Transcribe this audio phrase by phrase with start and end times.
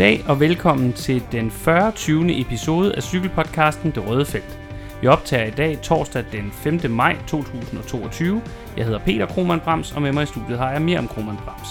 [0.00, 1.92] Goddag og velkommen til den 40.
[1.92, 2.40] 20.
[2.40, 4.58] episode af cykelpodcasten Det Røde Felt.
[5.00, 6.80] Vi optager i dag torsdag den 5.
[6.90, 8.42] maj 2022.
[8.76, 11.68] Jeg hedder Peter Krohmann Brams, og med mig i studiet har jeg Miriam Krohmann Brams.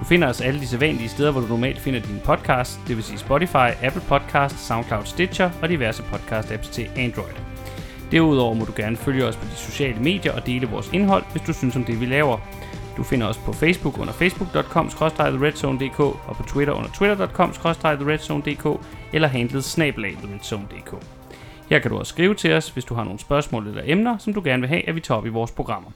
[0.00, 3.04] Du finder os alle de sædvanlige steder, hvor du normalt finder din podcast, det vil
[3.04, 7.34] sige Spotify, Apple Podcast, SoundCloud Stitcher og diverse podcast-apps til Android.
[8.12, 11.42] Derudover må du gerne følge os på de sociale medier og dele vores indhold, hvis
[11.42, 12.38] du synes om det, vi laver.
[12.96, 18.66] Du finder os på Facebook under facebook.com theredzonedk og på Twitter under twitter.com theredzonedk
[19.12, 20.94] eller handlet snabelag redzone.dk.
[21.70, 24.34] Her kan du også skrive til os, hvis du har nogle spørgsmål eller emner, som
[24.34, 25.90] du gerne vil have, at vi tager op i vores programmer.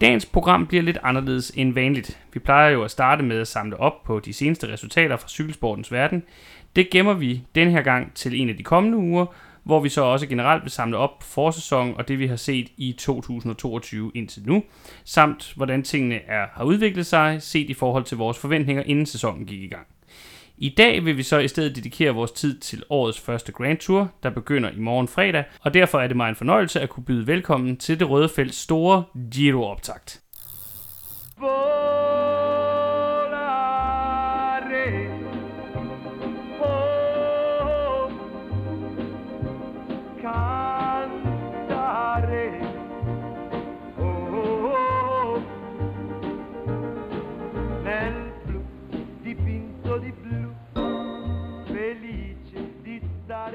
[0.00, 2.18] Dagens program bliver lidt anderledes end vanligt.
[2.32, 5.92] Vi plejer jo at starte med at samle op på de seneste resultater fra cykelsportens
[5.92, 6.22] verden.
[6.76, 9.26] Det gemmer vi den her gang til en af de kommende uger,
[9.64, 12.68] hvor vi så også generelt vil samle op på forsæsonen og det vi har set
[12.76, 14.62] i 2022 indtil nu,
[15.04, 19.46] samt hvordan tingene er, har udviklet sig set i forhold til vores forventninger inden sæsonen
[19.46, 19.86] gik i gang.
[20.58, 24.10] I dag vil vi så i stedet dedikere vores tid til årets første Grand Tour,
[24.22, 27.26] der begynder i morgen fredag, og derfor er det mig en fornøjelse at kunne byde
[27.26, 30.20] velkommen til det røde felts store Giro-optakt.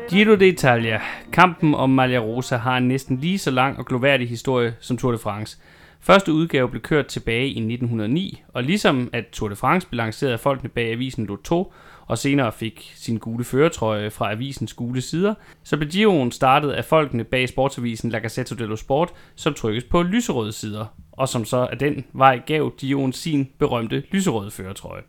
[0.09, 4.75] Giro d'Italia, kampen om Maglia Rosa, har en næsten lige så lang og gloværdig historie
[4.79, 5.57] som Tour de France.
[5.99, 10.31] Første udgave blev kørt tilbage i 1909, og ligesom at Tour de France blev lanceret
[10.31, 11.73] af folkene bag avisen Lotto,
[12.05, 16.85] og senere fik sin gule føretrøje fra avisens gule sider, så blev Giroen startet af
[16.85, 21.67] folkene bag sportsavisen La Gazzetta dello Sport, som trykkes på lyserøde sider, og som så
[21.71, 25.01] af den vej gav Giroen sin berømte lyserøde føretrøje.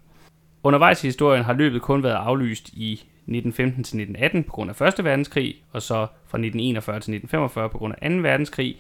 [0.65, 4.89] Undervejs i historien har løbet kun været aflyst i 1915 til 1918 på grund af
[4.99, 5.05] 1.
[5.05, 5.95] verdenskrig, og så
[6.27, 8.17] fra 1941 til 1945 på grund af 2.
[8.17, 8.77] verdenskrig.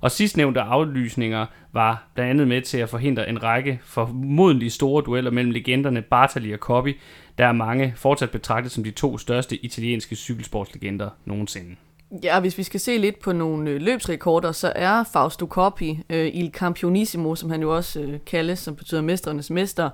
[0.00, 5.30] Og sidstnævnte aflysninger var blandt andet med til at forhindre en række formodentlig store dueller
[5.30, 6.94] mellem legenderne Bartali og Coppi,
[7.38, 11.76] der er mange fortsat betragtet som de to største italienske cykelsportslegender nogensinde.
[12.22, 16.26] Ja, hvis vi skal se lidt på nogle øh, løbsrekorder, så er Fausto Coppi, øh,
[16.34, 19.90] Il Campionissimo, som han jo også øh, kaldes, som betyder mesternes mester,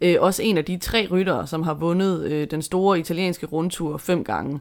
[0.00, 3.98] øh, også en af de tre ryttere, som har vundet øh, den store italienske rundtur
[3.98, 4.60] fem gange.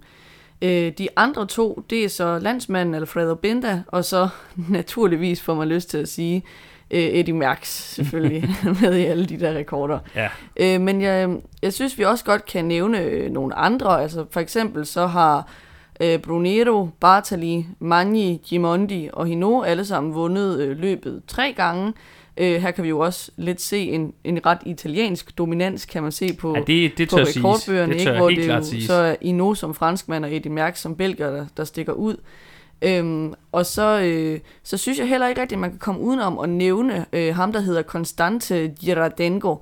[0.62, 4.30] Øh, de andre to, det er så landsmanden Alfredo Binda, og så
[4.70, 6.44] naturligvis får man lyst til at sige
[6.92, 8.50] øh, Eddie Merckx selvfølgelig
[8.82, 10.00] med i alle de der rekorder.
[10.16, 10.30] Ja.
[10.58, 14.02] Øh, men jeg, jeg synes, vi også godt kan nævne øh, nogle andre.
[14.02, 15.48] Altså for eksempel så har
[16.02, 21.94] øh, Brunero, Bartali, Magni, Gimondi og Hino alle sammen vundet øh, løbet tre gange.
[22.38, 26.12] Øh, her kan vi jo også lidt se en, en ret italiensk dominans, kan man
[26.12, 28.12] se på, ja, det, det på rekordbøgerne, det ikke?
[28.12, 31.64] hvor det jo så er Ino som franskmand og Eddie Merckx som belgier, der, der
[31.64, 32.16] stikker ud.
[32.82, 36.40] Øhm, og så, øh, så synes jeg heller ikke rigtigt, at man kan komme udenom
[36.40, 39.52] at nævne øh, ham, der hedder Constante Girardengo.
[39.52, 39.58] Øh,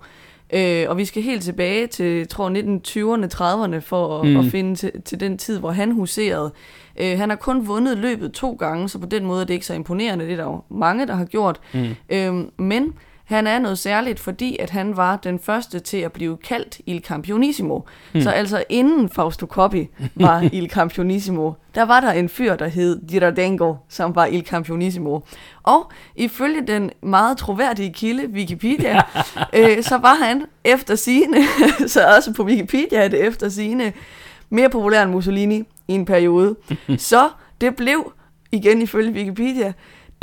[0.90, 4.38] og vi skal helt tilbage til, tror 1920'erne, 30'erne, for at, mm.
[4.38, 6.54] at finde til, til den tid, hvor han huserede.
[6.98, 9.66] Øh, han har kun vundet løbet to gange, så på den måde er det ikke
[9.66, 10.26] så imponerende.
[10.26, 11.60] Det er der jo mange, der har gjort.
[11.74, 11.96] Mm.
[12.10, 12.94] Øh, men
[13.26, 17.04] han er noget særligt, fordi at han var den første til at blive kaldt Il
[17.04, 17.80] Campionissimo.
[18.14, 18.22] Mm.
[18.22, 23.08] Så altså inden Fausto Coppi var Il Campionissimo, der var der en fyr, der hed
[23.08, 25.20] Girardengo, som var Il Campionissimo.
[25.64, 29.02] Og ifølge den meget troværdige kilde, Wikipedia,
[29.58, 31.38] øh, så var han efter sine,
[31.88, 33.94] så også på Wikipedia er det efter sine,
[34.50, 36.56] mere populær end Mussolini i en periode.
[36.98, 37.30] så
[37.62, 38.14] det blev,
[38.52, 39.74] igen ifølge Wikipedia,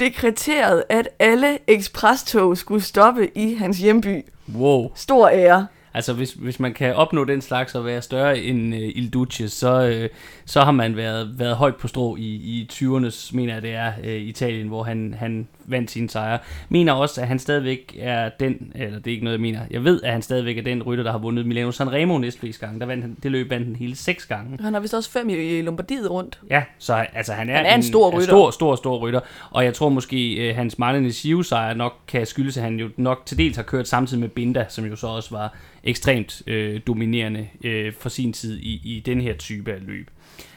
[0.02, 4.24] dekreteret, at alle ekspresstog skulle stoppe i hans hjemby.
[4.56, 4.92] Wow.
[4.94, 5.66] Stor ære.
[5.94, 9.48] Altså, hvis, hvis man kan opnå den slags og være større end uh, Il Duce,
[9.48, 13.62] så, uh, så har man været, været højt på strå i, i 20'ernes, mener jeg
[13.62, 16.38] det er, uh, Italien, hvor han, han vandt sine sejre.
[16.68, 19.84] Mener også, at han stadigvæk er den, eller det er ikke noget, jeg mener, jeg
[19.84, 22.80] ved, at han stadigvæk er den rytter, der har vundet Milano Sanremo næstflest gange.
[22.80, 24.58] Der vandt han, det løb vandt han hele seks gange.
[24.60, 26.40] Han har vist også fem i Lombardiet rundt.
[26.50, 28.26] Ja, så altså, han er, han er en, en stor rytter.
[28.26, 29.20] Stor, stor, stor rytter.
[29.50, 31.12] Og jeg tror måske, uh, hans Marlene
[31.44, 34.64] sejr nok kan skyldes, at han jo nok til dels har kørt samtidig med Binda,
[34.68, 35.54] som jo så også var
[35.84, 40.10] ekstremt øh, dominerende øh, for sin tid i, i den her type af løb.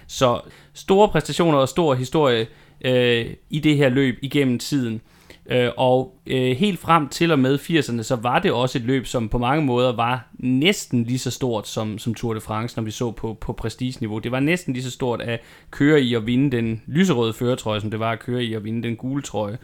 [0.08, 0.42] Så
[0.74, 2.48] store præstationer og stor historie
[2.86, 5.02] øh, i det her løb igennem tiden.
[5.50, 9.06] Øh, og øh, helt frem til og med 80'erne, så var det også et løb,
[9.06, 12.84] som på mange måder var næsten lige så stort som, som Tour de France, når
[12.84, 14.20] vi så på, på prestigeniveau.
[14.20, 15.42] Det var næsten lige så stort at
[15.72, 18.84] køre i og vinde den lyserøde føretrøje, som det var at køre i og vinde
[18.84, 19.58] den gule trøje.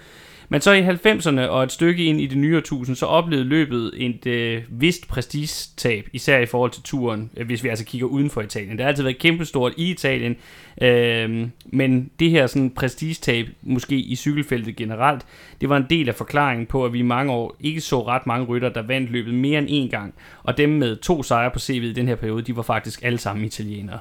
[0.51, 3.91] Men så i 90'erne og et stykke ind i det nye årtusind, så oplevede løbet
[3.95, 8.29] et øh, vist prestigetab, især i forhold til turen, øh, hvis vi altså kigger uden
[8.29, 8.71] for Italien.
[8.71, 10.35] Det har altid været kæmpestort i Italien,
[10.81, 15.25] øh, men det her sådan prestigetab, måske i cykelfeltet generelt,
[15.61, 18.27] det var en del af forklaringen på, at vi i mange år ikke så ret
[18.27, 20.13] mange rytter, der vandt løbet mere end én gang.
[20.43, 23.17] Og dem med to sejre på CV i den her periode, de var faktisk alle
[23.17, 23.99] sammen italienere.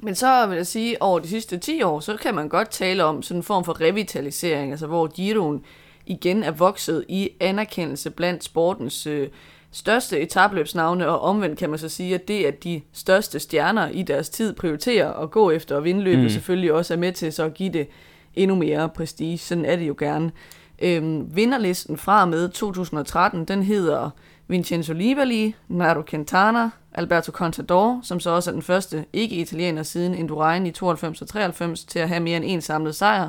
[0.00, 3.04] Men så vil jeg sige, over de sidste 10 år, så kan man godt tale
[3.04, 5.64] om sådan en form for revitalisering, altså hvor Giroen
[6.06, 9.28] igen er vokset i anerkendelse blandt sportens øh,
[9.72, 14.02] største etabløbsnavne, og omvendt kan man så sige, at det, at de største stjerner i
[14.02, 16.28] deres tid prioriterer at gå efter og vinde løbet, mm.
[16.28, 17.88] selvfølgelig også er med til så at give det
[18.34, 19.38] endnu mere prestige.
[19.38, 20.32] Sådan er det jo gerne.
[20.78, 24.10] Øhm, vinderlisten fra med 2013, den hedder
[24.48, 30.66] Vincenzo Nibali, Nairo Quintana, Alberto Contador, som så også er den første ikke-italiener siden Indurain
[30.66, 33.28] i 92 og 93 til at have mere end en samlet sejr.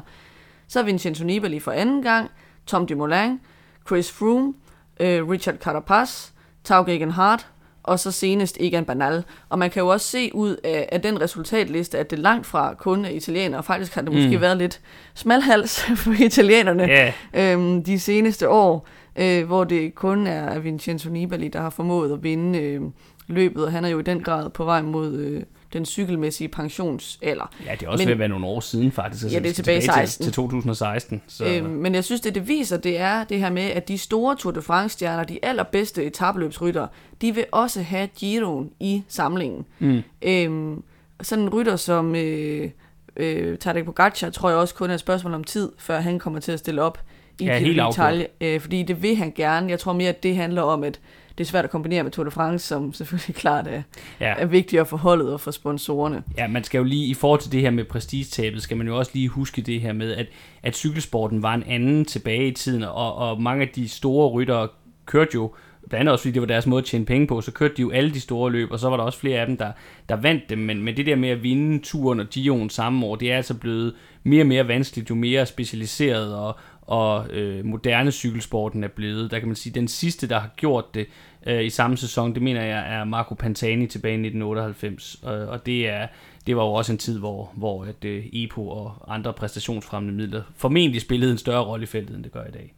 [0.67, 2.29] Så er Vincenzo Nibali for anden gang,
[2.67, 3.39] Tom Dumoulin,
[3.87, 4.53] Chris Froome,
[4.99, 6.29] øh, Richard Carapaz,
[6.63, 7.47] Tau Gegenhardt,
[7.83, 9.23] og så senest Egan Bernal.
[9.49, 12.73] Og man kan jo også se ud af, af den resultatliste, at det langt fra
[12.73, 13.63] kun er italienere.
[13.63, 14.41] Faktisk har det måske mm.
[14.41, 14.81] været lidt
[15.13, 17.13] smalhals for italienerne yeah.
[17.33, 22.23] øhm, de seneste år, øh, hvor det kun er Vincenzo Nibali, der har formået at
[22.23, 22.81] vinde øh,
[23.27, 27.51] løbet, og han er jo i den grad på vej mod øh, den cykelmæssige pensionsalder.
[27.65, 29.23] Ja, det er også men, ved at være nogle år siden faktisk.
[29.23, 30.23] Altså, ja, det er tilbage, tilbage 16.
[30.23, 31.21] Til, til 2016.
[31.27, 31.45] Så.
[31.45, 34.35] Øhm, men jeg synes, det det viser, det er det her med, at de store
[34.35, 36.87] Tour de France-stjerner, de allerbedste etabløbsrytter,
[37.21, 39.65] de vil også have Giroen i samlingen.
[39.79, 40.01] Mm.
[40.21, 40.83] Øhm,
[41.21, 42.69] sådan en rytter som øh,
[43.17, 46.39] øh, Tadej Pogacar, tror jeg også kun er et spørgsmål om tid, før han kommer
[46.39, 46.99] til at stille op
[47.39, 49.69] i ja, helt Italien, øh, fordi det vil han gerne.
[49.69, 50.99] Jeg tror mere, at det handler om, at
[51.37, 53.81] det er svært at kombinere med Tour de France, som selvfølgelig klart er,
[54.19, 54.33] ja.
[54.37, 56.23] er vigtigere for holdet og for sponsorerne.
[56.37, 58.97] Ja, man skal jo lige, i forhold til det her med prestigetabet, skal man jo
[58.97, 60.27] også lige huske det her med, at,
[60.63, 64.67] at cykelsporten var en anden tilbage i tiden, og, og mange af de store ryttere
[65.05, 65.51] kørte jo
[65.89, 67.81] blandt andet også fordi det var deres måde at tjene penge på, så kørte de
[67.81, 69.71] jo alle de store løb, og så var der også flere af dem, der,
[70.09, 73.15] der vandt dem, men, men det der med at vinde turen og Gion samme år,
[73.15, 73.93] det er altså blevet
[74.23, 76.57] mere og mere vanskeligt, jo mere specialiseret og,
[76.87, 79.31] og øh, moderne cykelsporten er blevet.
[79.31, 81.07] Der kan man sige, den sidste, der har gjort det
[81.47, 85.65] øh, i samme sæson, det mener jeg er Marco Pantani tilbage i 1998, og, og
[85.65, 86.07] det er
[86.47, 90.41] det var jo også en tid, hvor, hvor at, øh, EPO og andre præstationsfremmende midler
[90.55, 92.73] formentlig spillede en større rolle i feltet, end det gør i dag.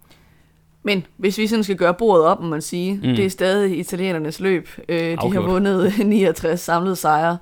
[0.83, 3.01] Men hvis vi sådan skal gøre bordet op, må man sige, mm.
[3.01, 4.69] det er stadig italienernes løb.
[4.89, 7.37] Øh, de har vundet 69 samlede sejre.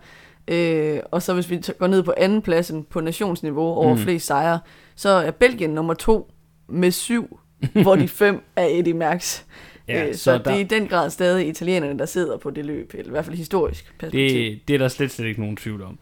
[0.47, 3.99] Øh, og så hvis vi går ned på anden pladsen på nationsniveau over mm.
[3.99, 4.59] flest sejre,
[4.95, 6.31] så er Belgien nummer to
[6.67, 7.39] med syv,
[7.73, 9.43] hvor de fem er Eddie Merckx.
[9.87, 12.49] Ja, øh, så, så der, det er i den grad stadig italienerne, der sidder på
[12.49, 14.51] det løb, eller i hvert fald historisk perspektiv.
[14.51, 15.99] Det, det er der slet, slet ikke nogen tvivl om.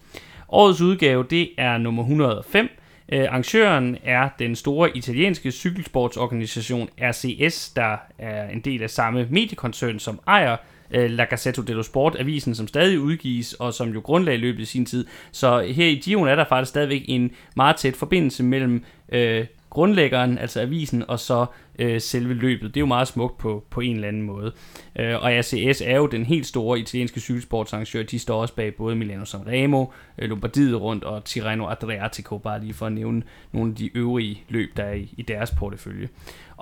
[0.49, 2.65] Årets udgave, det er nummer 105.
[2.65, 9.27] Uh, øh, arrangøren er den store italienske cykelsportsorganisation RCS, der er en del af samme
[9.29, 10.57] mediekoncern, som ejer
[10.97, 14.65] uh, La Gazzetta dello Sport, avisen, som stadig udgives, og som jo grundlag løbet i
[14.65, 15.05] sin tid.
[15.31, 20.37] Så her i Gion er der faktisk stadigvæk en meget tæt forbindelse mellem uh, grundlæggeren,
[20.37, 21.45] altså avisen, og så
[21.79, 22.73] øh, selve løbet.
[22.73, 24.51] Det er jo meget smukt på, på en eller anden måde.
[24.99, 28.03] Øh, og ACS er jo den helt store italienske cykelsportsarrangør.
[28.03, 29.85] De står også bag både Milano Sanremo,
[30.17, 34.43] øh, Lombardiet rundt og Tirreno Adriatico, bare lige for at nævne nogle af de øvrige
[34.49, 36.09] løb, der er i, i deres portefølje.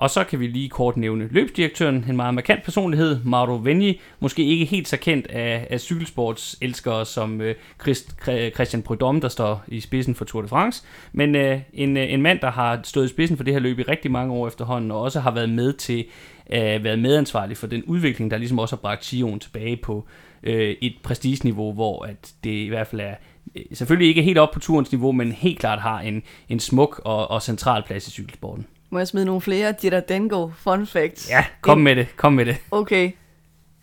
[0.00, 4.44] Og så kan vi lige kort nævne løbsdirektøren, en meget markant personlighed, Mauro Venni, måske
[4.44, 8.16] ikke helt så kendt af, af cykelsportselskere som øh, Christ,
[8.54, 12.22] Christian Prudhomme, der står i spidsen for Tour de France, men øh, en, øh, en
[12.22, 14.90] mand, der har stået i spidsen for det her løb i rigtig mange år efterhånden,
[14.90, 16.04] og også har været med til
[16.52, 20.06] øh, været medansvarlig for den udvikling, der ligesom også har bragt Sion tilbage på
[20.42, 23.14] øh, et prestigeniveau, hvor at det i hvert fald er
[23.56, 27.00] øh, selvfølgelig ikke helt op på turens niveau, men helt klart har en, en smuk
[27.04, 28.66] og, og central plads i cykelsporten.
[28.90, 31.30] Må jeg smide nogle flere Dengo fun facts?
[31.30, 32.56] Ja, kom med det, kom med det.
[32.70, 33.12] Okay.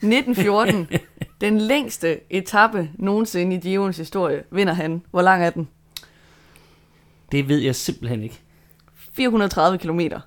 [0.02, 0.88] 1914,
[1.42, 5.02] den længste etape nogensinde i Gions historie, vinder han.
[5.12, 5.68] Hvor lang er den?
[7.32, 8.40] Det ved jeg simpelthen ikke.
[9.14, 10.20] 430 kilometer.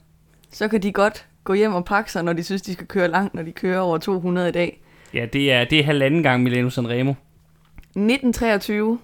[0.50, 3.08] Så kan de godt gå hjem og pakke sig, når de synes, de skal køre
[3.08, 4.82] langt, når de kører over 200 i dag.
[5.14, 7.10] Ja, det er, det er halvanden gang Milano Sanremo.
[7.10, 8.98] 1923,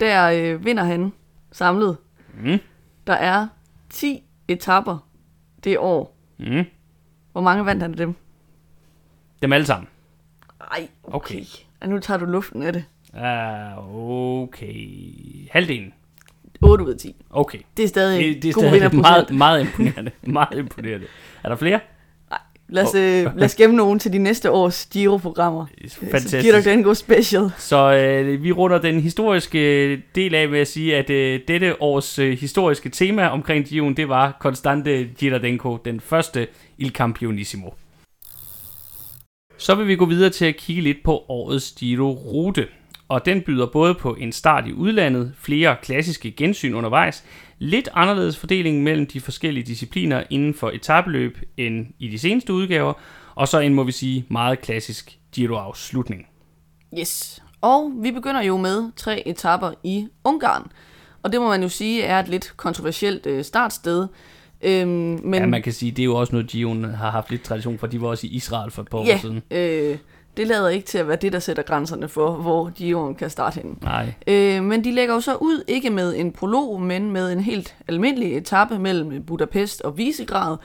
[0.00, 1.12] der øh, vinder han
[1.52, 1.96] samlet.
[2.42, 2.58] Mm.
[3.06, 3.46] Der er
[3.90, 5.08] 10 etapper
[5.64, 6.16] det år.
[6.38, 6.64] Mm.
[7.32, 8.14] Hvor mange vandt han af dem?
[9.42, 9.88] Dem alle sammen?
[10.60, 11.34] Nej, okay.
[11.34, 11.44] okay.
[11.80, 12.84] Og nu tager du luften af det.
[13.14, 14.86] Uh, okay.
[15.50, 15.92] Halvdelen?
[16.62, 17.16] 8 ud af 10.
[17.30, 17.58] Okay.
[17.76, 20.10] Det er stadig det, det er stadig meget, meget imponerende.
[20.38, 21.06] meget imponerende.
[21.42, 21.80] Er der flere?
[22.72, 25.66] Lad os, øh, lad os gemme nogen til de næste års Giro-programmer.
[25.88, 26.42] Fantastisk.
[26.42, 27.50] Giver den god special.
[27.58, 32.18] Så øh, vi runder den historiske del af med at sige, at øh, dette års
[32.18, 36.46] øh, historiske tema omkring Giroen, det var Constante Girardenko, den første
[36.78, 37.70] Il Campionissimo.
[39.58, 42.66] Så vil vi gå videre til at kigge lidt på årets Giro-rute.
[43.12, 47.24] Og den byder både på en start i udlandet, flere klassiske gensyn undervejs,
[47.58, 52.92] lidt anderledes fordeling mellem de forskellige discipliner inden for etabeløb end i de seneste udgaver,
[53.34, 56.26] og så en, må vi sige, meget klassisk Giro-afslutning.
[56.98, 57.42] Yes.
[57.60, 60.70] Og vi begynder jo med tre etapper i Ungarn.
[61.22, 64.06] Og det må man jo sige er et lidt kontroversielt øh, startsted.
[64.62, 64.88] Øhm,
[65.24, 67.78] men ja, man kan sige, det er jo også noget, Gion har haft lidt tradition
[67.78, 67.86] for.
[67.86, 69.42] De var også i Israel for et par ja, år siden.
[69.50, 69.98] Øh,
[70.36, 73.54] det lader ikke til at være det, der sætter grænserne for, hvor Gion kan starte
[73.54, 73.78] hen.
[73.82, 74.14] Nej.
[74.26, 77.76] Øh, men de lægger jo så ud, ikke med en prolog, men med en helt
[77.88, 80.56] almindelig etape mellem Budapest og Visegrad.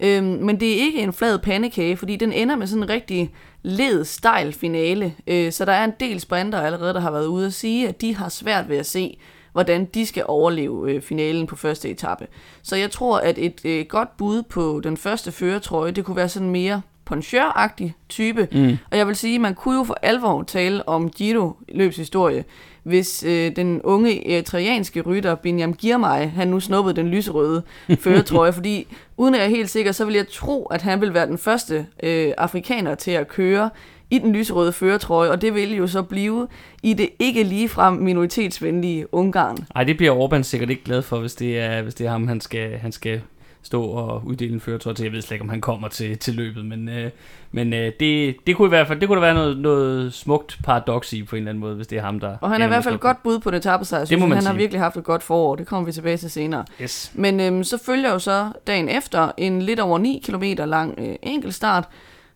[0.00, 3.34] Øh, men det er ikke en flad pandekage, fordi den ender med sådan en rigtig
[3.62, 5.14] led stejl finale.
[5.26, 8.00] Øh, så der er en del sprinter allerede, der har været ude at sige, at
[8.00, 9.18] de har svært ved at se,
[9.52, 12.26] hvordan de skal overleve øh, finalen på første etape.
[12.62, 16.28] Så jeg tror, at et øh, godt bud på den første føretrøje, det kunne være
[16.28, 17.72] sådan mere poncheur
[18.08, 18.48] type.
[18.52, 18.78] Mm.
[18.90, 22.44] Og jeg vil sige, man kunne jo for alvor tale om Giro løbshistorie,
[22.82, 27.62] hvis øh, den unge eritreanske rytter Binyam Girmay, han nu snuppede den lyserøde
[28.04, 31.14] føretrøje, fordi uden at jeg er helt sikker, så vil jeg tro, at han vil
[31.14, 33.70] være den første øh, afrikaner til at køre
[34.10, 36.48] i den lyserøde føretrøje, og det vil jo så blive
[36.82, 39.56] i det ikke ligefrem minoritetsvenlige Ungarn.
[39.74, 42.28] Nej, det bliver Orbán sikkert ikke glad for, hvis det er, hvis det er ham,
[42.28, 43.20] han skal, han skal
[43.62, 45.02] stå og uddele en føretrøje til.
[45.02, 47.10] Jeg ved slet ikke, om han kommer til, til løbet, men, øh,
[47.52, 50.58] men øh, det, det kunne i hvert fald det kunne der være noget, noget smukt
[50.64, 52.36] paradoks i på en eller anden måde, hvis det er ham, der...
[52.40, 54.04] Og han er i hvert fald godt bud på det etappesejr.
[54.04, 54.50] Det må man Han sige.
[54.52, 55.56] har virkelig haft et godt forår.
[55.56, 56.64] Det kommer vi tilbage til senere.
[56.82, 57.12] Yes.
[57.14, 61.14] Men øh, så følger jo så dagen efter en lidt over 9 km lang øh,
[61.22, 61.88] enkeltstart,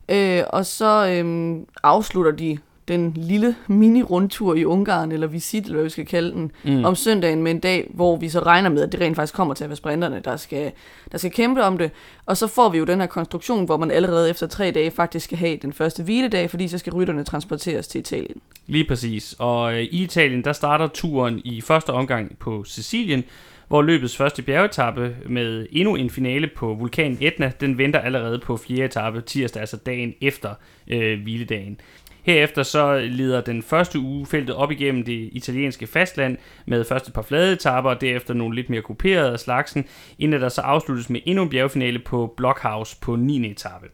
[0.09, 5.85] Øh, og så øh, afslutter de den lille mini-rundtur i Ungarn, eller visit, eller hvad
[5.85, 6.85] vi skal kalde den, mm.
[6.85, 9.55] om søndagen med en dag, hvor vi så regner med, at det rent faktisk kommer
[9.55, 10.73] til at være sprinterne, der skal,
[11.13, 11.91] der skal kæmpe om det.
[12.27, 15.25] Og så får vi jo den her konstruktion, hvor man allerede efter tre dage faktisk
[15.25, 18.41] skal have den første hviledag, fordi så skal rytterne transporteres til Italien.
[18.67, 19.35] Lige præcis.
[19.39, 23.25] Og øh, i Italien, der starter turen i første omgang på Sicilien,
[23.69, 28.57] hvor løbets første bjergetappe med endnu en finale på vulkanen Etna, den venter allerede på
[28.57, 30.55] fjerde etape tirsdag, altså dagen efter
[30.89, 31.81] øh, hviledagen.
[32.27, 37.15] Herefter så lider den første uge feltet op igennem det italienske fastland med først et
[37.15, 39.85] par flade etapper og derefter nogle lidt mere kuperede af slagsen,
[40.19, 43.51] inden der så afsluttes med endnu en bjergfinale på Blockhouse på 9.
[43.51, 43.87] etape.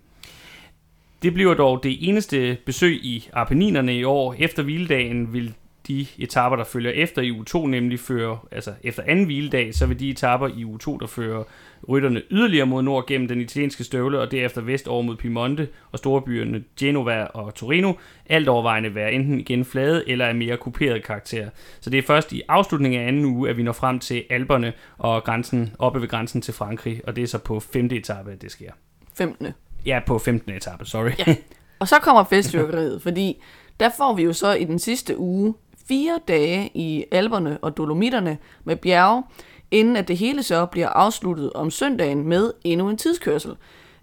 [1.23, 4.35] Det bliver dog det eneste besøg i Apenninerne i år.
[4.39, 5.55] Efter hviledagen vil
[5.89, 9.87] de etapper, der følger efter i u 2, nemlig fører, altså efter anden hviledag, så
[9.87, 11.45] vil de etapper i u 2, der fører
[11.89, 15.99] rytterne yderligere mod nord gennem den italienske støvle, og derefter vest over mod Piemonte og
[15.99, 17.93] storebyerne Genova og Torino,
[18.27, 21.49] alt overvejende være enten igen flade eller af mere kuperet karakter.
[21.81, 24.73] Så det er først i afslutningen af anden uge, at vi når frem til Alperne
[24.99, 28.43] og grænsen, oppe ved grænsen til Frankrig, og det er så på femte etape, at
[28.43, 28.73] det sker.
[29.15, 29.49] 15.
[29.87, 30.53] Ja, på 15.
[30.53, 31.11] etape, sorry.
[31.27, 31.37] Ja.
[31.79, 33.43] Og så kommer festfyrkeriet, fordi
[33.81, 35.55] der får vi jo så i den sidste uge
[35.89, 39.23] fire dage i Alperne og Dolomitterne med bjerge,
[39.71, 43.57] inden at det hele så bliver afsluttet om søndagen med endnu en tidskørsel.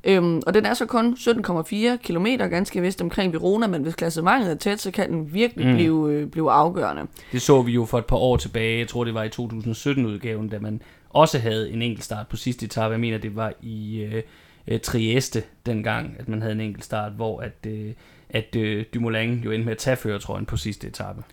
[0.03, 4.51] Øhm, og den er så kun 17,4 km ganske vist omkring Verona, men hvis klassementet
[4.51, 5.73] er tæt, så kan den virkelig mm.
[5.73, 7.07] blive, øh, blive afgørende.
[7.31, 10.49] Det så vi jo for et par år tilbage, jeg tror det var i 2017-udgaven,
[10.49, 12.91] da man også havde en enkelt start på sidste etape.
[12.91, 14.23] Jeg mener, det var i øh,
[14.67, 17.93] øh, Trieste dengang, at man havde en enkelt start, hvor at, øh,
[18.29, 21.23] at øh, Dumoulin jo endte med at tage føretrøjen på sidste etape.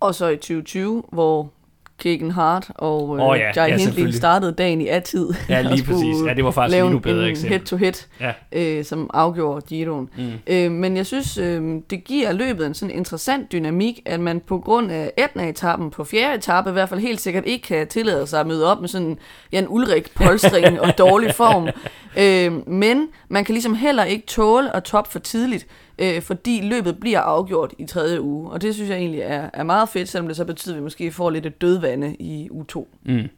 [0.00, 1.52] Og så i 2020, hvor
[1.98, 5.28] Kegen Hart og øh, oh, ja, Jai ja, Hindley startede dagen i A-tid.
[5.48, 6.16] Ja, lige præcis.
[6.26, 7.50] Ja, det var faktisk endnu bedre eksempel.
[7.50, 8.32] head-to-head, ja.
[8.52, 10.08] øh, som afgjorde Giroen.
[10.16, 10.32] Mm.
[10.46, 14.58] Øh, men jeg synes, øh, det giver løbet en sådan interessant dynamik, at man på
[14.58, 18.40] grund af Etna-etappen på fjerde etape i hvert fald helt sikkert ikke kan tillade sig
[18.40, 19.18] at møde op med sådan
[19.52, 21.68] Jan Ulrik polstring og dårlig form.
[22.18, 25.66] Øh, men man kan ligesom heller ikke tåle at top for tidligt
[25.98, 28.50] øh, fordi løbet bliver afgjort i tredje uge.
[28.50, 30.82] Og det synes jeg egentlig er, er meget fedt, selvom det så betyder, at vi
[30.82, 32.88] måske får lidt et dødvande i uge 2.
[33.04, 33.28] Mm.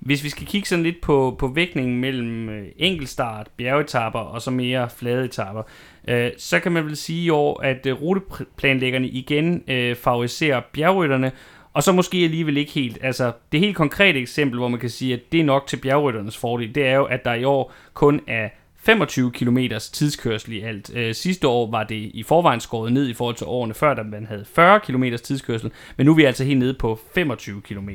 [0.00, 4.50] Hvis vi skal kigge sådan lidt på, på vægtningen mellem øh, enkeltstart, bjergetapper og så
[4.50, 5.62] mere flade etapper,
[6.08, 11.32] øh, så kan man vel sige i år, at øh, ruteplanlæggerne igen øh, favoriserer bjergrytterne,
[11.72, 12.98] og så måske alligevel ikke helt.
[13.02, 16.36] Altså, det helt konkrete eksempel, hvor man kan sige, at det er nok til bjergrytternes
[16.36, 18.48] fordel, det er jo, at der i år kun er
[18.82, 19.58] 25 km
[19.92, 20.90] tidskørsel i alt.
[20.94, 24.02] Øh, sidste år var det i forvejen skåret ned i forhold til årene før, da
[24.02, 27.88] man havde 40 km tidskørsel, men nu er vi altså helt nede på 25 km.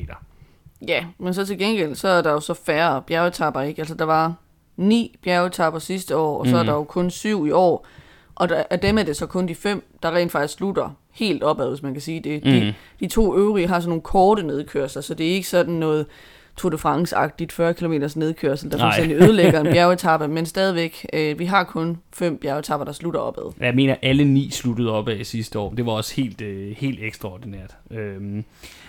[0.87, 3.79] Ja, men så til gengæld, så er der jo så færre bjergetapper, ikke?
[3.81, 4.33] Altså der var
[4.77, 6.55] ni bjergetapper sidste år, og så mm.
[6.57, 6.67] er Mhm.
[6.67, 7.87] der jo kun syv i år.
[8.35, 11.43] Og der, af dem er det så kun de fem, der rent faktisk slutter helt
[11.43, 12.43] opad, hvis man kan sige det.
[12.43, 12.73] De, Mm.
[12.99, 16.05] de to øvrige har sådan nogle korte nedkørsler, så det er ikke sådan noget
[16.57, 21.45] Tour de France-agtigt 40 km nedkørsel, der fuldstændig ødelægger en bjergetappe, men stadigvæk, øh, vi
[21.45, 23.53] har kun fem bjergetapper, der slutter opad.
[23.59, 25.73] Jeg mener, alle ni sluttede op af sidste år.
[25.73, 27.75] Det var også helt, øh, helt ekstraordinært.
[27.91, 28.43] Øhm,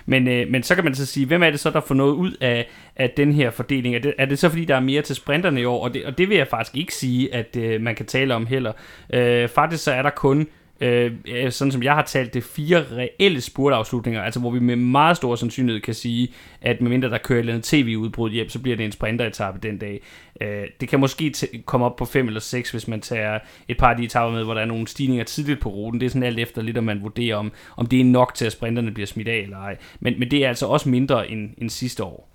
[0.07, 2.13] men, øh, men så kan man så sige, hvem er det så, der får noget
[2.13, 3.95] ud af, af den her fordeling?
[3.95, 5.85] Er det, er det så, fordi der er mere til sprinterne i år?
[5.85, 8.47] Og det, og det vil jeg faktisk ikke sige, at øh, man kan tale om
[8.47, 8.73] heller.
[9.13, 10.49] Øh, faktisk så er der kun,
[10.80, 11.12] øh,
[11.50, 15.37] sådan som jeg har talt det, fire reelle spurtafslutninger, altså hvor vi med meget stor
[15.37, 16.28] sandsynlighed kan sige,
[16.61, 19.78] at medmindre der kører et eller andet tv-udbrud hjem, så bliver det en sprinteretappe den
[19.78, 20.00] dag.
[20.40, 23.90] Øh, det kan måske komme op på 5 eller 6, hvis man tager et par
[23.90, 26.00] af de etapper med, hvor der er nogle stigninger tidligt på ruten.
[26.00, 28.45] Det er sådan alt efter lidt, om man vurderer, om, om det er nok til,
[28.45, 29.76] at sprinterne bliver smidt af eller ej.
[30.00, 32.28] Men, men det er altså også mindre end, end sidste år.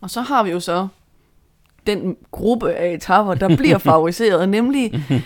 [0.00, 0.88] Og så har vi jo så
[1.86, 4.92] den gruppe af etapper, der bliver favoriseret, nemlig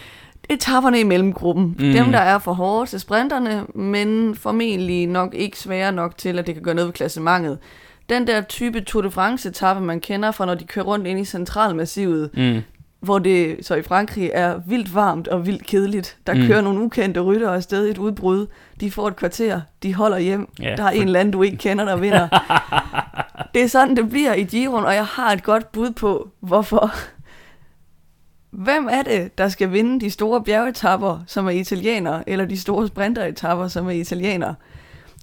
[0.51, 1.65] etapperne i mellemgruppen.
[1.65, 1.93] Mm.
[1.93, 6.47] Dem, der er for hårde til sprinterne, men formentlig nok ikke svære nok til, at
[6.47, 7.59] det kan gøre noget ved klassementet.
[8.09, 11.25] Den der type Tour de France-etappe, man kender fra, når de kører rundt ind i
[11.25, 12.61] centralmassivet, Mm.
[13.01, 16.17] hvor det så i Frankrig er vildt varmt og vildt kedeligt.
[16.27, 16.47] Der Mm.
[16.47, 18.47] kører nogle ukendte ryttere afsted i et udbrud.
[18.81, 20.49] De får et kvarter, de holder hjem.
[20.63, 22.29] Ja, der er en eller anden, du ikke kender, der vinder.
[23.55, 26.95] det er sådan, det bliver i Giron, og jeg har et godt bud på, hvorfor.
[28.55, 32.87] Hvem er det, der skal vinde de store bjergetapper, som er italienere, eller de store
[32.89, 34.55] sprinteretapper, som er italienere?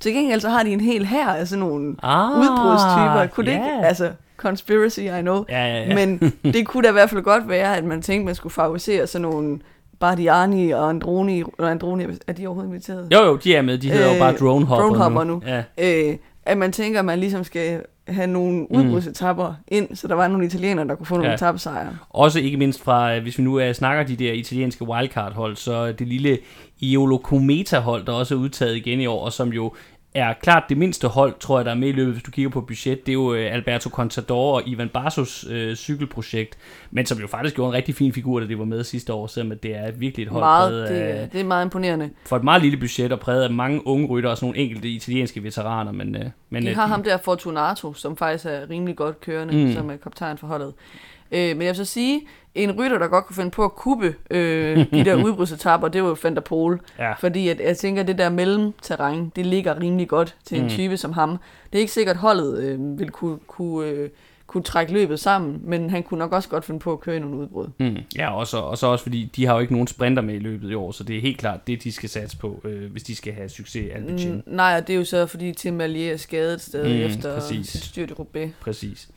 [0.02, 3.28] Til gengæld så har de en hel her af sådan nogle Ah, udbrudstyper.
[3.34, 3.58] Kunne det ja.
[3.76, 3.88] ikke?
[3.88, 5.46] Altså, conspiracy, I know.
[5.50, 5.96] Ja, ja, ja.
[5.96, 9.08] Men det kunne da i hvert fald godt være, at man tænkte, man skulle favorisere
[9.08, 9.60] sådan nogle
[10.00, 11.44] Bardiani og Androni.
[11.60, 13.08] Androni, er de overhovedet inviteret?
[13.14, 13.78] Jo, jo, de er med.
[13.78, 15.42] De hedder jo Øh, bare Dronehopper, Dronehopper nu.
[15.48, 15.64] Ja.
[15.78, 20.28] Øh, at man tænker, at man ligesom skal have nogle udbrudsetapper ind, så der var
[20.28, 21.36] nogle italienere, der kunne få nogle Ja.
[21.36, 21.98] etappesejre.
[22.10, 25.92] Også ikke mindst fra, øh, hvis vi nu uh, snakker de der italienske wildcard-hold, så
[25.92, 26.38] det lille
[26.80, 29.74] Iolo Cometa-hold, der også er udtaget igen i år, og som jo
[30.14, 32.50] er klart det mindste hold, tror jeg, der er med i løbet, hvis du kigger
[32.52, 33.06] på budget.
[33.06, 36.58] Det er jo øh, Alberto Contador og Ivan Barsos øh, cykelprojekt,
[36.92, 39.28] men som jo faktisk gjorde en rigtig fin figur, da det var med sidste år,
[39.28, 42.10] selvom det er virkelig et hold Meget, præget af, det, det er meget imponerende.
[42.26, 44.90] for et meget lille budget og præget af mange unge rytter og sådan nogle enkelte
[44.90, 45.92] italienske veteraner.
[45.92, 49.54] Men, øh, men De øh, har ham der Fortunato, som faktisk er rimelig godt kørende,
[49.54, 49.60] Mm.
[49.60, 49.74] mm.
[49.74, 50.74] som er kaptajn for holdet.
[51.32, 52.22] Øh, men jeg vil så sige,
[52.56, 56.10] en rytter, der godt kunne finde på at kubbe øh, de der udbrudsetapper, det var
[56.10, 56.82] jo Van der Pol.
[57.00, 57.14] Ja.
[57.14, 60.70] Fordi at, jeg tænker, at det der mellemterræn, det ligger rimelig godt til en Mm.
[60.70, 61.30] type som ham.
[61.74, 64.10] Det er ikke sikkert, at holdet øh, vil kunne, kunne, øh,
[64.48, 67.20] kunne trække løbet sammen, men han kunne nok også godt finde på at køre i
[67.20, 67.68] nogle udbrud.
[67.80, 70.36] Mm, ja, og så, og så også fordi, de har jo ikke nogen sprinter med
[70.36, 72.92] i løbet i år, så det er helt klart det, de skal satse på, øh,
[72.92, 74.32] hvis de skal have succes i Alpecin.
[74.34, 77.06] Mm, nej, og det er jo så, fordi Tim Allier er skadet stadig Mm, mm,
[77.06, 77.68] efter præcis.
[77.68, 78.50] sit styrt i Roubaix.
[78.62, 79.10] Præcis.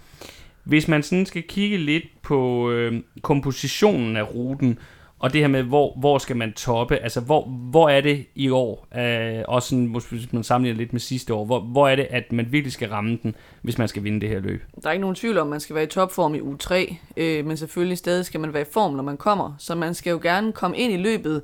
[0.65, 4.79] Hvis man sådan skal kigge lidt på øh, kompositionen af ruten,
[5.19, 8.51] og det her med, hvor, hvor skal man toppe, altså hvor, hvor er det i
[8.51, 11.97] år, øh, også sådan, måske hvis man sammenligner lidt med sidste år, hvor, hvor er
[11.97, 14.63] det, at man virkelig skal ramme den, hvis man skal vinde det her løb?
[14.83, 16.97] Der er ikke nogen tvivl om, at man skal være i topform i u 3,
[17.17, 19.55] øh, men selvfølgelig stadig skal man være i form, når man kommer.
[19.59, 21.43] Så man skal jo gerne komme ind i løbet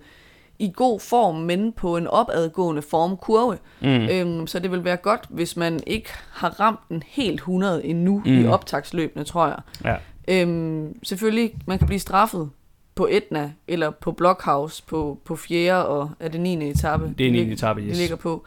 [0.61, 3.59] i god form, men på en opadgående formkurve.
[3.81, 3.88] Mm.
[3.88, 8.23] Øhm, så det vil være godt, hvis man ikke har ramt den helt 100 endnu
[8.27, 8.33] Mm.
[8.40, 9.59] i optagsløbene, tror jeg.
[9.85, 9.96] Ja.
[10.42, 12.51] Øhm, selvfølgelig, man kan blive straffet
[12.94, 15.87] på Etna eller på Blockhouse på, på 4.
[15.87, 16.70] og er det 9.
[16.70, 17.14] etape.
[17.18, 17.99] Det er en lig- etape, Det yes.
[17.99, 18.44] ligger på.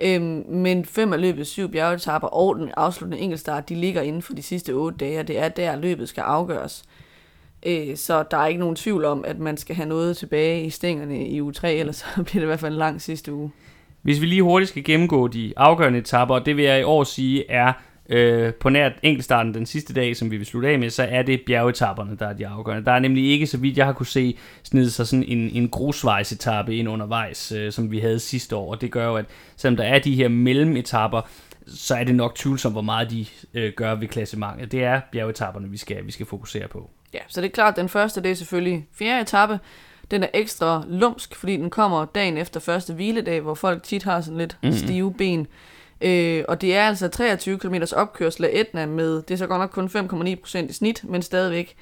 [0.00, 4.32] Øhm, men fem af løbets syv bjergetapper og den afsluttende enkeltstart, de ligger inden for
[4.32, 6.84] de sidste otte dage, og det er der, løbet skal afgøres.
[7.66, 10.70] Øh, så der er ikke nogen tvivl om, at man skal have noget tilbage i
[10.70, 13.50] stængerne i uge 3, ellers så bliver det i hvert fald en lang sidste uge.
[14.02, 17.04] Hvis vi lige hurtigt skal gennemgå de afgørende etapper, og det vil jeg i år
[17.04, 17.72] sige er
[18.08, 21.22] øh, på nær enkeltstarten den sidste dag, som vi vil slutte af med, så er
[21.22, 22.84] det bjergetapperne, der er de afgørende.
[22.84, 25.68] Der er nemlig ikke, så vidt jeg har kunne se, snide sig sådan en, en
[25.68, 29.76] grusvejsetappe ind undervejs, øh, som vi havde sidste år, og det gør jo, at selvom
[29.76, 31.20] der er de her mellemetapper,
[31.66, 34.72] så er det nok tvivlsomt, hvor meget de øh, gør ved klassementet.
[34.72, 36.90] Det er bjergetapperne, vi skal, vi skal fokusere på.
[37.14, 39.58] Ja, så det er klart, at den første, det er selvfølgelig fjerde etape.
[40.10, 44.20] Den er ekstra lumsk, fordi den kommer dagen efter første hviledag, hvor folk tit har
[44.20, 44.72] sådan lidt Mhm.
[44.72, 44.78] mm.
[44.78, 45.46] stive ben.
[46.00, 49.60] Øh, og det er altså 23 km opkørsel af Etna med, det er så godt
[49.60, 51.74] nok kun 5,9% i snit, men stadigvæk.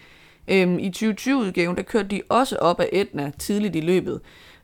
[0.49, 4.21] Øhm, I 2020-udgaven, der kørte de også op af Etna tidligt i løbet.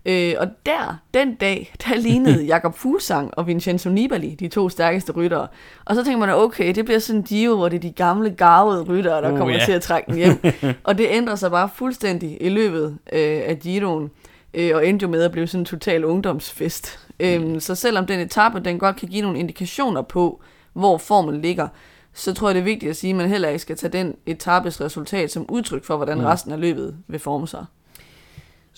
[0.08, 5.12] Øh, og der, den dag, der lignede Jakob Fuglsang og Vincenzo Nibali, de to stærkeste
[5.12, 5.48] ryttere.
[5.84, 8.30] Og så tænker man, okay, det bliver sådan en Giro, hvor det er de gamle,
[8.30, 9.64] garvede ryttere, der Oh, kommer ja.
[9.64, 10.38] til at trække den hjem.
[10.84, 14.10] og det ændrer sig bare fuldstændig i løbet øh, af Giroen,
[14.54, 16.98] øh, og endte jo med at blive sådan en total ungdomsfest.
[17.20, 20.40] Øhm, så selvom den etape, den godt kan give nogle indikationer på,
[20.72, 21.68] hvor formen ligger,
[22.12, 24.14] så tror jeg, det er vigtigt at sige, at man heller ikke skal tage den
[24.26, 26.24] etapes resultat som udtryk for, hvordan mm.
[26.24, 27.64] resten af løbet vil forme sig.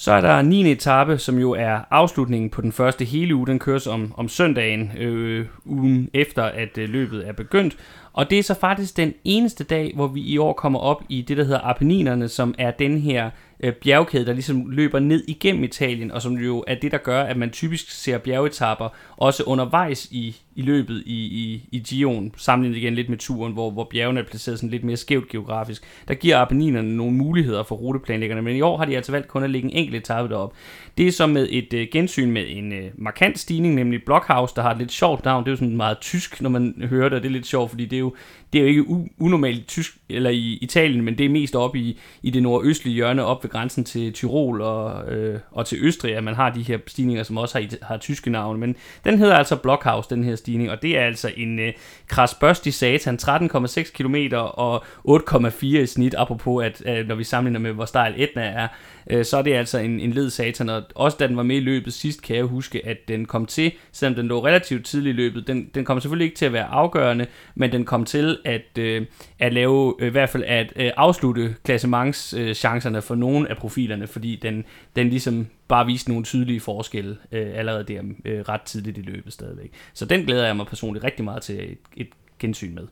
[0.00, 0.72] Så er der 9.
[0.72, 3.46] etape, som jo er afslutningen på den første hele uge.
[3.46, 7.76] Den køres om, om søndagen, øh, ugen efter, at øh, løbet er begyndt.
[8.18, 11.22] Og det er så faktisk den eneste dag, hvor vi i år kommer op i
[11.22, 15.64] det, der hedder Apenninerne, som er den her øh, bjergkæde, der ligesom løber ned igennem
[15.64, 20.09] Italien, og som jo er det, der gør, at man typisk ser bjergetapper også undervejs
[20.11, 24.20] i, i løbet i, i, i Gion, sammenlignet igen lidt med turen, hvor, hvor bjergene
[24.20, 25.83] er placeret sådan lidt mere skævt geografisk.
[26.09, 29.44] Der giver Apenninerne nogle muligheder for ruteplanlæggerne, men i år har de altså valgt kun
[29.44, 30.52] at lægge en enkelt etape derop.
[30.98, 34.62] Det er så med et øh, gensyn med en øh, markant stigning, nemlig Blockhaus, der
[34.62, 35.44] har et lidt sjovt navn.
[35.44, 37.70] Det er jo sådan meget tysk, når man hører det, og det er lidt sjovt,
[37.70, 38.14] fordi det er jo, you
[38.52, 41.56] det er jo ikke u- unormalt i tysk, eller i Italien, men det er mest
[41.56, 45.78] op i, i det nordøstlige hjørne, op ved grænsen til Tyrol og, øh, og til
[45.80, 48.61] Østrig, at man har de her stigninger, som også har, har tyske navne.
[48.61, 51.72] Men den hedder altså Blockhaus, den her stigning, og det er altså en øh,
[52.06, 57.61] krasbørst i satan, 13,6 km og 8,4 i snit, apropos at øh, når vi sammenligner
[57.61, 58.68] med, hvor stejl Etna er,
[59.11, 61.56] øh, så er det altså en, en led satan, og også da den var med
[61.56, 65.14] i løbet sidst, kan jeg huske, at den kom til, selvom den lå relativt tidligt
[65.14, 68.38] i løbet, den, den kom selvfølgelig ikke til at være afgørende, men den kom til
[68.44, 69.07] at, øh,
[69.38, 74.07] at lave, øh, i hvert fald at øh, afslutte klassementschancerne øh, for nogle af profilerne,
[74.07, 74.64] fordi den,
[74.96, 79.33] den ligesom bare viste nogle tydelige forskelle øh, allerede der øh, ret tidligt i løbet
[79.33, 79.72] stadigvæk.
[79.94, 82.87] Så den glæder jeg mig personligt rigtig meget til et, et gensyn med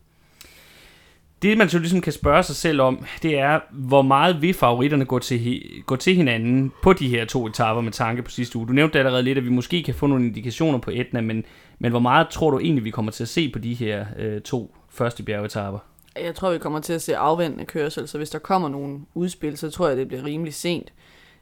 [1.43, 5.05] det man så ligesom kan spørge sig selv om, det er, hvor meget vil favoritterne
[5.05, 8.69] gå til, gå til hinanden på de her to etaper med tanke på sidste uge.
[8.69, 11.45] Du nævnte allerede lidt, at vi måske kan få nogle indikationer på Etna, men,
[11.79, 14.41] men hvor meget tror du egentlig, vi kommer til at se på de her øh,
[14.41, 15.79] to første bjergetapper?
[16.17, 19.59] Jeg tror, vi kommer til at se afvendende kørsel, så hvis der kommer nogle udspil,
[19.59, 20.93] så tror jeg, det bliver rimelig sent.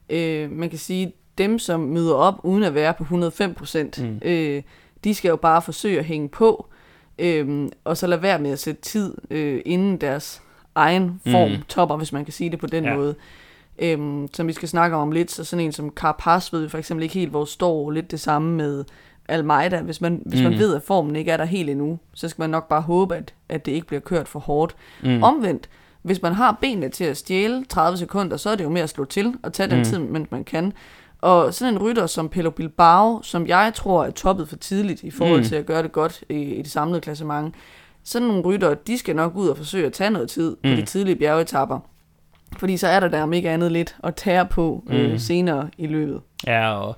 [0.09, 4.19] Øh, man kan sige, dem, som møder op uden at være på 105 procent, mm.
[4.21, 4.63] øh,
[5.03, 6.69] de skal jo bare forsøge at hænge på,
[7.19, 10.41] Øhm, og så lade være med at sætte tid øh, inden deres
[10.75, 11.61] egen form mm.
[11.69, 12.95] topper, hvis man kan sige det på den ja.
[12.95, 13.15] måde.
[13.79, 16.77] Øhm, som vi skal snakke om lidt, så sådan en som Carapaz ved vi for
[16.77, 18.85] eksempel ikke helt, hvor står lidt det samme med
[19.29, 19.81] Almeida.
[19.81, 20.49] Hvis man, hvis mm.
[20.49, 23.15] man ved, at formen ikke er der helt endnu, så skal man nok bare håbe,
[23.15, 24.75] at, at det ikke bliver kørt for hårdt.
[25.03, 25.23] Mm.
[25.23, 25.69] Omvendt,
[26.01, 28.89] hvis man har benene til at stjæle 30 sekunder, så er det jo med at
[28.89, 29.83] slå til og tage den mm.
[29.83, 30.73] tid, mens man kan.
[31.21, 35.11] Og sådan en rytter som Pello Bilbao, som jeg tror er toppet for tidligt i
[35.11, 35.45] forhold mm.
[35.45, 37.55] til at gøre det godt i, i det samlede klassement,
[38.03, 40.69] sådan nogle rytter, de skal nok ud og forsøge at tage noget tid mm.
[40.69, 41.79] på de tidlige bjergetapper.
[42.57, 45.11] Fordi så er der der ikke andet lidt at tære på øh, mm.
[45.11, 46.21] øh, senere i løbet.
[46.47, 46.95] Ja, og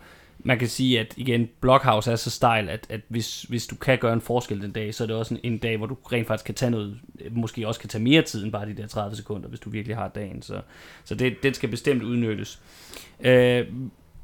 [0.47, 3.97] man kan sige, at igen, Blockhouse er så stejl, at, at hvis, hvis du kan
[3.97, 6.27] gøre en forskel den dag, så er det også en, en dag, hvor du rent
[6.27, 6.97] faktisk kan tage noget,
[7.31, 9.97] måske også kan tage mere tid end bare de der 30 sekunder, hvis du virkelig
[9.97, 10.41] har dagen.
[10.41, 10.62] Så,
[11.03, 12.62] så det, den skal bestemt udnyttes.
[13.19, 13.65] Øh,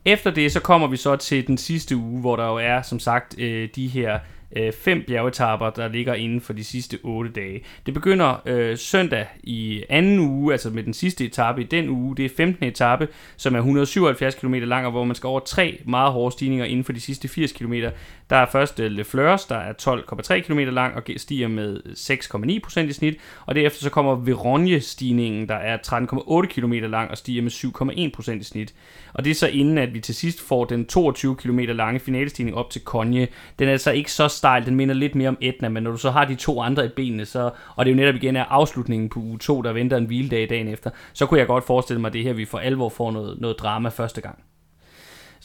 [0.05, 2.99] efter det, så kommer vi så til den sidste uge, hvor der jo er, som
[2.99, 4.19] sagt, øh, de her
[4.55, 7.63] øh, fem bjergetapper, der ligger inden for de sidste otte dage.
[7.85, 12.17] Det begynder øh, søndag i anden uge, altså med den sidste etape i den uge.
[12.17, 12.65] Det er 15.
[12.65, 16.65] etape, som er 177 km lang, og hvor man skal over tre meget hårde stigninger
[16.65, 17.73] inden for de sidste 80 km.
[18.29, 22.79] Der er først øh, Le Fleurs, der er 12,3 km lang og stiger med 6,9%
[22.79, 23.17] i snit.
[23.45, 25.77] Og derefter så kommer Veronje-stigningen, der er
[26.43, 28.73] 13,8 km lang og stiger med 7,1% i snit.
[29.13, 32.57] Og det er så inden, at vi til sidst får den 22 km lange finalestigning
[32.57, 33.27] op til Konje.
[33.59, 35.97] Den er altså ikke så style, den minder lidt mere om Etna, men når du
[35.97, 38.45] så har de to andre i benene, så, og det er jo netop igen er
[38.45, 42.01] afslutningen på uge 2, der venter en hviledag dagen efter, så kunne jeg godt forestille
[42.01, 44.39] mig, at det her, vi for alvor får noget, noget drama første gang.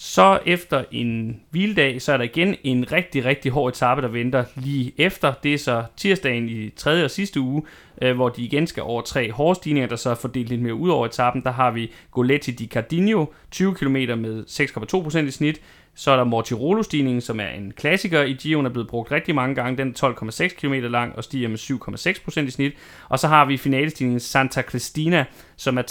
[0.00, 4.44] Så efter en hviledag, så er der igen en rigtig, rigtig hård etape, der venter
[4.56, 5.32] lige efter.
[5.42, 7.62] Det er så tirsdagen i tredje og sidste uge,
[8.02, 10.74] øh, hvor de igen skal over tre hårde stigninger, der så er fordelt lidt mere
[10.74, 11.42] ud over etappen.
[11.42, 15.60] Der har vi Goletti di Cardinio, 20 km med 6,2% i snit.
[15.98, 19.54] Så er der Mortirolo-stigningen, som er en klassiker i Giroen, er blevet brugt rigtig mange
[19.54, 19.78] gange.
[19.78, 22.72] Den er 12,6 km lang og stiger med 7,6% i snit.
[23.08, 25.24] Og så har vi finalestigningen Santa Cristina,
[25.56, 25.82] som er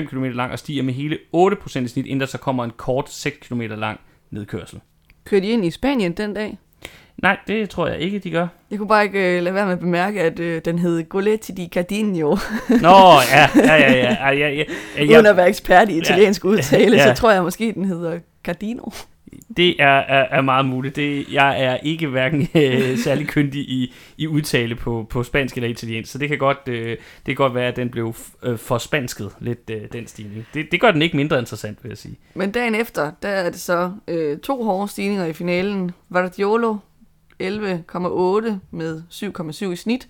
[0.00, 2.72] 13,5 km lang og stiger med hele 8% i snit, inden der så kommer en
[2.76, 4.80] kort 6 km lang nedkørsel.
[5.24, 6.58] Kørte de ind i Spanien den dag?
[7.22, 8.46] Nej, det tror jeg ikke, de gør.
[8.70, 11.52] Jeg kunne bare ikke uh, lade være med at bemærke, at uh, den hed Goletti
[11.52, 12.38] di Cardinio.
[12.68, 12.96] Nå,
[13.32, 14.16] ja, ja, ja.
[14.20, 14.64] ja, ja, ja,
[14.96, 15.04] ja.
[15.14, 17.14] Uden at være ekspert i italiensk ja, udtale, ja.
[17.14, 18.82] så tror jeg måske, den hedder Cardino.
[19.56, 20.96] Det er, er, er meget muligt.
[20.96, 25.68] Det, jeg er ikke hverken øh, særlig kyndig i, i udtale på, på spansk eller
[25.68, 28.78] italiensk, så det kan godt, øh, det kan godt være, at den blev øh, for
[28.78, 30.46] spansket lidt, øh, den stigning.
[30.54, 32.18] Det, det gør den ikke mindre interessant, vil jeg sige.
[32.34, 35.90] Men dagen efter, der er det så øh, to hårde stigninger i finalen.
[36.08, 36.76] Vardiolo
[37.42, 40.08] 11,8 med 7,7 i snit,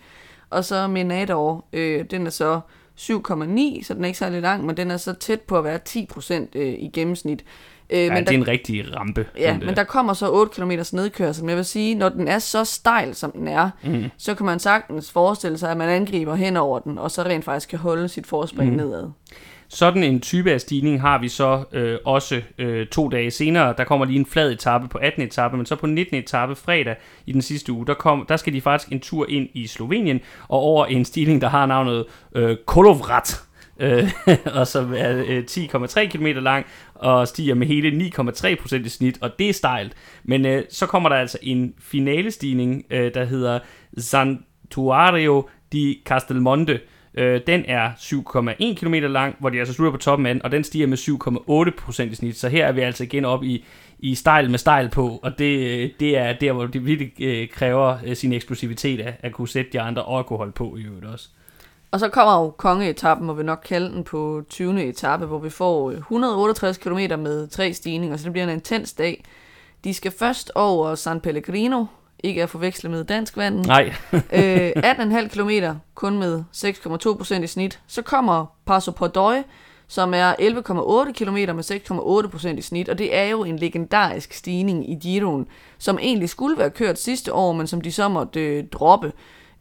[0.51, 2.61] og så Menador, øh, den er så
[2.97, 5.79] 7,9, så den er ikke særlig lang, men den er så tæt på at være
[5.89, 7.45] 10% øh, i gennemsnit.
[7.93, 9.27] Øh, Ja, men det der, er en rigtig rampe.
[9.39, 11.45] ja, men der kommer så 8 km nedkørsel.
[11.45, 14.05] Men jeg vil sige, når den er så stejl, som den er, Mm.
[14.19, 17.45] så kan man sagtens forestille sig, at man angriber hen over den, og så rent
[17.45, 18.77] faktisk kan holde sit forspring mm.
[18.77, 19.05] nedad.
[19.69, 23.75] Sådan en type af stigning har vi så øh, også øh, to dage senere.
[23.79, 25.23] Der kommer lige en flad etape på 18.
[25.23, 26.17] etape, men så på 19.
[26.19, 29.49] etape fredag i den sidste uge, der, kom, der skal de faktisk en tur ind
[29.55, 33.41] i Slovenien, og over en stigning, der har navnet øh, Kolovrat.
[33.81, 34.11] Øh,
[34.59, 36.67] og som er øh, 10,3 km lang
[37.03, 39.93] og stiger med hele 9,3% i snit, og det er stejlt.
[40.25, 43.59] Men øh, så kommer der altså en finalestigning, øh, der hedder
[43.99, 46.81] Santuario di Castelmonte,
[47.15, 50.53] Øh, den er 7,1 km lang, hvor de altså slutter på toppen af den, og
[50.53, 52.37] den stiger med 7,8% i snit.
[52.37, 53.65] Så her er vi altså igen op i,
[53.99, 57.49] i stejl med stejl på, og det, øh, det er der, hvor det virkelig øh,
[57.49, 60.83] kræver øh, sin eksplosivitet af at kunne sætte de andre og kunne holde på i
[60.83, 61.29] øvrigt også.
[61.93, 64.85] Og så kommer jo kongeetappen, må vi nok kalde den på 20.
[64.85, 68.93] etape, hvor vi får øh, 168 km med tre stigninger, så det bliver en intens
[68.93, 69.25] dag.
[69.85, 71.85] De skal først over San Pellegrino,
[72.25, 73.67] ikke at forveksle med dansk vand.
[73.67, 75.51] Nej, øh, 18,5 km,
[75.95, 77.81] kun med 6,2% i snit.
[77.87, 79.43] Så kommer Passo Pordoi,
[79.89, 84.91] som er 11,8 km med 6,8% i snit, og det er jo en legendarisk stigning
[84.91, 85.47] i Giroen,
[85.79, 89.13] som egentlig skulle være kørt sidste år, men som de så måtte øh, droppe.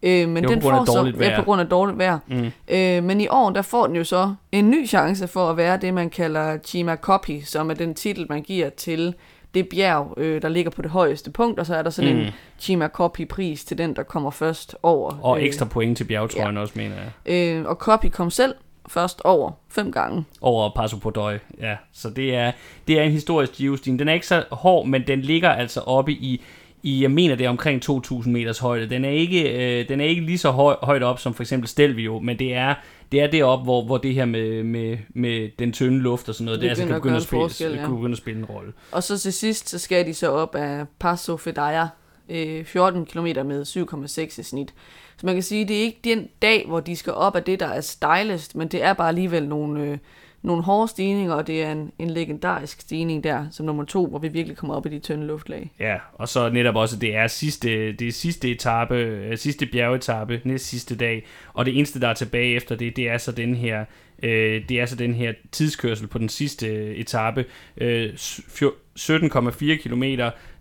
[0.03, 1.39] Øh, men Det den på grund af får dårligt så, Ja, vejr.
[1.39, 2.19] på grund af dårligt vejr.
[2.27, 2.51] Mm.
[2.67, 5.77] Øh, men i år, der får den jo så en ny chance for at være
[5.77, 9.13] det, man kalder Chima Copy, som er den titel, man giver til
[9.53, 12.19] det bjerg, øh, der ligger på det højeste punkt, og så er der sådan mm.
[12.21, 12.27] En
[12.59, 15.19] Chima Copy-pris til den, der kommer først over.
[15.21, 17.57] og ekstra point til bjergetrøjen også, mener jeg.
[17.59, 18.55] Øh, og Copy kom selv
[18.87, 20.25] først over fem gange.
[20.41, 21.75] Over Passo Pordoi, ja.
[21.93, 22.51] Så det er,
[22.87, 26.11] det er en historisk giro Den er ikke så hård, men den ligger altså oppe
[26.11, 26.41] i,
[26.83, 28.89] i jeg mener det er omkring 2.000 meters højde.
[28.89, 31.69] Den er ikke, øh, den er ikke lige så høj, højt op som for eksempel
[31.69, 32.75] Stelvio, men det er,
[33.11, 36.45] det er deroppe, hvor, hvor det her med, med, med den tynde luft og sådan
[36.45, 37.85] noget, det, Det altså kan begynde at spille, ja.
[37.85, 38.73] kunne begynde at spille en rolle.
[38.91, 41.87] Og så til sidst, så skal de så op af Passo Fedaya,
[42.29, 44.73] øh, 14 km med 7,6 i snit.
[45.17, 47.59] Så man kan sige, det er ikke den dag, hvor de skal op af det,
[47.59, 49.97] der er stejlest, men det er bare alligevel nogle, øh,
[50.43, 54.19] nogle hårde stigninger, og det er en, en legendarisk stigning der, som nummer to, hvor
[54.19, 55.71] vi virkelig kommer op i de tynde luftlag.
[55.79, 60.41] Ja, og så netop også, det er sidste, det er sidste etape, øh, sidste bjergetappe,
[60.43, 63.55] næst sidste dag, og det eneste, der er tilbage efter det, det er så den
[63.55, 63.85] her,
[64.23, 67.45] øh, det er så den her tidskørsel på den sidste etape,
[67.77, 70.03] øh, 17,4 km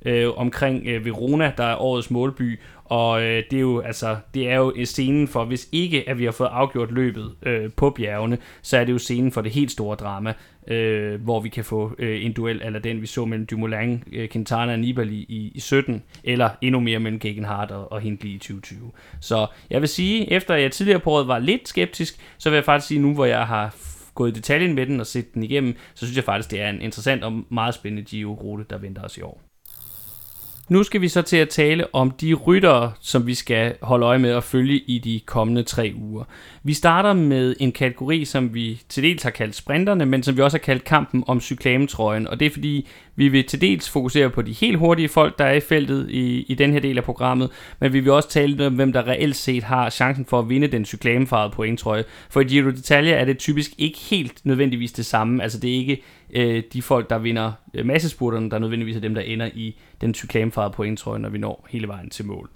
[0.05, 2.59] øh, omkring øh, Verona, der er årets målby,
[2.91, 6.19] og øh, det er jo altså det er jo øh, scenen for hvis ikke at
[6.19, 9.53] vi har fået afgjort løbet øh, på bjergene, så er det jo scenen for det
[9.53, 10.35] helt store drama,
[10.67, 14.29] øh, hvor vi kan få øh, en duel eller den vi så mellem Dumoulin, øh,
[14.29, 18.39] Quintana og Nibali i, i 17 eller endnu mere mellem Gegenhardt og, og Hindley i
[18.39, 18.91] 2020.
[19.21, 22.65] Så jeg vil sige efter jeg tidligere på året var lidt skeptisk, så vil jeg
[22.65, 23.75] faktisk sige nu hvor jeg har
[24.15, 26.71] gået i detaljen med den og set den igennem, så synes jeg faktisk det er
[26.71, 29.50] en interessant og meget spændende Giro-rute der venter os i år.
[30.71, 34.19] Nu skal vi så til at tale om de ryttere, som vi skal holde øje
[34.19, 36.25] med at følge i de kommende tre uger.
[36.63, 40.43] Vi starter med en kategori, som vi til dels har kaldt sprinterne, men som vi
[40.43, 42.27] også har kaldt kampen om cyklametrøjen.
[42.27, 45.45] Og det er fordi, vi vil til dels fokusere på de helt hurtige folk, der
[45.45, 48.67] er i feltet i, i den her del af programmet, men vi vil også tale
[48.67, 52.05] om, hvem der reelt set har chancen for at vinde den cyklamefarvede pointtrøje.
[52.31, 55.43] For i Giro d'Italia er det typisk ikke helt nødvendigvis det samme.
[55.43, 56.03] Altså det er ikke
[56.35, 60.15] øh, de folk, der vinder øh, massespurterne, der nødvendigvis er dem, der ender i den
[60.15, 62.51] cyklamefarvede pointtrøje, når vi når hele vejen til mål.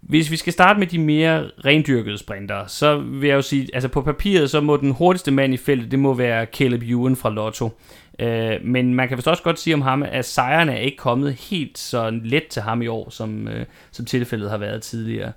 [0.00, 3.88] Hvis vi skal starte med de mere rendyrkede sprinter, så vil jeg jo sige, altså
[3.88, 7.30] på papiret, så må den hurtigste mand i feltet, det må være Caleb Ewan fra
[7.30, 7.70] Lotto.
[8.18, 11.34] Øh, men man kan vist også godt sige om ham, at sejrene er ikke kommet
[11.34, 15.32] helt så let til ham i år, som, øh, som tilfældet har været tidligere.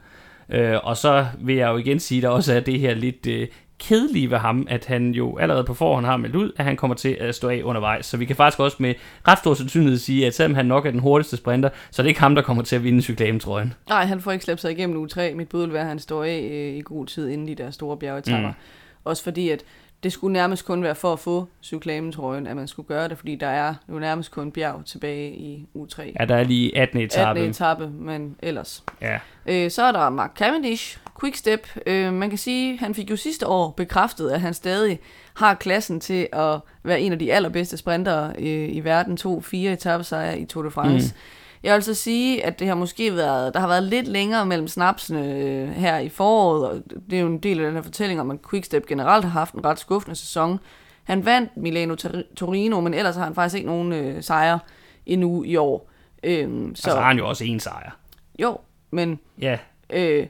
[0.50, 3.28] Øh, og så vil jeg jo igen sige, at der også er det her lidt
[3.28, 3.48] øh,
[3.84, 6.96] kedelige ved ham, at han jo allerede på forhånd har meldt ud, at han kommer
[6.96, 8.06] til at stå af undervejs.
[8.06, 8.94] Så vi kan faktisk også med
[9.28, 12.10] ret stor sandsynlighed sige, at selvom han nok er den hurtigste sprinter, så er det
[12.10, 13.74] ikke ham, der kommer til at vinde cyklametrøjen.
[13.90, 15.34] Nej, han får ikke slæbt sig igennem uge 3.
[15.34, 17.72] Mit bud vil være, at han står af øh, i god tid inden de der
[17.72, 18.50] store bjergetapper.
[18.50, 18.56] Mm.
[19.04, 19.64] Også fordi, at
[20.04, 23.36] det skulle nærmest kun være for at få cyklamentrøjen, at man skulle gøre det, fordi
[23.36, 26.14] der er jo nærmest kun bjerg tilbage i uge 3.
[26.20, 27.00] Ja, der er lige 18.
[27.00, 27.40] etape.
[27.40, 27.50] 18.
[27.50, 28.84] etape, men ellers.
[29.02, 29.20] Ja.
[29.46, 31.68] Øh, så er der Mark Cavendish, Quickstep.
[31.86, 35.00] Øh, man kan sige, han fik jo sidste år bekræftet, at han stadig
[35.34, 39.18] har klassen til at være en af de allerbedste sprintere øh, i verden.
[39.18, 41.14] To, fire etappesejre i Tour de France.
[41.14, 41.20] Mm.
[41.64, 44.68] Jeg vil så sige, at det har måske været, der har været lidt længere mellem
[44.68, 48.22] snapsene øh, her i foråret, og det er jo en del af den her fortælling
[48.22, 50.60] om, at Quickstep generelt har haft en ret skuffende sæson.
[51.04, 54.60] Han vandt Milano Tor- Torino, men ellers har han faktisk ikke nogen øh, sejre
[55.06, 55.90] endnu i år.
[56.24, 57.98] Øhm, så Så altså, har han jo også en sejr.
[58.40, 58.58] jo,
[58.92, 59.58] men Ja,
[59.90, 60.28] øh,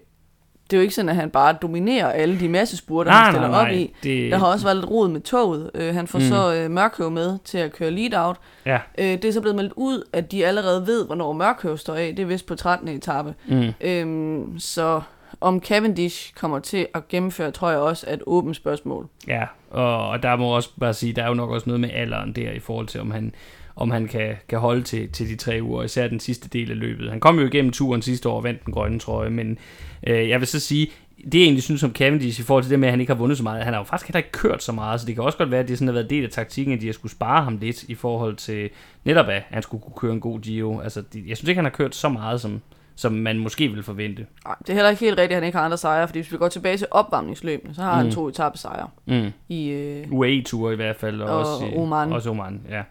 [0.70, 3.34] det er jo ikke sådan, at han bare dominerer alle de masse spurter, Nej, han
[3.34, 3.94] stiller nej, op nej, i.
[4.04, 5.72] det- Der har også været lidt rod med toget.
[5.76, 6.26] Øh, han får Mm.
[6.26, 8.38] så øh, Mørkøv med til at køre lead-out.
[8.66, 8.80] Ja.
[8.98, 12.14] Øh, det er så blevet meldt ud, at de allerede ved, hvornår Mørkøv står af.
[12.16, 12.88] Det er vist på 13.
[12.88, 13.34] etape.
[13.48, 13.70] Mm.
[13.82, 15.02] Øhm, så
[15.42, 19.08] om Cavendish kommer til at gennemføre, tror jeg også er et åbent spørgsmål.
[19.28, 21.90] Ja, og, og der må også bare sige, der er jo nok også noget med
[21.94, 23.34] alderen der i forhold til, om han,
[23.76, 26.80] om han kan, kan holde til, til de tre uger, især den sidste del af
[26.80, 27.10] løbet.
[27.10, 29.58] Han kom jo igennem turen sidste år og vandt den grønne trøje, men
[30.08, 30.88] øh, jeg vil så sige,
[31.26, 33.18] det jeg egentlig synes om Cavendish i forhold til det med, at han ikke har
[33.18, 35.24] vundet så meget, han har jo faktisk heller ikke kørt så meget, så det kan
[35.24, 37.12] også godt være, at det sådan har været del af taktikken, at de har skulle
[37.12, 38.70] spare ham lidt i forhold til
[39.04, 40.80] netop, at han skulle kunne køre en god Giro.
[40.80, 42.62] Altså, jeg synes ikke, han har kørt så meget, som,
[42.96, 44.26] som man måske ville forvente.
[44.46, 46.32] Nej, det er heller ikke helt rigtigt, at han ikke har andre sejre, fordi hvis
[46.32, 47.98] vi går tilbage til opvarmningsløbene, så har mm.
[48.06, 49.32] Han to etappesejre Mm.
[49.50, 49.70] i...
[49.70, 51.22] Øh, UAE-ture i hvert fald.
[51.22, 52.12] Og, Og også, i- Oman.
[52.14, 52.82] Også Oman, ja.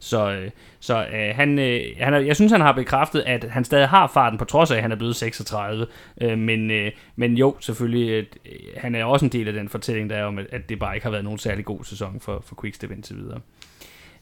[0.00, 3.64] Så, øh, så øh, han, øh, han er, jeg synes, han har bekræftet, at han
[3.64, 5.86] stadig har farten, på trods af, at han er blevet 36.
[6.20, 10.10] Øh, men, øh, men jo, selvfølgelig, øh, han er også en del af den fortælling,
[10.10, 12.42] der er om, at, at det bare ikke har været nogen særlig god sæson for,
[12.46, 13.40] for Quickstep indtil videre.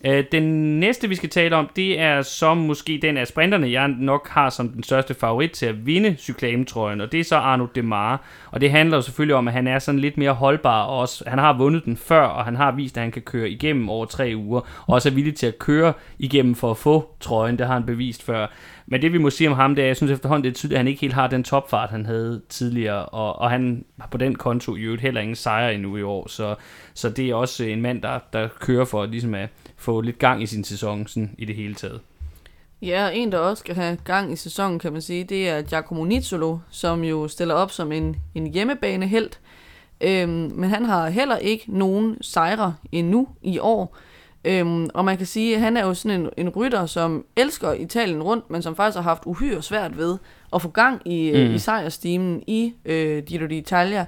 [0.05, 3.89] Øh, Den næste, vi skal tale om, det er så måske den af sprinterne, jeg
[3.89, 7.67] nok har som den største favorit til at vinde cyklametrøjen, og det er så Arno
[7.75, 8.19] Demare.
[8.51, 11.25] Og det handler jo selvfølgelig om, at han er sådan lidt mere holdbar, og også,
[11.27, 14.07] han har vundet den før, og han har vist, at han kan køre igennem over
[14.07, 17.67] tre uger, og også er villig til at køre igennem for at få trøjen, det
[17.67, 18.47] har han bevist før.
[18.87, 20.77] Men det vi må sige om ham, det er, jeg synes efterhånden, det er tydeligt,
[20.77, 24.19] at han ikke helt har den topfart, han havde tidligere, og, og han har på
[24.19, 26.55] den konto i øvrigt heller ingen sejr endnu i år, så,
[26.95, 29.49] så det er også en mand, der, der kører for ligesom at
[29.79, 32.01] få lidt gang i sin sæson sådan, i det hele taget.
[32.83, 35.63] Ja, og en, der også skal have gang i sæsonen, kan man sige, det er
[35.63, 39.41] Giacomo Nizzolo, som jo stiller op som en, en hjemmebanehelt.
[40.01, 43.97] Øhm, men han har heller ikke nogen sejre endnu i år.
[44.45, 47.73] Øhm, og man kan sige, at han er jo sådan en, en rytter, som elsker
[47.73, 50.17] Italien rundt, men som faktisk har haft uhyre svært ved
[50.55, 51.39] at få gang i, Mm.
[51.49, 51.55] mm.
[51.55, 54.05] i sejrstimen i øh, Giro d'Italia.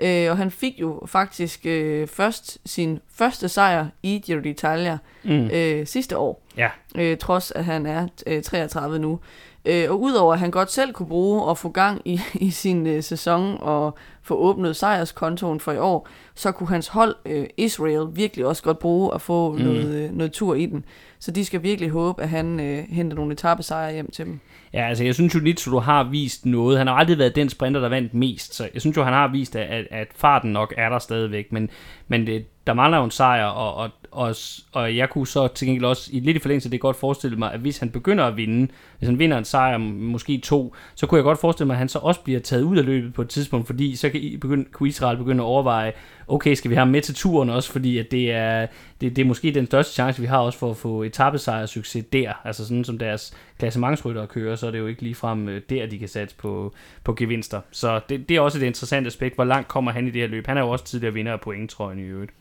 [0.00, 5.50] Øh, og han fik jo faktisk øh, først sin første sejr i Giro d'Italia Mm.
[5.52, 9.20] øh, sidste år Ja, øh, trods at han er øh, 33 nu.
[9.64, 12.86] Øh, og udover at han godt selv kunne bruge at få gang i, i sin
[12.86, 18.06] øh, sæson og få åbnet sejrskontoen for i år, så kunne hans hold øh, Israel
[18.12, 19.58] virkelig også godt bruge at få mm.
[19.58, 20.84] noget, øh, noget tur i den.
[21.18, 24.40] Så de skal virkelig håbe, at han øh, henter nogle etappesejre hjem til dem.
[24.72, 26.78] Ja, altså jeg synes jo, Nitsolo har vist noget.
[26.78, 29.28] Han har aldrig været den sprinter, der vandt mest, så jeg synes jo, han har
[29.28, 31.70] vist, at, at, at farten nok er der stadigvæk, men,
[32.08, 34.34] men det, der mangler jo en sejr, og, og, og,
[34.72, 37.36] og jeg kunne så til gengæld også, i lidt i forlængelse af det, godt forestille
[37.36, 38.68] mig, at hvis han begynder at vinde,
[38.98, 41.88] hvis han vinder en sejr, måske to, så kunne jeg godt forestille mig, at han
[41.88, 44.64] så også bliver taget ud af løbet på et tidspunkt, fordi så kan, I begynde,
[44.72, 45.92] kunne Israel begynde at overveje,
[46.28, 48.66] okay, skal vi have ham med til turen også, fordi at det, er,
[49.00, 52.04] det, det er måske den største chance, vi har også for at få etappesejr succes
[52.12, 55.86] der, altså sådan som deres klassementsryttere kører, så er det jo ikke ligefrem øh, der,
[55.86, 57.60] de kan satse på, på gevinster.
[57.70, 60.28] Så det, det er også et interessant aspekt, hvor langt kommer han i det her
[60.28, 60.46] løb.
[60.46, 62.32] Han er jo også tidligere vinder af pointtrøjen i øvrigt.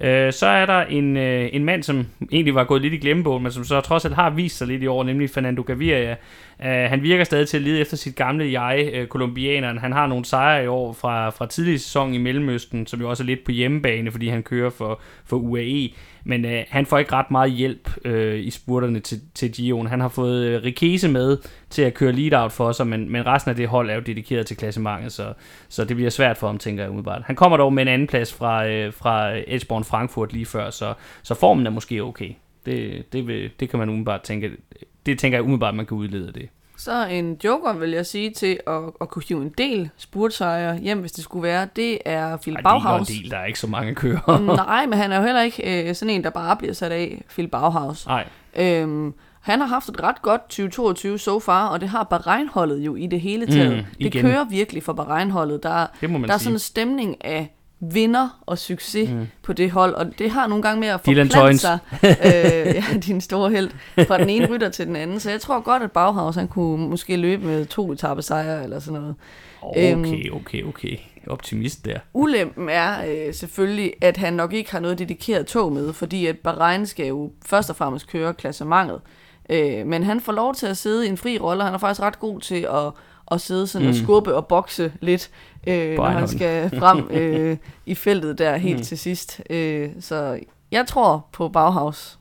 [0.00, 3.42] Øh, så er der en, øh, en mand, som egentlig var gået lidt i glemmebogen,
[3.42, 6.16] men som så trods alt har vist sig lidt i år, nemlig Fernando Gaviria.
[6.64, 9.78] Øh, han virker stadig til at lede efter sit gamle jeg, øh, kolumbianeren.
[9.78, 13.22] Han har nogle sejre i år fra, fra tidlig sæson i Mellemøsten, som jo også
[13.22, 15.88] er lidt på hjemmebane, fordi han kører for, for UAE.
[16.24, 19.86] Men øh, han får ikke ret meget hjælp øh, i spurterne til, til Gion.
[19.86, 21.38] Han har fået øh, Rikese med
[21.70, 24.46] til at køre lead-out for sig, men, men resten af det hold er jo dedikeret
[24.46, 25.32] til klassementet, så,
[25.68, 27.22] så det bliver svært for ham, tænker jeg umiddelbart.
[27.24, 30.94] Han kommer dog med en anden plads fra, øh, fra Edgeborn Frankfurt lige før, så,
[31.22, 32.30] så formen er måske okay.
[32.66, 34.50] Det, det, vil, det kan man umiddelbart tænke,
[35.06, 36.48] det tænker jeg umiddelbart, man kan udlede det.
[36.76, 40.98] Så en joker, vil jeg sige, til at, at kunne hive en del spurtsejre hjem,
[41.00, 43.08] hvis det skulle være, det er Phil Ej, det er Bauhaus.
[43.10, 44.38] ikke en del, der er ikke så mange kører.
[44.66, 47.24] Nej, men han er jo heller ikke øh, sådan en, der bare bliver sat af,
[47.28, 48.06] Phil Bauhaus.
[48.06, 52.78] Nej, Øhm, han har haft et ret godt 2022 so far, og det har Bahrein-holdet
[52.78, 53.76] jo i det hele taget.
[53.76, 55.62] Mm, det kører virkelig for Bahrein-holdet.
[55.62, 56.38] Der, det der er sige.
[56.38, 57.53] sådan en stemning af
[57.92, 59.26] vinder og succes mm.
[59.42, 63.20] på det hold, og det har nogle gange med at forplante sig, øh, ja, din
[63.20, 63.70] store held,
[64.06, 65.20] fra den ene rytter til den anden.
[65.20, 69.00] Så jeg tror godt, at Bauhaus han kunne måske løbe med to etappesejre eller sådan
[69.00, 69.14] noget.
[69.62, 70.96] Okay, okay, okay.
[71.26, 71.98] Optimist der.
[72.12, 76.38] Ulempen er øh, selvfølgelig, at han nok ikke har noget dedikeret tog med, fordi at
[76.38, 79.00] Bahrein skal jo først og fremmest køre klassementet.
[79.50, 81.78] Øh, men han får lov til at sidde i en fri rolle, og han er
[81.78, 82.92] faktisk ret god til at,
[83.30, 83.90] at sidde sådan mm.
[83.90, 85.30] og skubbe og bokse lidt,
[85.66, 88.82] øh, når han skal frem øh, i feltet der helt Mm.
[88.82, 89.40] til sidst.
[89.50, 90.38] Øh, så
[90.70, 92.18] jeg tror på Bauhaus.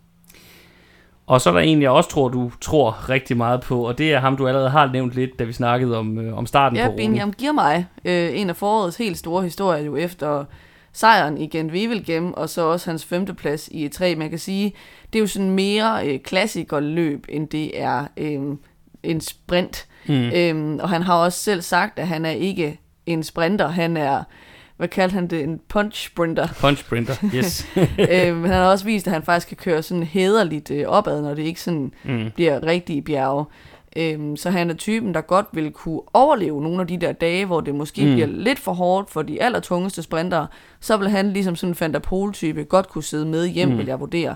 [1.28, 4.14] Og så er der en, jeg også tror, du tror rigtig meget på, og det
[4.14, 6.86] er ham, du allerede har nævnt lidt, da vi snakkede om, øh, om starten Ja,
[6.86, 7.06] på ruten.
[7.10, 10.46] Benjamin giver mig øh, en af forårets helt store historier jo efter
[10.94, 14.16] sejren i Gent Wevelgem, og så også hans femteplads i E3.
[14.16, 14.74] Man kan sige,
[15.14, 18.40] det er jo sådan mere øh, klassikerløb, end det er øh,
[19.04, 19.88] en sprint.
[20.08, 20.14] Mm.
[20.36, 23.68] Øhm, og han har også selv sagt, at han er ikke en sprinter.
[23.68, 24.24] Han er,
[24.78, 26.48] hvad kaldte han det, en punch sprinter.
[26.60, 27.68] Punch sprinter, yes.
[28.12, 31.34] øhm, han har også vist, at han faktisk kan køre sådan hederligt øh, opad, når
[31.34, 32.32] det ikke sådan mm.
[32.36, 33.46] bliver rigtige bjerge.
[33.96, 37.46] Øhm, så han er typen, der godt vil kunne overleve nogle af de der dage,
[37.46, 38.14] hvor det måske mm.
[38.14, 40.48] bliver lidt for hårdt for de allertungeste sprintere.
[40.80, 43.78] Så vil han ligesom sådan en Fantapol-type godt kunne sidde med hjem, mm.
[43.78, 44.36] vil jeg vurdere.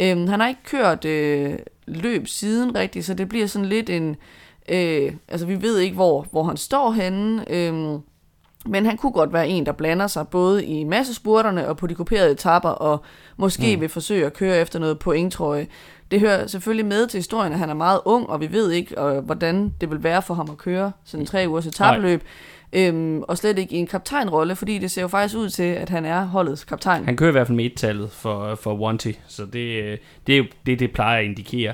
[0.00, 4.16] Øhm, han har ikke kørt øh, løb siden rigtigt, så det bliver sådan lidt en...
[4.68, 8.00] Øh, altså vi ved ikke, hvor, hvor han står henne, øh,
[8.68, 11.94] men han kunne godt være en, der blander sig både i massespurterne og på de
[11.94, 13.04] kuperede etapper, og
[13.36, 13.80] måske mm.
[13.80, 15.66] vil forsøge at køre efter noget pointtrøje.
[16.10, 18.98] Det hører selvfølgelig med til historien, at han er meget ung, og vi ved ikke,
[18.98, 22.22] og, hvordan det vil være for ham at køre sådan en tre ugers etabløb.
[22.72, 25.88] Øhm, og slet ikke i en kaptajnrolle, fordi det ser jo faktisk ud til, at
[25.88, 27.04] han er holdets kaptajn.
[27.04, 30.36] Han kører i hvert fald med et-tallet for, for Wanty, så det, øh, det er
[30.36, 31.72] jo det, det plejer at indikere.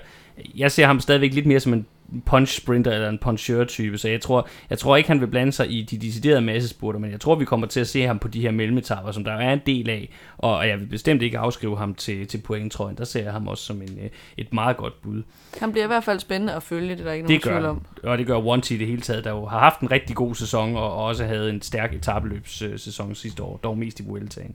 [0.56, 1.86] Jeg ser ham stadigvæk lidt mere som en
[2.26, 5.52] punch sprinter eller en puncheur type, så jeg tror, jeg tror ikke, han vil blande
[5.52, 8.28] sig i de deciderede massespurter, men jeg tror, vi kommer til at se ham på
[8.28, 10.08] de her mellemetapper, som der er en del af,
[10.38, 12.96] og jeg vil bestemt ikke afskrive ham til, til pointtrøjen.
[12.96, 15.22] Der ser jeg ham også som en, øh, et meget godt bud.
[15.60, 17.82] Han bliver i hvert fald spændende at følge, det er der ikke nogen tvivl om.
[18.02, 20.34] Og det gør One i det hele taget, der jo har haft en rigtig god
[20.34, 24.54] sæson, og også havde en stærk etabeløbssæson sidste år, dog mest i Vueltaen.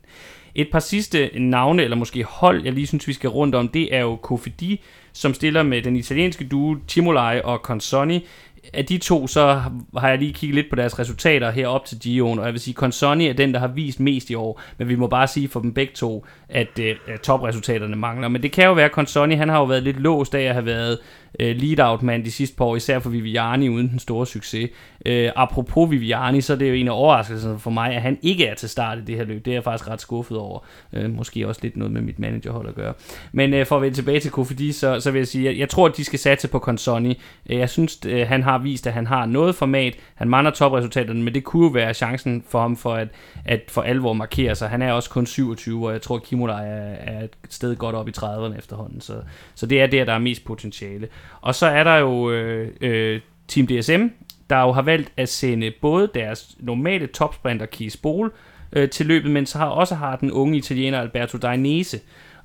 [0.60, 3.96] Et par sidste navne, eller måske hold, jeg lige synes, vi skal rundt om, det
[3.96, 4.82] er jo Kofidi,
[5.14, 8.26] som stiller med den italienske duo Timolai og Consoni.
[8.74, 9.62] Af de to, så
[9.98, 12.74] har jeg lige kigget lidt på deres resultater herop til Gio'en, og jeg vil sige,
[12.74, 15.60] Consoni er den, der har vist mest i år, men vi må bare sige for
[15.60, 18.28] dem begge to, at, øh, at topresultaterne mangler.
[18.28, 20.54] Men det kan jo være, at Consoni, han har jo været lidt låst af at
[20.54, 20.98] have været
[21.40, 24.70] øh, lead-out-mand de sidste par år, især for Viviani uden den store succes.
[25.06, 28.46] Øh, apropos Viviani, så er det jo en af overraskelserne for mig, at han ikke
[28.46, 29.46] er til start i det her løb.
[29.46, 30.60] Det er jeg faktisk ret skuffet over.
[30.94, 32.94] Øh, måske også lidt noget med mit managerhold at gøre.
[33.32, 35.70] Men øh, for at vende tilbage til Kofidi, så, så vil jeg sige, at jeg
[35.70, 37.22] tror, at de skal satse på Consoni.
[37.50, 39.96] Øh, jeg synes, øh, han har vist, at han har noget format.
[40.16, 43.08] Han mangler topresultaterne, men det kunne jo være chancen for ham for at,
[43.46, 44.70] at for alvor markere sig.
[44.70, 47.96] Han er også kun 27, og jeg tror, at Kimola er, er et sted godt
[47.96, 49.02] op i 30'erne efterhånden.
[49.02, 49.14] Så,
[49.56, 51.08] så det er der, der er mest potentiale.
[51.42, 54.06] Og så er der jo øh, øh, Team DSM,
[54.50, 58.34] der jo har valgt at sende både deres normale topsprinter Kies Bol
[58.74, 62.00] øh, til løbet, men så har også har den unge italiener Alberto Dainese.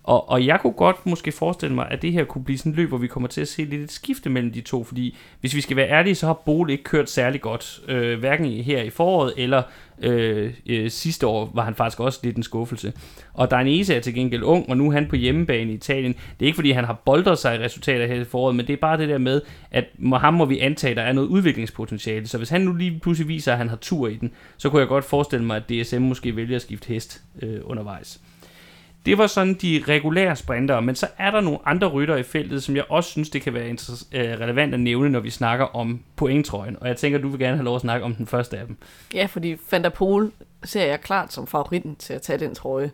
[0.05, 2.77] Og, og jeg kunne godt måske forestille mig, at det her kunne blive sådan et
[2.77, 5.55] løb, hvor vi kommer til at se lidt et skifte mellem de to, fordi hvis
[5.55, 8.91] vi skal være ærlige, så har Bol ikke kørt særlig godt, øh, hverken her i
[8.91, 9.63] foråret eller
[10.03, 12.93] øh, øh, sidste år var han faktisk også lidt en skuffelse.
[13.35, 16.13] Og Dainese er til gengæld ung, og nu er han på hjemmebane i Italien.
[16.13, 18.73] Det er ikke fordi, han har boldret sig i resultater her i foråret, men det
[18.73, 19.41] er bare det der med,
[19.71, 22.29] at må, ham må vi antage, der er noget udviklingspotentiale.
[22.29, 24.81] Så hvis han nu lige pludselig viser, at han har tur i den, så kunne
[24.81, 28.21] jeg godt forestille mig, at DSM måske vælger at skifte hest øh, undervejs.
[29.07, 32.63] Det var sådan de regulære sprinter, men så er der nogle andre rytter i feltet,
[32.63, 36.03] som jeg også synes, det kan være øh, relevant at nævne, når vi snakker om
[36.17, 36.77] pointtrøjen.
[36.81, 38.77] Og jeg tænker, du vil gerne have lov at snakke om den første af dem.
[39.15, 40.33] Ja, fordi Van der Pol
[40.65, 42.91] ser jeg klart som favoritten til at tage den trøje.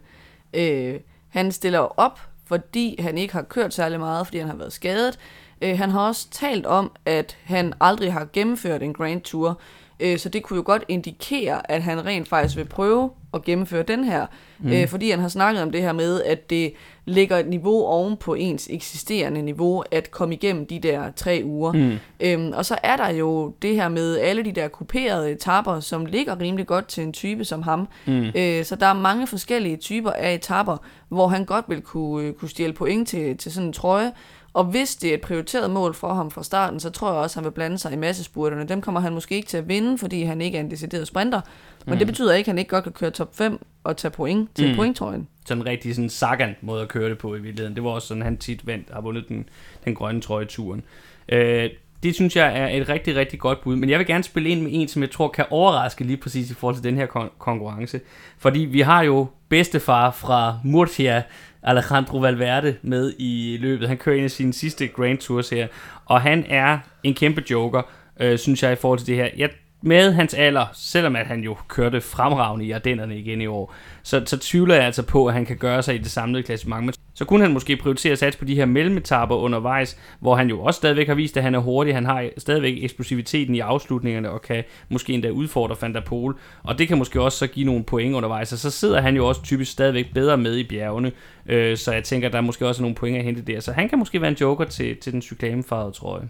[0.55, 0.95] Øh,
[1.29, 5.19] han stiller op, fordi han ikke har kørt særlig meget, fordi han har været skadet.
[5.63, 9.61] Øh, han har også talt om, at han aldrig har gennemført en Grand Tour,
[10.01, 13.82] Øh, så det kunne jo godt indikere, at han rent faktisk vil prøve at gennemføre
[13.82, 14.26] den her,
[14.59, 14.72] mm.
[14.72, 16.72] øh, fordi han har snakket om det her med, at det
[17.05, 21.72] ligger et niveau oven på ens eksisterende niveau, at komme igennem de der tre uger.
[21.72, 21.99] Mm.
[22.20, 26.07] Øhm, og så er der jo det her med alle de der kuperede etapper, som
[26.07, 27.88] ligger rimelig godt til en type som ham.
[28.07, 28.26] Mm.
[28.34, 30.76] Øh, så der er mange forskellige typer af etapper,
[31.09, 34.12] hvor han godt vil kunne, øh, kunne stjæle point til, til sådan en trøje,
[34.59, 37.35] og hvis det er et prioriteret mål for ham fra starten, så tror jeg også,
[37.35, 38.69] at han vil blande sig i massespurterne.
[38.69, 41.41] Dem kommer han måske ikke til at vinde, fordi han ikke er en decideret sprinter.
[41.87, 41.99] Men mm.
[41.99, 44.71] det betyder ikke, at han ikke godt kan køre top 5 og tage point til
[44.71, 44.77] mm.
[44.77, 45.29] pointtrøjen.
[45.47, 47.77] Sådan en rigtig sådan Sagan måde at køre det på i virkeligheden.
[47.77, 49.49] Det var også sådan, han tit vandt, har vundet den,
[49.85, 50.83] den grønne trøje turen.
[51.29, 51.71] Øh,
[52.03, 53.77] det synes jeg er et rigtig, rigtig godt bud.
[53.77, 56.51] Men jeg vil gerne spille ind med en, som jeg tror kan overraske lige præcis
[56.51, 58.01] i forhold til den her kon- konkurrence.
[58.39, 61.23] Fordi vi har jo bedstefar fra Murcia,
[61.63, 63.89] Alejandro Valverde med i løbet.
[63.89, 65.67] Han kører en af sine sidste Grand Tours her,
[66.07, 67.83] og han er en kæmpe joker,
[68.21, 69.29] øh, synes jeg, i forhold til det her.
[69.37, 69.51] Jeg
[69.83, 74.23] med hans alder, selvom at han jo kørte fremragende i Ardennerne igen i år, så,
[74.27, 76.97] så tvivler jeg altså på, at han kan gøre sig i det samlede klassement.
[77.19, 80.61] Så kunne han måske prioritere at satse på de her mellemetapper undervejs, hvor han jo
[80.61, 81.95] også stadigvæk har vist, at han er hurtig.
[81.95, 86.39] Han har stadigvæk eksplosiviteten i afslutningerne og kan måske endda udfordre Van der Pol.
[86.62, 88.53] Og det kan måske også så give nogle point undervejs.
[88.53, 91.12] Og så sidder han jo også typisk stadigvæk bedre med i bjergene.
[91.47, 93.61] Øh, så jeg tænker, at der er måske også nogle point at hente der.
[93.61, 96.29] Så han kan måske være en joker til, til den cyklamefarvede trøje.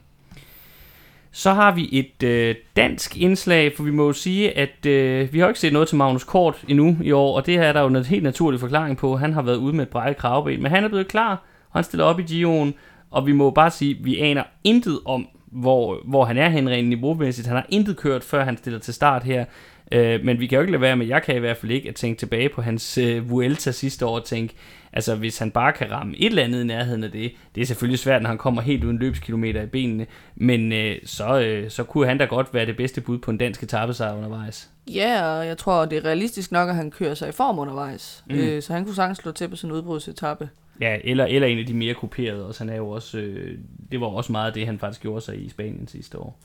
[1.39, 5.39] Så har vi et øh, dansk indslag, for vi må jo sige, at øh, vi
[5.39, 7.81] har ikke set noget til Magnus Kort endnu i år, og det her er der
[7.81, 9.17] jo en helt naturlig forklaring på.
[9.17, 11.31] Han har været ude med et brækket kravben, men han er blevet klar,
[11.71, 12.73] og han stiller op i Gio'en,
[13.11, 16.69] og vi må bare sige, at vi aner intet om, hvor, hvor han er hen
[16.69, 17.47] rent niveaumæssigt.
[17.47, 19.45] Han har intet kørt, før han stiller til start her.
[19.93, 21.89] Øh, men vi kan jo ikke lade være med, jeg kan i hvert fald ikke,
[21.89, 24.55] at tænke tilbage på hans øh, Vuelta sidste år og tænke,
[24.93, 27.67] altså hvis han bare kan ramme et eller andet i nærheden af det, det er
[27.67, 31.85] selvfølgelig svært, når han kommer helt uden løbskilometer i benene, men øh, så, øh, så
[31.85, 34.71] kunne han da godt være det bedste bud på en dansk etappesejr undervejs.
[34.95, 38.25] Ja, og jeg tror, det er realistisk nok, at han kører sig i form undervejs.
[38.27, 38.35] Mm.
[38.35, 40.49] Øh, så han kunne sagtens slå til på en udbrudsetappe.
[40.81, 42.65] Ja, eller, eller en af de mere kuperede også.
[42.65, 43.59] Han er jo også, øh,
[43.93, 46.39] det var også meget det, han faktisk gjorde sig i Spanien sidste år.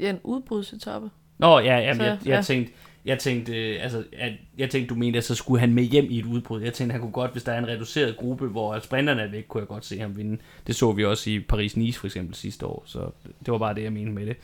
[0.00, 1.10] Ja, en udbrudsetappe.
[1.38, 2.42] Nå, ja, ja, jeg, jeg, ja.
[2.42, 2.72] tænkte,
[3.04, 6.06] jeg tænkte, øh, altså, at, jeg tænkte, du mente, at så skulle han med hjem
[6.10, 6.62] i et udbrud.
[6.62, 9.44] Jeg tænkte, han kunne godt, hvis der er en reduceret gruppe, hvor sprinterne er væk,
[9.48, 10.38] kunne jeg godt se ham vinde.
[10.66, 13.82] Det så vi også i Paris-Nice for eksempel sidste år, så det var bare det,
[13.82, 14.36] jeg mente med det.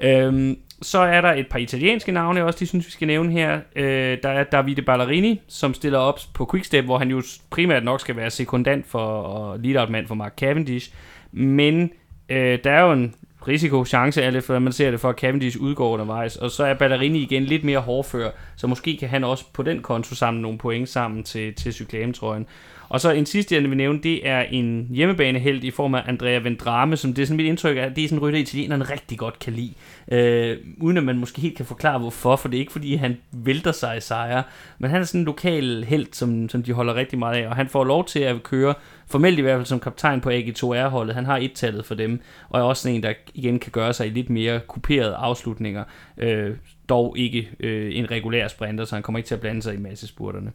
[0.00, 3.60] Øhm, så er der et par italienske navne også, de synes, vi skal nævne her.
[3.76, 8.00] Øh, der er Davide Ballerini, som stiller op på Quickstep, hvor han jo primært nok
[8.00, 10.92] skal være sekundant for og lead-out-mand for Mark Cavendish.
[11.32, 11.90] Men
[12.28, 13.14] øh, der er jo en
[13.48, 16.36] risiko, chance, alt efter man ser det for, at Cavendish udgår undervejs.
[16.36, 19.82] Og så er Ballerini igen lidt mere hårdfør, så måske kan han også på den
[19.82, 22.46] konto samle nogle point sammen til, til cyklametrøjen.
[22.88, 26.38] Og så en sidste, jeg vil nævne, det er en hjemmebaneheld i form af Andrea
[26.38, 29.18] Vendrame, som det er sådan mit indtryk af, det er sådan en rytter, italienerne rigtig
[29.18, 29.74] godt kan lide.
[30.12, 33.16] Øh, uden at man måske helt kan forklare hvorfor, for det er ikke fordi, han
[33.32, 34.42] vælter sig i sejre,
[34.78, 37.56] men han er sådan en lokal held, som, som de holder rigtig meget af, og
[37.56, 38.74] han får lov til at køre,
[39.06, 42.64] formelt i hvert fald som kaptajn på AG2R-holdet, han har et-tallet for dem, og er
[42.64, 45.84] også sådan en, der igen kan gøre sig i lidt mere kuperede afslutninger,
[46.18, 46.56] øh,
[46.88, 49.78] dog ikke øh, en regulær sprinter, så han kommer ikke til at blande sig i
[49.78, 50.52] massespurterne.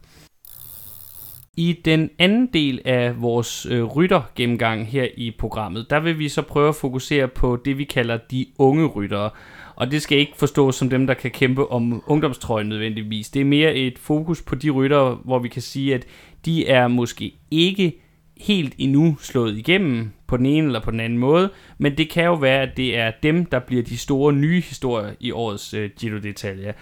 [1.56, 6.42] I den anden del af vores øh, rytter-gennemgang her i programmet, der vil vi så
[6.42, 9.30] prøve at fokusere på det, vi kalder de unge ryttere.
[9.76, 13.30] Og det skal ikke forstås som dem, der kan kæmpe om ungdomstrøjen nødvendigvis.
[13.30, 16.06] Det er mere et fokus på de ryttere, hvor vi kan sige, at
[16.44, 18.00] de er måske ikke
[18.36, 22.24] helt endnu slået igennem på den ene eller på den anden måde, men det kan
[22.24, 25.90] jo være, at det er dem, der bliver de store nye historier i årets øh,
[25.98, 26.72] Giro d'Italia.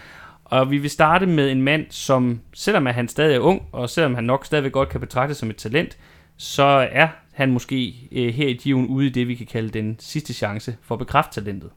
[0.51, 4.15] Og vi vil starte med en mand, som selvom han stadig er ung, og selvom
[4.15, 5.97] han nok stadigvæk godt kan betragtes som et talent,
[6.37, 9.95] så er han måske øh, her i Given ude i det, vi kan kalde den
[9.99, 11.69] sidste chance for at bekræfte talentet.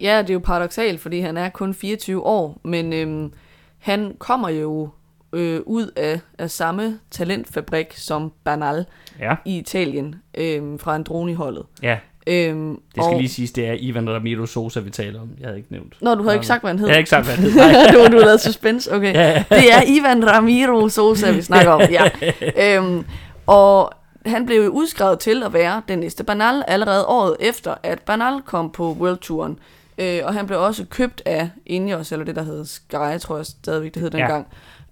[0.00, 3.32] Ja, det er jo paradoxalt, fordi han er kun 24 år, men øhm,
[3.78, 4.90] han kommer jo
[5.32, 8.86] øh, ud af, af samme talentfabrik som Bernal
[9.18, 9.36] ja.
[9.44, 11.66] i Italien øh, fra Androni-holdet.
[11.82, 11.98] Ja.
[12.26, 13.20] Øhm, det skal og...
[13.20, 15.28] lige siges, det er Ivan Ramiro Sosa, vi taler om.
[15.40, 15.94] Jeg havde ikke nævnt.
[16.00, 16.86] Nå, du havde ikke sagt, hvad han hed.
[16.86, 17.54] Jeg havde ikke sagt, hvad han hed.
[17.56, 17.92] Nej.
[17.92, 19.14] du, du har lavet suspense, okay.
[19.14, 21.80] Ja, det er Ivan Ramiro Sosa, vi snakker om.
[21.90, 22.10] Ja.
[22.76, 23.04] øhm,
[23.46, 23.92] og
[24.26, 28.70] han blev udskrevet til at være den næste Banal allerede året efter, at Banal kom
[28.70, 29.58] på World Touren.
[29.98, 33.46] Øh, og han blev også købt af Ineos, eller det der hed Sky, tror jeg
[33.46, 34.46] stadigvæk, det hed dengang.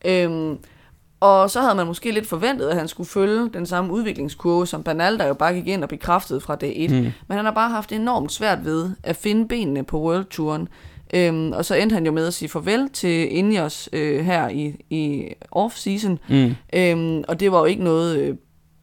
[0.04, 0.24] Ja.
[0.24, 0.58] Øhm,
[1.20, 4.82] og så havde man måske lidt forventet, at han skulle følge den samme udviklingskurve som
[4.82, 6.90] Bernal, der jo bare gik ind og bekræftede fra dag 1.
[6.90, 6.96] Mm.
[6.96, 10.68] Men han har bare haft enormt svært ved at finde benene på World Touren.
[11.14, 14.74] Øhm, og så endte han jo med at sige farvel til Ineos øh, her i,
[14.90, 16.18] i off-season.
[16.28, 16.54] Mm.
[16.72, 18.36] Øhm, og det var jo ikke noget øh,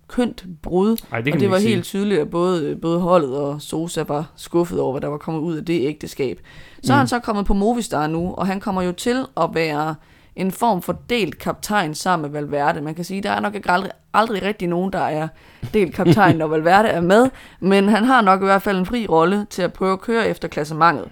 [0.07, 0.97] kønt brud.
[1.11, 1.69] Ej, det og det var sige.
[1.69, 5.41] helt tydeligt, at både, både holdet og Sosa var skuffet over, hvad der var kommet
[5.41, 6.39] ud af det ægteskab.
[6.83, 6.93] Så mm.
[6.93, 9.95] er han så kommet på Movistar nu, og han kommer jo til at være
[10.35, 12.81] en form for delt kaptajn sammen med Valverde.
[12.81, 15.27] Man kan sige, der er nok ikke aldrig, aldrig rigtig nogen, der er
[15.73, 17.29] delt kaptajn, når Valverde er med,
[17.59, 20.27] men han har nok i hvert fald en fri rolle til at prøve at køre
[20.27, 21.05] efter klassementet.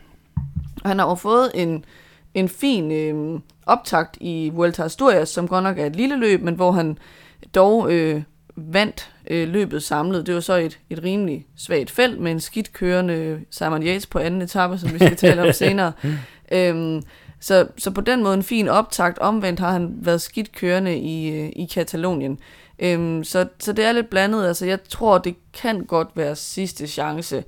[0.86, 1.86] Han har jo fået en,
[2.34, 6.56] en fin øh, optakt i Vuelta Asturias, som godt nok er et lille løb, men
[6.56, 6.98] hvor han
[7.56, 8.22] dog øh,
[8.56, 10.28] vandt øh, løbet samlet.
[10.28, 14.20] Det var så et, et rimelig svagt felt med en skidt kørende Simon Yates på
[14.20, 15.92] anden etape, som vi skal tale om senere.
[16.52, 17.02] øhm,
[17.44, 19.20] så, så på den måde en fin optakt.
[19.20, 22.40] Omvendt har han været skidt kørende i, øh, i Katalonien.
[22.80, 24.48] Øhm, så, så det er lidt blandet.
[24.48, 27.44] Altså, jeg tror, det kan godt være sidste chance.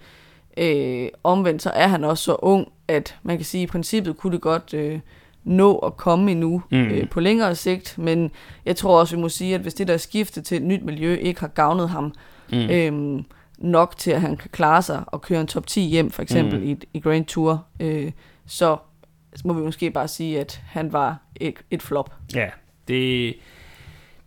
[0.57, 4.17] Øh, omvendt så er han også så ung, at man kan sige, at i princippet
[4.17, 4.99] kunne det godt øh,
[5.43, 6.77] nå at komme endnu mm.
[6.77, 7.97] øh, på længere sigt.
[7.97, 8.31] Men
[8.65, 11.15] jeg tror også, vi må sige, at hvis det der skifte til et nyt miljø
[11.15, 12.13] ikke har gavnet ham
[12.51, 12.69] mm.
[12.69, 13.25] øhm,
[13.57, 16.59] nok til, at han kan klare sig og køre en top 10 hjem, for eksempel
[16.59, 16.65] mm.
[16.65, 18.11] i, i Grand Tour, øh,
[18.45, 18.77] så
[19.45, 22.13] må vi måske bare sige, at han var et, et flop.
[22.35, 22.49] Ja,
[22.87, 23.35] det,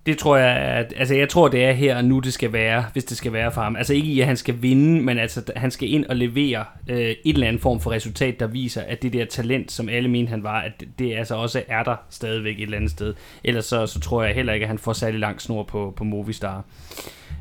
[0.08, 2.84] det tror jeg, at, altså jeg tror, det er her og nu, det skal være,
[2.92, 3.76] hvis det skal være for ham.
[3.76, 6.98] Altså ikke i, at han skal vinde, men altså han skal ind og levere øh,
[6.98, 10.30] et eller andet form for resultat, der viser, at det der talent, som alle mente
[10.30, 13.14] han var, at det, det altså også er der stadigvæk et eller andet sted.
[13.44, 16.04] Ellers så, så tror jeg heller ikke, at han får særlig lang snor på, på
[16.04, 16.64] Movistar.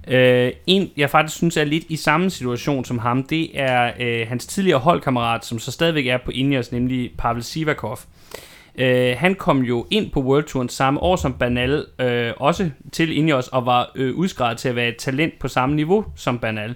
[0.08, 4.28] Øh, en, jeg faktisk synes er lidt i samme situation som ham, det er øh,
[4.28, 8.00] hans tidligere holdkammerat, som så stadigvæk er på Ineos, nemlig Pavel Sivakov.
[8.02, 8.38] Øh,
[8.78, 13.18] Øh, han kom jo ind på World Touren samme år som Banal, øh, også til
[13.18, 16.76] Ineos, og var øh, udskrevet til at være et talent på samme niveau som Banal.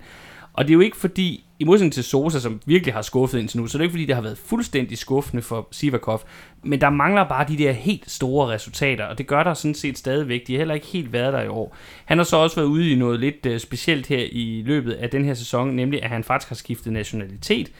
[0.53, 3.59] Og det er jo ikke fordi, i modsætning til Sosa, som virkelig har skuffet indtil
[3.59, 6.21] nu, så det er ikke fordi, det har været fuldstændig skuffende for Sivakov,
[6.63, 9.97] men der mangler bare de der helt store resultater, og det gør der sådan set
[9.97, 10.47] stadigvæk.
[10.47, 11.75] De har heller ikke helt været der i år.
[12.05, 15.09] Han har så også været ude i noget lidt uh, specielt her i løbet af
[15.09, 17.71] den her sæson, nemlig at han faktisk har skiftet nationalitet.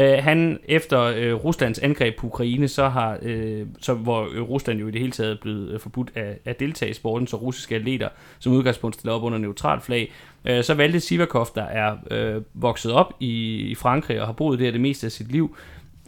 [0.00, 4.80] Øh, han efter øh, Ruslands angreb på Ukraine, så har øh, så hvor øh, Rusland
[4.80, 7.36] jo i det hele taget er blevet øh, forbudt at, at deltage i sporten, så
[7.36, 10.12] russiske atleter som udgangspunkt stiller op under neutralt flag,
[10.44, 14.58] øh, så valgte Sivakov, der er øh, vokset op i, i Frankrig og har boet
[14.58, 15.56] der det meste af sit liv,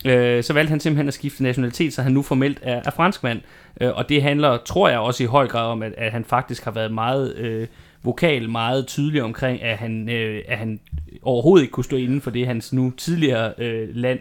[0.06, 3.40] øh, så valgte han simpelthen at skifte nationalitet, så han nu formelt er, er franskmand.
[3.80, 6.64] Øh, og det handler, tror jeg også i høj grad om, at, at han faktisk
[6.64, 7.66] har været meget øh,
[8.02, 10.80] vokal, meget tydelig omkring, at han, øh, at han
[11.22, 14.18] overhovedet ikke kunne stå inden for det, hans nu tidligere øh, land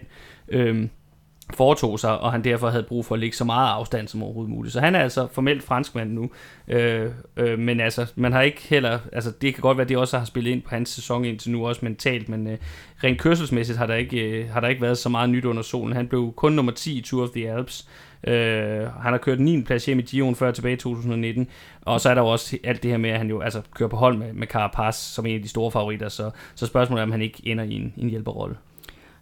[0.47, 0.88] øh,
[1.53, 4.51] foretog sig, og han derfor havde brug for at lægge så meget afstand som overhovedet
[4.51, 4.73] muligt.
[4.73, 6.30] Så han er altså formelt franskmand nu,
[6.67, 9.97] øh, øh, men altså, man har ikke heller, altså det kan godt være, at det
[9.97, 12.57] også har spillet ind på hans sæson indtil nu, også mentalt, men øh,
[13.03, 15.95] rent kørselsmæssigt har der, ikke, øh, har der ikke været så meget nyt under solen.
[15.95, 17.89] Han blev kun nummer 10 i Tour of the Alps,
[18.24, 19.61] Øh, han har kørt 9.
[19.61, 21.47] plads hjem i Giroen før tilbage i 2019,
[21.82, 23.89] og så er der jo også alt det her med, at han jo altså kører
[23.89, 27.03] på hold med, med Carapaz som en af de store favoritter, så, så spørgsmålet er,
[27.03, 28.55] om han ikke ender i en, en hjælperrolle.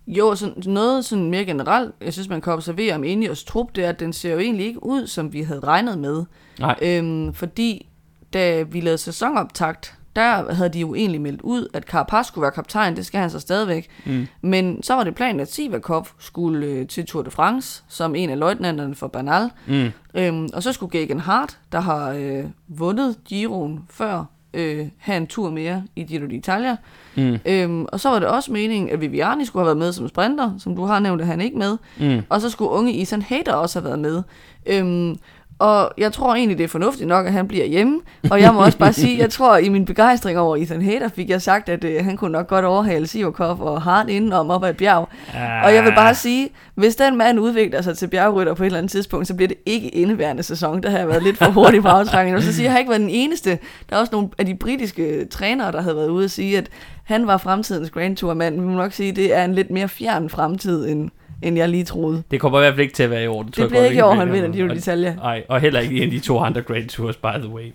[0.08, 3.86] Jo, så noget sådan mere generelt, jeg synes, man kan observere om Ineos trup, det
[3.86, 6.26] er, at den ser jo egentlig ikke ud, som vi havde regnet med.
[6.60, 6.76] Nej.
[6.82, 7.88] Øhm, fordi
[8.34, 12.52] da vi lavede sæsonoptakt, der havde de jo egentlig meldt ud, at Carapaz skulle være
[12.52, 13.88] kaptajn, det skal han så stadigvæk.
[14.06, 14.28] Mm.
[14.42, 18.30] Men så var det planen, at Sivakov skulle øh, til Tour de France, som en
[18.30, 19.50] af løjtnanterne for Bernal.
[19.68, 19.92] Mm.
[20.16, 25.28] Øhm, og så skulle Gagan Hart, der har øh, vundet Giroen før, øh, have en
[25.28, 26.76] tur mere i Giro d'Italia.
[27.16, 27.38] Mm.
[27.46, 30.52] Øhm, og så var det også meningen, at Viviani skulle have været med som sprinter,
[30.58, 31.78] som du har nævnt, at han ikke med.
[32.00, 32.22] Mm.
[32.30, 34.24] Og så skulle unge Ethan Hader også have været med.
[34.66, 35.18] Øhm,
[35.60, 38.02] og jeg tror egentlig, det er fornuftigt nok, at han bliver hjemme.
[38.32, 41.30] Og jeg må også bare sige, jeg tror, i min begejstring over Ethan Hader, fik
[41.30, 44.70] jeg sagt, at øh, han kunne nok godt overhale Sivakov og Hart indenom op ad
[44.70, 45.10] et bjerg.
[45.34, 45.66] Ah.
[45.66, 48.78] Og jeg vil bare sige, hvis den mand udvikler sig til bjergrytter på et eller
[48.78, 50.84] andet tidspunkt, så bliver det ikke indeværende sæson.
[50.84, 52.38] Der har jeg været lidt for hurtig på aftrækningen.
[52.38, 53.60] Og så siger jeg, har ikke været den eneste.
[53.90, 56.70] Der er også nogle af de britiske trænere, der havde været ude og sige, at
[57.04, 58.56] han var fremtidens Grand Tour mand.
[58.62, 61.10] Vi må nok sige, at det er en lidt mere fjern fremtid, end,
[61.42, 62.24] end jeg lige troede.
[62.32, 63.44] Det kommer i hvert fald ikke til at være i år.
[63.44, 64.52] Det, tror Det jeg bliver godt, ikke i år, han vinder.
[64.52, 65.16] Giro d'Italia.
[65.16, 67.72] Nej, og heller ikke en af de to andre Grand Tours, by the way.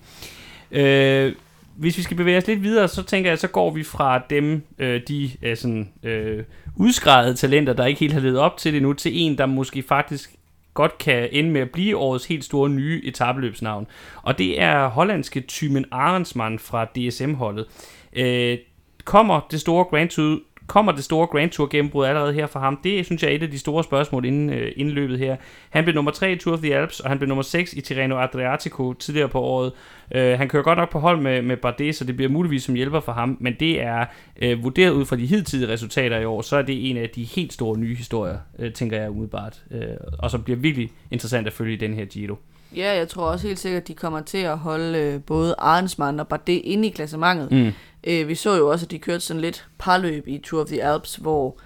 [0.71, 1.33] Øh,
[1.77, 4.63] hvis vi skal bevæge os lidt videre, så tænker jeg, så går vi fra dem,
[4.79, 6.45] øh, de er sådan, øh,
[6.77, 9.83] udskredede talenter, der ikke helt har levet op til det nu, til en, der måske
[9.89, 10.31] faktisk
[10.75, 13.87] godt kan ende med at blive årets helt store nye etabeløbsnavn.
[14.23, 17.67] Og det er hollandske Thymen Arensman fra DSM-holdet.
[18.13, 18.59] Øh,
[19.05, 20.39] kommer det store Grand Tour
[20.73, 22.79] kommer det store Grand Tour gennembrud allerede her for ham?
[22.85, 25.37] Det synes jeg er et af de store spørgsmål inden, øh, inden løbet her.
[25.71, 27.81] Han blev nummer 3 i Tour of the Alps, og han blev nummer 6 i
[27.81, 29.73] Tirreno Adriatico tidligere på året.
[30.15, 32.75] Øh, han kører godt nok på hold med, med Bardet, så det bliver muligvis som
[32.75, 34.05] hjælper for ham, men det er
[34.43, 37.25] øh, vurderet ud fra de hidtidige resultater i år, så er det en af de
[37.25, 39.63] helt store nye historier, øh, tænker jeg umiddelbart.
[39.71, 39.83] Øh,
[40.19, 42.37] og som bliver virkelig interessant at følge i den her Giro.
[42.77, 46.21] Ja, jeg tror også helt sikkert, at de kommer til at holde øh, både Arnsmann
[46.21, 47.53] og Bardet inde i klassementet.
[47.53, 47.73] Mm.
[48.07, 50.83] Øh, vi så jo også, at de kørte sådan lidt parløb i Tour of the
[50.83, 51.59] Alps, hvor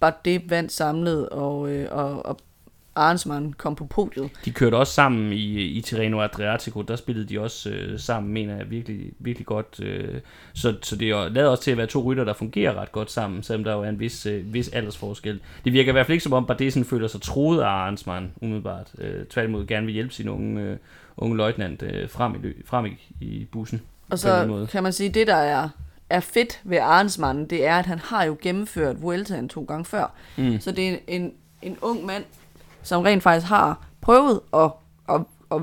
[0.00, 2.40] Bardet vandt samlet, og, øh, og, og
[2.94, 4.30] Arnsmann kom på podiet.
[4.44, 8.56] De kørte også sammen i, i Tirreno Adriatico, der spillede de også øh, sammen, mener
[8.56, 9.80] jeg, virkelig, virkelig godt.
[9.82, 10.20] Øh,
[10.52, 13.42] så, så det lader også til at være to rytter, der fungerer ret godt sammen,
[13.42, 15.40] selvom der jo er en vis, øh, vis aldersforskel.
[15.64, 18.32] Det virker i hvert fald ikke som om, Bardet sådan føler sig troet af Arnsmann,
[18.40, 18.92] umiddelbart.
[18.98, 20.76] Øh, tværtimod gerne vil hjælpe sin unge, øh,
[21.16, 23.82] unge løjtnant øh, frem, i, frem i, i bussen.
[24.10, 25.68] Og så kan man sige, at det, der er,
[26.10, 30.12] er fedt ved Arnsmann, det er, at han har jo gennemført Vueltaen to gange før.
[30.36, 30.60] Mm.
[30.60, 31.32] Så det er en, en,
[31.62, 32.24] en ung mand,
[32.82, 34.70] som rent faktisk har prøvet at,
[35.08, 35.20] at,
[35.52, 35.62] at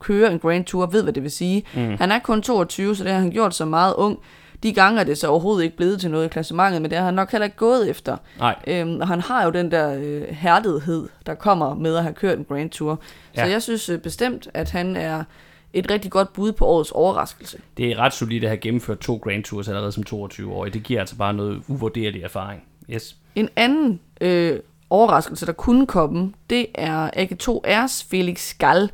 [0.00, 1.64] køre en Grand Tour, ved hvad det vil sige.
[1.74, 1.96] Mm.
[1.98, 4.18] Han er kun 22, så det har han gjort så meget ung.
[4.62, 7.04] De gange er det så overhovedet ikke blevet til noget i klassementet, men det har
[7.04, 8.16] han nok heller ikke gået efter.
[8.38, 12.14] Nej, Øhm, og han har jo den der øh, hærdighed, der kommer med at have
[12.14, 13.00] kørt en Grand Tour.
[13.36, 13.44] Ja.
[13.44, 15.24] Så jeg synes øh, bestemt, at han er
[15.72, 17.58] et rigtig godt bud på årets overraskelse.
[17.76, 20.74] det er ret solidt at have gennemført to Grand Tours allerede som 22-årig.
[20.74, 22.62] Det giver altså bare noget uvurderlig erfaring.
[22.90, 23.16] Yes.
[23.34, 24.58] En anden øh,
[24.90, 28.90] overraskelse, der kunne komme, det er AG2R's Felix Gall.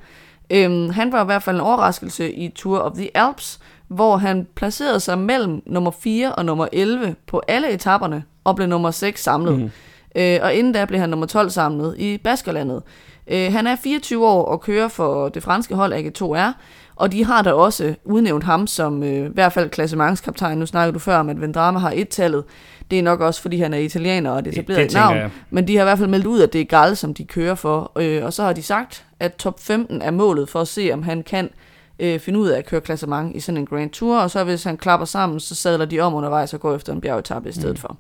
[0.51, 4.47] Øhm, han var i hvert fald en overraskelse i Tour of the Alps, hvor han
[4.55, 9.23] placerede sig mellem nummer 4 og nummer 11 på alle etaperne, og blev nummer 6
[9.23, 9.59] samlet.
[9.59, 9.71] Mm.
[10.17, 12.83] Øh, og inden da blev han nummer 12 samlet i Baskerlandet.
[13.27, 16.53] Øh, han er 24 år og kører for det franske hold AG2R,
[16.97, 20.59] og de har da også udnævnt ham som øh, i hvert fald klassementskaptajn.
[20.59, 22.45] Nu snakker du før om, at Vendrama har et-tallet.
[22.91, 25.17] Det er nok også, fordi han er italiener og det Det- etableret det et navn.
[25.17, 25.31] jeg.
[25.51, 27.55] Men de har i hvert fald meldt ud, at det er Gall, som de kører
[27.55, 27.93] for.
[27.97, 31.03] Øh, og så har de sagt, at top 15 er målet for at se, om
[31.03, 31.51] han kan
[31.99, 34.19] øh, finde ud af at køre klassement i sådan en Grand Tour.
[34.19, 37.01] Og så hvis han klapper sammen, så sadler de om undervejs og går efter en
[37.01, 37.77] bjergetappe i stedet mm.
[37.77, 37.97] for.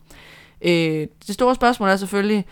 [0.63, 2.45] Øh, det store spørgsmål er selvfølgelig,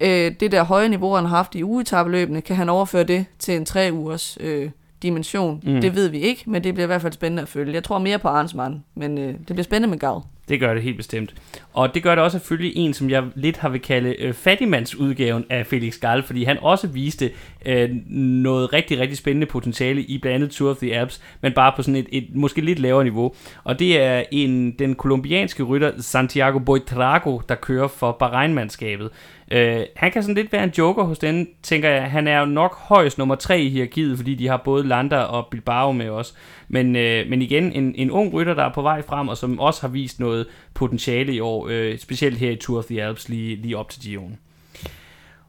[0.00, 3.56] øh, det der høje niveau, han har haft i ugetabeløbene, kan han overføre det til
[3.56, 4.70] en tre ugers øh,
[5.02, 5.60] dimension?
[5.64, 5.80] Mm.
[5.80, 7.74] Det ved vi ikke, men det bliver i hvert fald spændende at følge.
[7.74, 10.24] Jeg tror mere på Arnsmann, men øh, det bliver spændende med Gav.
[10.48, 11.34] Det gør det helt bestemt.
[11.72, 15.44] Og det gør det også følge en, som jeg lidt har vil kalde øh, fattigmandsudgaven
[15.50, 17.30] af Felix Gall, fordi han også viste
[17.66, 21.72] øh, noget rigtig, rigtig spændende potentiale i blandt andet Tour of the Alps, men bare
[21.76, 23.34] på sådan et, et måske lidt lavere niveau.
[23.64, 29.10] Og det er en, den kolumbianske rytter Santiago Boitrago, der kører for Bahrein-mandskabet.
[29.50, 32.10] Øh, han kan sådan lidt være en joker hos den, tænker jeg.
[32.10, 35.46] Han er jo nok højst nummer tre i hierarkiet, fordi de har både Landa og
[35.46, 36.34] Bilbao med os.
[36.68, 39.60] Men, øh, men igen, en, en ung rytter, der er på vej frem, og som
[39.60, 43.28] også har vist noget potentiale i år, øh, specielt her i Tour of the Alps,
[43.28, 44.38] lige, lige op til Gion.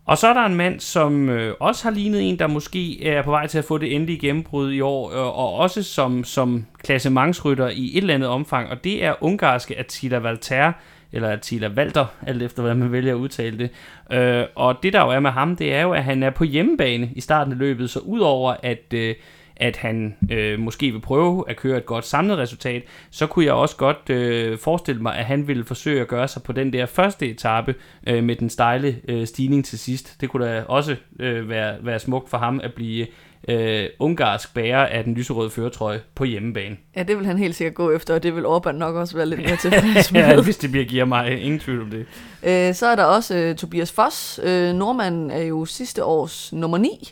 [0.05, 3.21] Og så er der en mand, som øh, også har lignet en, der måske er
[3.21, 6.65] på vej til at få det endelige gennembrud i år, øh, og også som, som
[6.83, 10.73] klassementsrytter i et eller andet omfang, og det er ungarske Attila Valter,
[11.11, 13.69] eller Attila Walter, alt efter hvad man vælger at udtale det.
[14.17, 16.43] Øh, og det der jo er med ham, det er jo, at han er på
[16.43, 18.93] hjemmebane i starten af løbet, så udover at...
[18.93, 19.15] Øh,
[19.59, 23.53] at han øh, måske vil prøve at køre et godt samlet resultat, så kunne jeg
[23.53, 26.85] også godt øh, forestille mig, at han ville forsøge at gøre sig på den der
[26.85, 27.75] første etape
[28.07, 30.21] øh, med den stejle øh, stigning til sidst.
[30.21, 33.07] Det kunne da også øh, være, være smukt for ham at blive
[33.47, 36.77] øh, ungarsk bærer af den lyserøde føretrøje på hjemmebane.
[36.95, 39.25] Ja, det vil han helt sikkert gå efter, og det vil Orbán nok også være
[39.25, 40.21] lidt mere tilfreds med.
[40.21, 42.05] ja, hvis det bliver giver mig ingen tvivl om det.
[42.43, 44.39] Øh, så er der også øh, Tobias Foss.
[44.43, 47.11] Øh, nordmanden er jo sidste års nummer 9.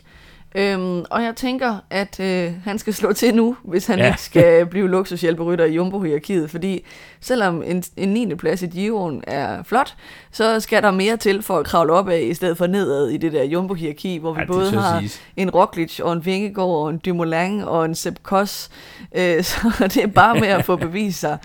[0.54, 4.06] Øhm, og jeg tænker, at øh, han skal slå til nu, hvis han Ja.
[4.06, 6.50] ikke skal blive luksushjælperytter i Jumbo-hierarkiet.
[6.50, 6.84] Fordi
[7.20, 8.34] selvom en, en 9.
[8.34, 9.94] plads i Giroen er flot,
[10.32, 13.16] så skal der mere til for at kravle op af, i stedet for nedad i
[13.16, 15.20] det der Jumbo-hierarki, hvor vi Ja, både har siges.
[15.36, 18.70] en Roglic og en Vingegaard og en Dumoulin og en Sepp Kuss.
[19.16, 19.58] Øh, så
[19.94, 21.38] det er bare med at få bevist sig,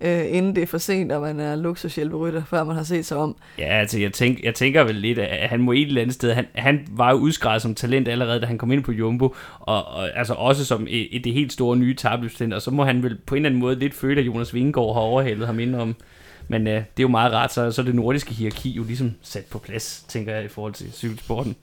[0.00, 3.16] øh, inden det er for sent, og man er luksushjælperytter, før man har set sig
[3.16, 3.36] om.
[3.58, 6.32] Ja, altså jeg, tænk, jeg tænker vel lidt, at han må et eller andet sted,
[6.32, 9.84] han, han var jo udskrevet som talent allerede, da han kom ind på Jumbo, og,
[9.86, 13.02] og altså også som et, et, det helt store nye tabløbstalent, og så må han
[13.02, 15.96] vel på en eller anden måde lidt føle, at Jonas Vingegaard har overhalet ham indenom.
[16.48, 19.14] Men øh, det er jo meget rart, så, så er det nordiske hierarki jo ligesom
[19.22, 21.56] sat på plads, tænker jeg, i forhold til cykelsporten.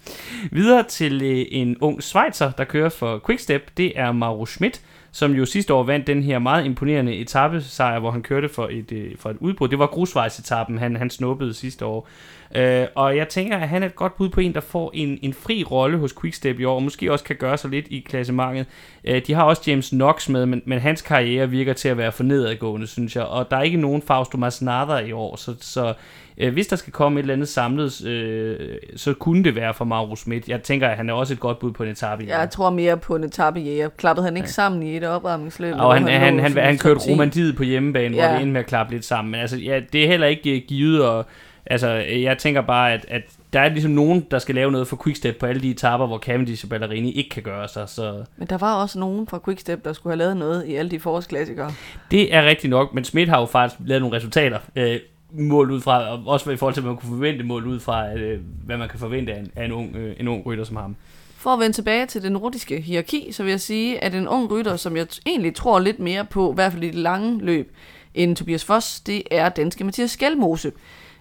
[0.52, 4.82] Videre til øh, en ung Schweizer, der kører for Quickstep, det er Mauro Schmidt,
[5.16, 8.92] som jo sidste år vandt den her meget imponerende etappesejr, hvor han kørte for et,
[8.92, 9.68] øh, for et udbrud.
[9.68, 12.08] Det var grusvejsetappen, han, han snuppede sidste år.
[12.56, 15.20] Øh, og jeg tænker, at han er et godt bud på en, der får en,
[15.22, 18.00] en fri rolle hos Quickstep i år, og måske også kan gøre sig lidt i
[18.00, 18.66] klassementet.
[19.04, 22.12] Øh, de har også James Knox med, men, men hans karriere virker til at være
[22.12, 23.24] for nedadgående, synes jeg.
[23.24, 25.94] Og der er ikke nogen Fausto Masnada i år, så, så
[26.38, 29.86] øh, hvis der skal komme et eller andet samlet, øh, så kunne det være for
[29.86, 30.50] Mauro Schmidt.
[30.50, 32.26] Jeg tænker, at han er også et godt bud på en etape.
[32.28, 33.90] Jeg tror mere på en etappejæger.
[33.90, 34.48] Klappede han ikke Ja.
[34.48, 34.52] ja.
[34.52, 35.74] sammen i et opvarmningsløb?
[35.74, 37.12] Og hvor han, han, han, han, han kørte 10?
[37.12, 38.32] romantiet på hjemmebane, hvor Ja.
[38.34, 39.32] det endte med at klappe lidt sammen.
[39.32, 41.26] Men altså, ja, det er heller ikke øh, givet, og
[41.66, 41.88] altså,
[42.22, 43.22] jeg tænker bare, at, at
[43.54, 46.18] der er ligesom nogen, der skal lave noget for Quickstep på alle de etapper, hvor
[46.18, 47.90] Cavendish og Ballerini ikke kan gøre sig.
[47.90, 50.92] Så Men der var også nogen fra Quickstep, der skulle have lavet noget i alle
[50.92, 51.72] de forårsklassikere.
[52.12, 54.60] det er rigtigt nok, men Schmidt har jo faktisk lavet nogle resultater.
[54.76, 55.00] Øh,
[55.32, 58.14] mål ud fra, og også i forhold til, hvad man kunne forvente mål ud fra,
[58.14, 60.76] øh, hvad man kan forvente af en, af en, ung, øh, en ung rytter som
[60.76, 60.96] ham.
[61.38, 64.52] For at vende tilbage til den nordiske hierarki, så vil jeg sige, at en ung
[64.52, 67.76] rytter, som jeg egentlig tror lidt mere på, i hvert fald i det lange løb,
[68.14, 70.72] end Tobias Foss, det er danske Mathias Skelmose.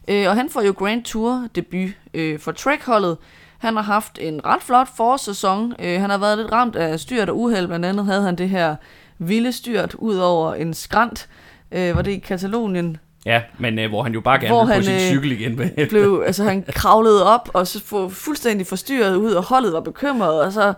[0.08, 3.16] Øh, og han får jo Grand Tour debut øh, for Trek-holdet.
[3.58, 5.74] Han har haft en ret flot forårssæson.
[5.78, 7.66] Øh, han har været lidt ramt af styrt og uheld.
[7.66, 8.76] Blandt andet havde han det her
[9.18, 11.28] vilde styrt ud over en skrant.
[11.72, 12.98] Øh, var det i Katalonien?
[13.26, 15.32] Ja, men øh, hvor han jo bare gerne Hvor vil på han, sin øh, cykel
[15.32, 15.56] igen.
[15.56, 15.86] bagefter.
[15.94, 20.42] blev, altså han kravlede op, og så få fuldstændig forstyrret ud, og holdet var bekymret,
[20.42, 20.72] og så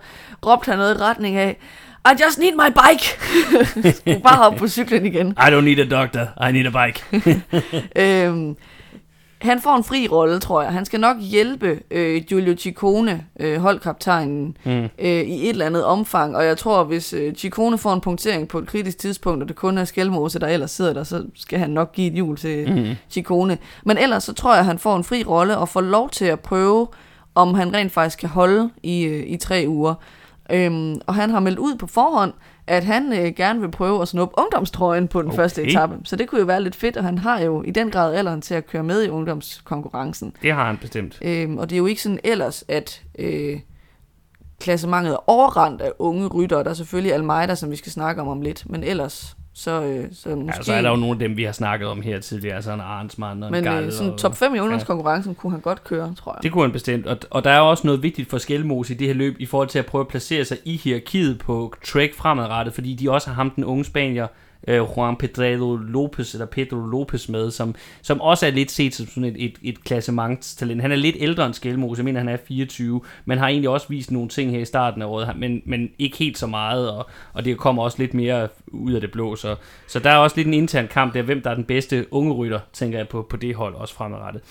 [0.46, 1.56] råbte han noget i retning af,
[2.06, 3.04] I just need my bike!
[3.98, 5.28] Skulle bare op på cyklen igen.
[5.30, 7.04] I don't need a doctor, I need a bike.
[8.26, 8.56] Øhm,
[9.38, 10.72] han får en fri rolle, tror jeg.
[10.72, 14.70] Han skal nok hjælpe øh, Giulio Ciccone, øh, holdkaptajnen, Mm.
[14.72, 16.36] øh, i et eller andet omfang.
[16.36, 19.56] Og jeg tror, hvis øh, Ciccone får en punktering på et kritisk tidspunkt, og det
[19.56, 22.72] kun er Skelmose, der ellers sidder der, så skal han nok give et hjul til
[22.72, 22.94] Mm.
[23.10, 23.58] Ciccone.
[23.84, 26.24] Men ellers så tror jeg, at han får en fri rolle og får lov til
[26.24, 26.86] at prøve,
[27.34, 29.94] om han rent faktisk kan holde i, øh, i tre uger.
[30.52, 32.32] Øhm, og han har meldt ud på forhånd,
[32.66, 35.36] at han øh, gerne vil prøve at snuppe ungdomstrøjen på den Okay.
[35.36, 35.94] første etape.
[36.04, 38.40] Så det kunne jo være lidt fedt, og han har jo i den grad alderen
[38.42, 40.32] til at køre med i ungdomskonkurrencen.
[40.42, 41.18] Det har han bestemt.
[41.22, 43.60] Øhm, og det er jo ikke sådan ellers, at øh,
[44.60, 46.64] klassementet er overrendt af unge ryttere.
[46.64, 50.04] Der er selvfølgelig Almeida, som vi skal snakke om om lidt, men ellers så, øh,
[50.12, 50.56] så måske...
[50.56, 52.78] Ja, så er der jo nogle af dem, vi har snakket om her tidligere, sådan
[52.78, 53.84] en Arnsmann og en men Gall.
[53.84, 56.42] øh, sådan og, top 5 i ungdomskonkurrencen kunne han godt køre, tror jeg.
[56.42, 59.06] Det kunne han bestemt, og, og der er også noget vigtigt for Skelmose i det
[59.06, 62.74] her løb, i forhold til at prøve at placere sig i hierarkiet på Trek fremadrettet,
[62.74, 64.26] fordi de også har ham, den unge spanier,
[64.66, 69.06] øh, Juan Pedro Lopez, eller Pedro Lopez med, som, som også er lidt set som
[69.06, 70.82] sådan et, et, et klassementstalent.
[70.82, 73.86] Han er lidt ældre end Skelmose, jeg mener han er 24, men har egentlig også
[73.88, 77.06] vist nogle ting her i starten af året, men, men ikke helt så meget, og,
[77.32, 79.56] og det kommer også lidt mere ud af det blå, så,
[79.88, 82.32] så der er også lidt en intern kamp der, hvem der er den bedste unge
[82.32, 84.42] rytter, tænker jeg på, på det hold også fremadrettet.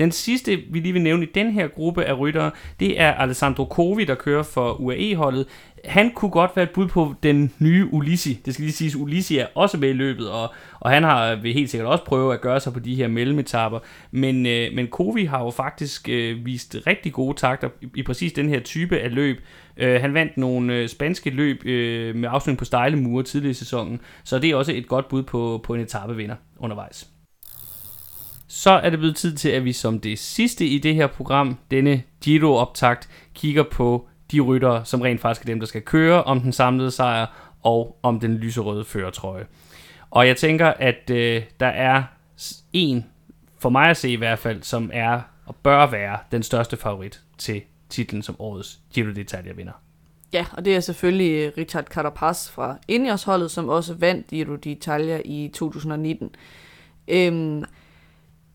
[0.00, 3.64] Den sidste, vi lige vil nævne i den her gruppe af ryttere, det er Alessandro
[3.64, 5.46] Covi, der kører for UAE-holdet.
[5.84, 8.40] Han kunne godt være et bud på den nye Ulissi.
[8.44, 11.54] Det skal lige siges, Ulissi er også med i løbet, og, og han har vil
[11.54, 13.78] helt sikkert også prøve at gøre sig på de her mellemetapper.
[14.10, 18.32] Men, øh, men Covi har jo faktisk øh, vist rigtig gode takter i, i præcis
[18.32, 19.40] den her type af løb.
[19.76, 23.54] Øh, han vandt nogle øh, spanske løb øh, med afslutning på stejle mure tidligere i
[23.54, 27.09] sæsonen, så det er også et godt bud på, på en etapevinder undervejs.
[28.52, 31.58] Så er det blevet tid til, at vi som det sidste i det her program,
[31.70, 36.40] denne Giro-optakt, kigger på de ryttere, som rent faktisk er dem, der skal køre om
[36.40, 37.26] den samlede sejr
[37.62, 39.46] og om den lyserøde førertrøje.
[40.10, 42.02] Og jeg tænker, at øh, der er
[42.72, 43.06] en,
[43.58, 47.20] for mig at se i hvert fald, som er og bør være den største favorit
[47.38, 49.82] til titlen som årets Giro d'Italia vinder.
[50.32, 55.22] Ja, og det er selvfølgelig øh, Richard Carapaz fra Ineos-holdet, som også vandt Giro d'Italia
[55.24, 56.30] i 2019.
[57.08, 57.64] Øhm,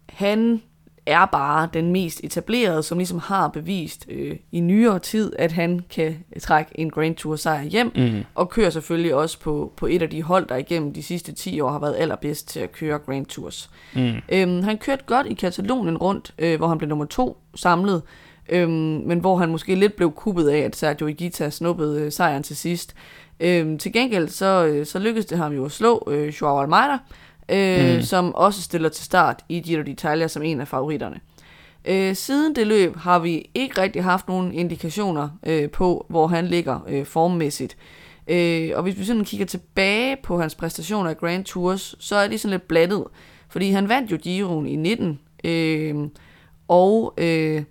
[0.09, 0.61] han
[1.05, 5.81] er bare den mest etablerede, som ligesom har bevist øh, i nyere tid, at han
[5.89, 8.23] kan trække en Grand Tour sejr hjem, mm.
[8.35, 11.59] og kører selvfølgelig også på, på et af de hold, der igennem de sidste 10
[11.59, 13.69] år har været allerbedst til at køre Grand Tours.
[13.95, 14.13] Mm.
[14.29, 18.01] Øhm, han kørte godt i Katalonien rundt, øh, hvor han blev nummer to samlet,
[18.49, 22.43] øhm, men hvor han måske lidt blev kuppet af, at Sergio Igita snuppede øh, sejren
[22.43, 22.95] til sidst.
[23.39, 26.97] Øhm, til gengæld så, øh, så lykkedes det ham jo at slå øh, Joao Almeida,
[27.49, 28.01] øh, mm.
[28.01, 31.19] som også stiller til start i Giro d'Italia som en af favoritterne.
[31.85, 36.47] Øh, siden det løb har vi ikke rigtig haft nogen indikationer øh, på, hvor han
[36.47, 37.77] ligger øh, formmæssigt.
[38.27, 42.27] Øh, og hvis vi sådan kigger tilbage på hans præstationer i Grand Tours, så er
[42.27, 43.03] de sådan lidt blandet.
[43.49, 45.95] Fordi han vandt jo Giroen i 19, øh,
[46.67, 47.63] og øh,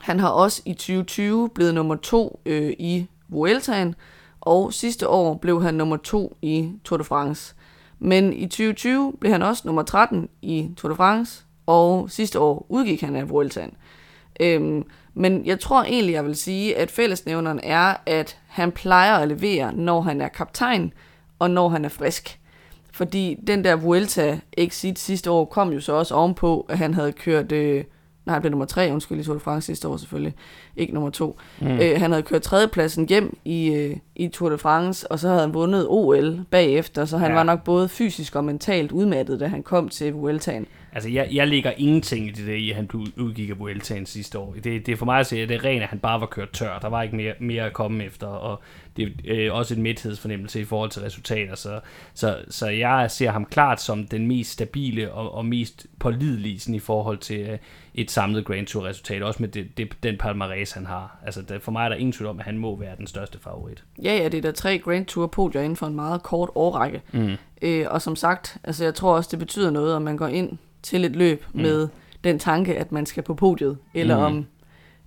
[0.00, 3.94] han har også i 2020 blevet nummer to øh, i Vueltaen,
[4.40, 7.54] og sidste år blev han nummer to i Tour de France.
[8.00, 12.66] Men i 2020 blev han også nummer 13 i Tour de France, og sidste år
[12.68, 13.74] udgik han af Vueltaen.
[14.40, 14.84] Øhm,
[15.14, 19.72] men jeg tror egentlig, jeg vil sige, at fællesnævneren er, at han plejer at levere,
[19.72, 20.92] når han er kaptajn,
[21.38, 22.38] og når han er frisk.
[22.92, 27.12] Fordi den der Vuelta exit sidste år kom jo så også ovenpå, at han havde
[27.12, 27.52] kørt...
[27.52, 27.84] Øh,
[28.26, 30.34] nej, han blev nummer tre, undskyld, i Tour de France sidste år selvfølgelig,
[30.76, 31.38] ikke nummer to.
[31.60, 31.66] Mm.
[31.66, 35.40] Øh, han havde kørt tredjepladsen hjem i, øh, i Tour de France, og så havde
[35.40, 37.36] han vundet OL bagefter, så han ja.
[37.36, 40.66] var nok både fysisk og mentalt udmattet, da han kom til Vueltaen.
[40.92, 44.38] Altså, jeg, jeg lægger ingenting i det der i, at han udgik af Vueltaen sidste
[44.38, 44.54] år.
[44.64, 46.26] Det, det er for mig at se, at det er rent, at han bare var
[46.26, 46.78] kørt tør.
[46.78, 48.60] Der var ikke mere, mere at komme efter, og
[48.96, 51.54] det er øh, også en midthedsfornemmelse i forhold til resultater.
[51.54, 51.80] Så,
[52.14, 56.74] så, så jeg ser ham klart som den mest stabile og, og mest pålidelige sådan,
[56.74, 57.58] i forhold til øh,
[57.94, 61.18] et samlet Grand Tour resultat, også med det, det, den palmarès, han har.
[61.24, 63.38] Altså, det, for mig er der ingen tvivl om, at han må være den største
[63.40, 63.84] favorit.
[64.02, 67.02] Ja, ja, det er der tre Grand Tour podier inden for en meget kort årrække.
[67.12, 67.36] Mm.
[67.62, 70.58] Øh, og som sagt, altså, jeg tror også, det betyder noget, om man går ind
[70.82, 71.62] til et løb mm.
[71.62, 71.88] med
[72.24, 74.24] den tanke, at man skal på podiet, eller mm.
[74.24, 74.46] om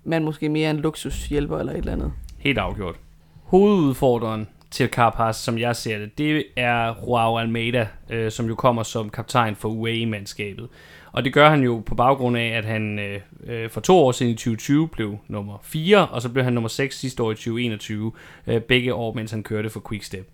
[0.04, 2.14] man måske mere er en luksushjælper eller et eller andet.
[2.38, 2.96] Helt afgjort.
[3.44, 8.84] Hovedudfordreren til Carapaz, som jeg ser det, det er Joao Almeida, øh, som jo kommer
[8.84, 10.68] som kaptajn for UAE-mandskabet.
[11.14, 14.12] Og det gør han jo på baggrund af, at han øh, øh for to år
[14.12, 17.36] siden i 2020 blev nummer 4, og så blev han nummer 6 sidste år i
[17.36, 18.12] 2021,
[18.48, 20.28] øh, begge år, mens han kørte for Quickstep.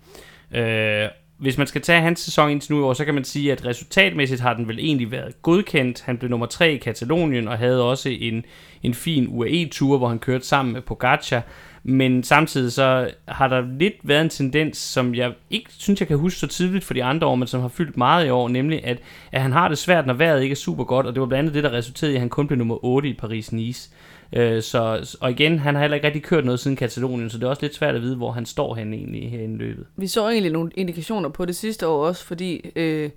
[0.54, 1.08] Øh,
[1.38, 3.66] hvis man skal tage hans sæson indtil nu i år, så kan man sige, at
[3.66, 6.02] resultatmæssigt har den vel egentlig været godkendt.
[6.02, 8.44] Han blev nummer 3 i Katalonien og havde også en,
[8.82, 11.42] en fin UAE-tur, hvor han kørte sammen med Pogacar.
[11.82, 16.18] Men samtidig så har der lidt været en tendens, som jeg ikke synes, jeg kan
[16.18, 18.84] huske så tidligt for de andre år, men som har fyldt meget i år, nemlig
[18.84, 18.98] at,
[19.32, 21.40] at han har det svært, når vejret ikke er super godt, og det var blandt
[21.40, 23.90] andet det, der resulterede i, at han kun blev nummer 8 i Paris-Nice.
[24.32, 27.44] Øh, så, og igen, han har heller ikke rigtig kørt noget siden Katalonien, så det
[27.44, 29.86] er også lidt svært at vide, hvor han står hen egentlig her i løbet.
[29.96, 33.10] Vi så egentlig nogle indikationer på det sidste år også, fordi øh,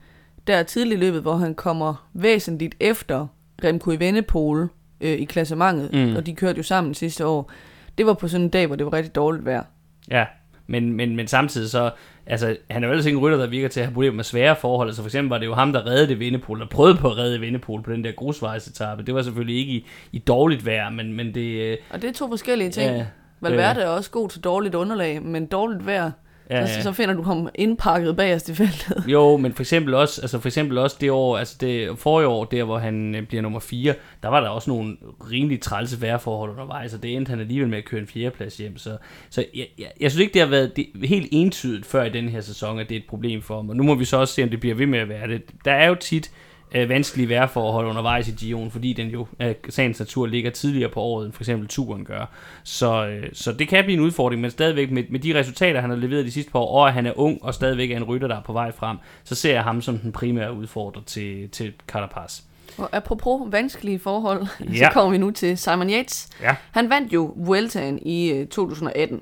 [0.48, 3.28] der er tidligt løbet, hvor han kommer væsentligt efter
[3.64, 4.70] Remco i Vennepol
[5.02, 6.16] øh, i klassementet, mm.
[6.16, 7.52] og de kørte jo sammen sidste år.
[7.98, 9.64] Det var på sådan en dag, hvor det var rigtig dårligt vejr.
[10.12, 10.26] Ja,
[10.68, 11.92] men, men, men samtidig så,
[12.26, 14.24] altså, han er jo ellers ikke en rytter, der virker til at have problemer med
[14.24, 14.88] svære forhold.
[14.88, 17.18] Så altså, for eksempel var det jo ham, der reddede Vindepol, der prøvede på at
[17.18, 19.04] redde Vindepol på den der grusvejsetappe.
[19.04, 21.78] Det var selvfølgelig ikke i, i dårligt vejr, men, men det...
[21.90, 22.96] Og det er to forskellige ting.
[22.96, 23.06] Ja,
[23.40, 26.12] Valverde øh, er også god til dårligt underlag, men dårligt vejr
[26.50, 26.82] Ja, Så, ja.
[26.82, 29.04] så finder du ham indpakket bagerst i feltet.
[29.08, 32.46] Jo, men for eksempel også, altså for eksempel også det år, altså det forrige år,
[32.46, 34.98] der hvor han øh, bliver nummer 4, der var der også nogle
[35.32, 38.78] rimelig trælse vejrforhold undervejs, og det endte han alligevel med at køre en fjerdeplads hjem.
[38.78, 38.98] Så,
[39.30, 42.30] så jeg, jeg, jeg synes ikke, det har været det, helt entydigt før i den
[42.30, 43.70] her sæson, at det er et problem for ham.
[43.70, 45.42] Og nu må vi så også se, om det bliver ved med at være det.
[45.66, 46.32] Der er jo tit
[46.74, 51.02] øh, vanskelige vejrforhold undervejs i Gion, fordi den jo af sagens natur ligger tidligere på
[51.02, 52.26] året, end for eksempel turen gør.
[52.64, 55.90] Så, øh, så det kan blive en udfordring, men stadigvæk med, med de resultater, han
[55.90, 58.04] har leveret de sidste par år, og at han er ung og stadigvæk er en
[58.04, 61.50] rytter, der er på vej frem, så ser jeg ham som den primære udfordrer til,
[61.50, 62.42] til Carapaz.
[62.78, 64.78] Og apropos vanskelige forhold, ja.
[64.78, 66.30] Så kommer vi nu til Simon Yates.
[66.42, 66.56] Ja.
[66.72, 69.22] Han vandt jo Vueltaen i øh, 2018,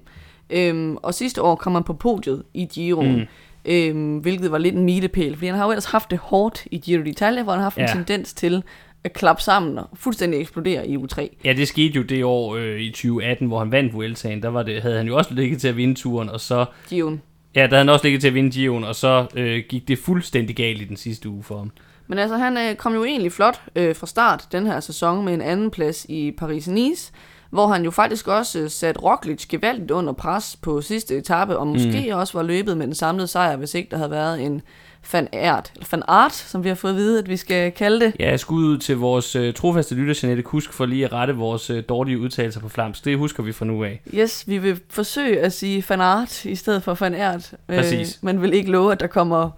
[0.50, 3.16] øhm, og sidste år kom han på podiet i Giroen.
[3.16, 3.26] Mm.
[3.66, 6.78] Øhm, hvilket var lidt en milepæl, fordi han har jo ellers haft det hårdt i
[6.78, 7.84] Giro d'Italia, hvor han har haft ja.
[7.84, 8.64] En tendens til
[9.04, 11.28] at klappe sammen og fuldstændig eksplodere i U3.
[11.44, 14.44] Ja, det skete jo det år øh, i 2018, hvor han vandt Vueltaen.
[14.44, 16.66] Der var det, havde han jo også ligget til at vinde turen, og så...
[16.90, 17.22] Giroen.
[17.56, 20.00] Ja, der havde han også ligget til at vinde Giroen, og så øh, gik det
[20.00, 21.72] fuldstændig galt i den sidste uge for ham.
[22.08, 25.34] Men altså, han øh, kom jo egentlig flot øh, fra start den her sæson med
[25.34, 27.12] en anden plads i Paris-Nice,
[27.52, 31.68] hvor han jo faktisk også øh, satte Roglic gevaldigt under pres på sidste etape, og
[31.68, 32.20] måske mm.
[32.20, 34.62] også var løbet med den samlede sejr, hvis ikke der havde været en
[35.02, 38.06] fan art, eller fan art, som vi har fået at vide, at vi skal kalde
[38.06, 38.14] det.
[38.20, 41.70] Ja, skud ud til vores øh, trofaste lytter, Jeanette Kusk, for lige at rette vores
[41.70, 43.06] øh, dårlige udtalelser på flamsk.
[43.06, 44.02] Det husker vi fra nu af.
[44.14, 48.20] Yes, vi vil forsøge at sige fan art i stedet for fan art, Præcis.
[48.22, 49.50] men vil ikke love, at der kommer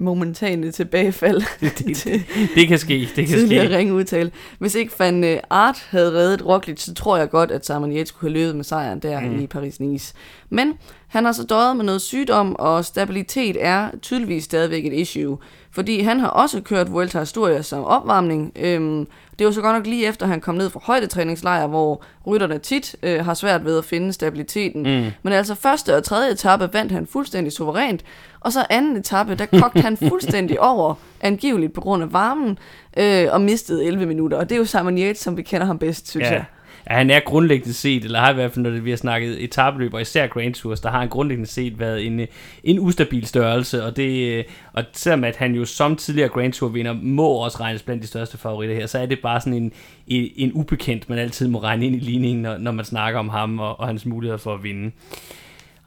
[0.00, 2.22] momentane tilbagefald Det, det, til
[2.54, 3.76] det kan ske, det kan ske.
[3.76, 4.30] ringe udtale.
[4.58, 8.06] Hvis ikke Van øh, Art havde reddet Roglic, så tror jeg godt, at Simon kunne
[8.20, 9.40] have løbet med sejren der mm.
[9.40, 10.14] i Paris-Nice.
[10.50, 10.72] Men
[11.08, 15.38] han har så døjet med noget sygdom, og stabilitet er tydeligvis stadigvæk et issue.
[15.72, 18.52] Fordi han har også kørt Vuelta Historia som opvarmning.
[18.56, 19.06] Øhm,
[19.38, 22.96] det var så godt nok lige efter, han kom ned fra højdetræningslejr, hvor rytterne tit
[23.02, 24.82] øh, har svært ved at finde stabiliteten.
[24.82, 25.06] Mm.
[25.22, 28.04] Men altså første og tredje etape vandt han fuldstændig suverænt.
[28.40, 32.58] Og så anden etape, der kogte han fuldstændig over, angiveligt på grund af varmen,
[32.96, 34.38] øh, og mistede 11 minutter.
[34.38, 36.32] Og det er jo Simon Yates, som vi kender ham bedst, synes Ja.
[36.34, 36.44] jeg
[36.90, 39.44] at han er grundlæggende set, eller har i hvert fald, når det, vi har snakket
[39.44, 42.26] etabløb, og især Grand Tours, der har han grundlæggende set været en,
[42.64, 46.92] en ustabil størrelse, og det, og selvom at han jo som tidligere Grand Tour vinder,
[46.92, 49.72] må også regnes blandt de største favoritter her, så er det bare sådan en,
[50.06, 53.28] en, en ubekendt, man altid må regne ind i ligningen, når, når man snakker om
[53.28, 54.90] ham og, og hans muligheder for at vinde.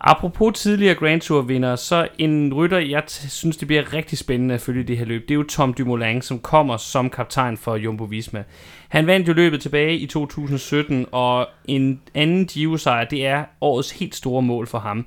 [0.06, 4.56] Apropos tidligere Grand Tour vinder, så en rytter, jeg t- synes, det bliver rigtig spændende
[4.56, 7.76] at følge det her løb, det er jo Tom Dumoulin, som kommer som kaptajn for
[7.76, 8.44] Jumbo Visma.
[8.90, 14.16] Han vandt jo løbet tilbage i 2017, og en anden Giro-sejr, det er årets helt
[14.16, 15.06] store mål for ham.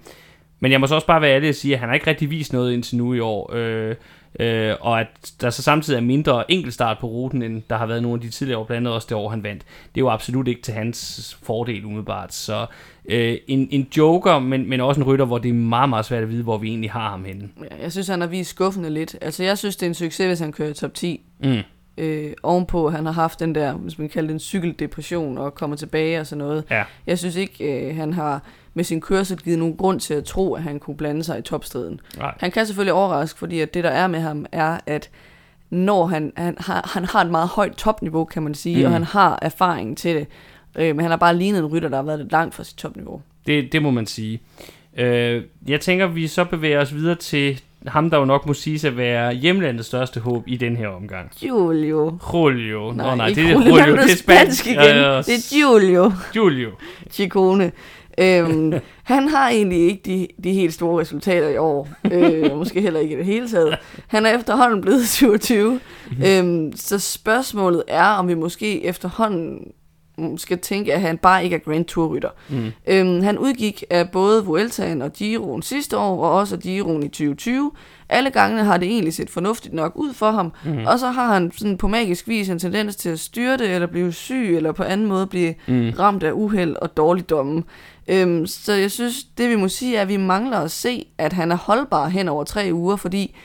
[0.61, 2.30] Men jeg må så også bare være ærlig og sige, at han har ikke rigtig
[2.30, 3.53] vist noget indtil nu i år.
[3.55, 3.94] Øh,
[4.40, 8.03] øh, og at der så samtidig er mindre enkeltstart på ruten, end der har været
[8.03, 9.62] nogle af de tidligere år, blandt andet også det år, han vandt.
[9.62, 12.34] Det er jo absolut ikke til hans fordel umiddelbart.
[12.34, 12.66] Så
[13.09, 16.22] øh, en, en joker, men, men også en rytter, hvor det er meget, meget svært
[16.22, 17.48] at vide, hvor vi egentlig har ham henne.
[17.70, 19.16] Ja, jeg synes, han har vist skuffende lidt.
[19.20, 21.20] Altså, jeg synes, det er en succes, hvis han kører top 10.
[21.44, 21.57] Mm.
[21.98, 25.76] Øh, ovenpå, han har haft den der, hvis man kalder det en cykeldepression, og kommer
[25.76, 26.64] tilbage og sådan noget.
[26.70, 26.82] Ja.
[27.07, 28.42] Jeg synes ikke, øh, han har
[28.74, 31.42] med sin kørsel givet nogen grund til at tro, at han kunne blande sig i
[31.42, 32.00] topstriden.
[32.18, 32.34] Nej.
[32.40, 35.11] Han kan selvfølgelig overraske, fordi at det, der er med ham, er, at
[35.70, 38.80] når han, han, har, han har et meget højt topniveau, kan man sige, Mm.
[38.80, 38.86] mm.
[38.86, 40.26] og han har erfaring til det.
[40.78, 42.76] Øh, men han har bare lignet en rytter, der har været lidt langt fra sit
[42.76, 43.20] topniveau.
[43.46, 44.40] Det, det må man sige.
[44.96, 48.84] Øh, jeg tænker, vi så bevæger os videre til ham, der jo nok må siges
[48.84, 51.30] at være hjemlandets største håb i den her omgang.
[51.42, 52.18] Julio.
[52.34, 52.92] Julio.
[52.92, 54.66] Nej, Nå, nej, det er Julio, det er spansk.
[54.66, 54.76] igen.
[54.78, 56.70] Ja, Det er Julio Julio.
[57.10, 57.72] Ciccone.
[58.18, 58.72] Øhm,
[59.02, 61.88] han har egentlig ikke de, de helt store resultater i år.
[62.12, 63.76] Øh, måske heller ikke i det hele taget.
[64.06, 65.80] Han er efterhånden blevet 27.
[66.26, 69.58] øhm, så spørgsmålet er, om vi måske efterhånden
[70.36, 72.30] skal tænke, at han bare ikke er Grand Tour-rytter.
[72.48, 72.72] Mm.
[72.86, 77.70] Øhm, han udgik af både Vueltaen og Giroen sidste år, og også Giroen i 2020.
[78.08, 80.86] Alle gangene har det egentlig set fornuftigt nok ud for ham, mm.
[80.86, 83.86] og så har han sådan på magisk vis en tendens til at styre det, eller
[83.86, 85.90] blive syg, eller på anden måde blive Mm.
[85.98, 87.62] ramt af uheld og dårligdomme.
[88.08, 91.32] Øhm, så jeg synes, det vi må sige er, at vi mangler at se, at
[91.32, 93.36] han er holdbar hen over tre uger, fordi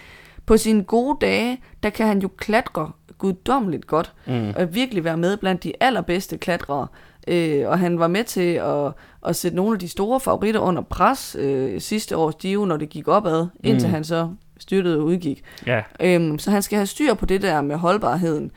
[0.45, 2.91] på sine gode dage, der kan han jo klatre
[3.21, 4.53] guddommeligt godt, Mm.
[4.55, 6.87] og virkelig være med blandt de allerbedste klatrere.
[7.27, 8.91] Øh, og han var med til at,
[9.27, 12.89] at sætte nogle af de store favoritter under pres øh, sidste års Giro, når det
[12.89, 13.93] gik opad, indtil Mm.
[13.93, 15.41] han så styrtede og udgik.
[15.67, 18.51] Ja, Øhm, så han skal have styr på det der med holdbarheden.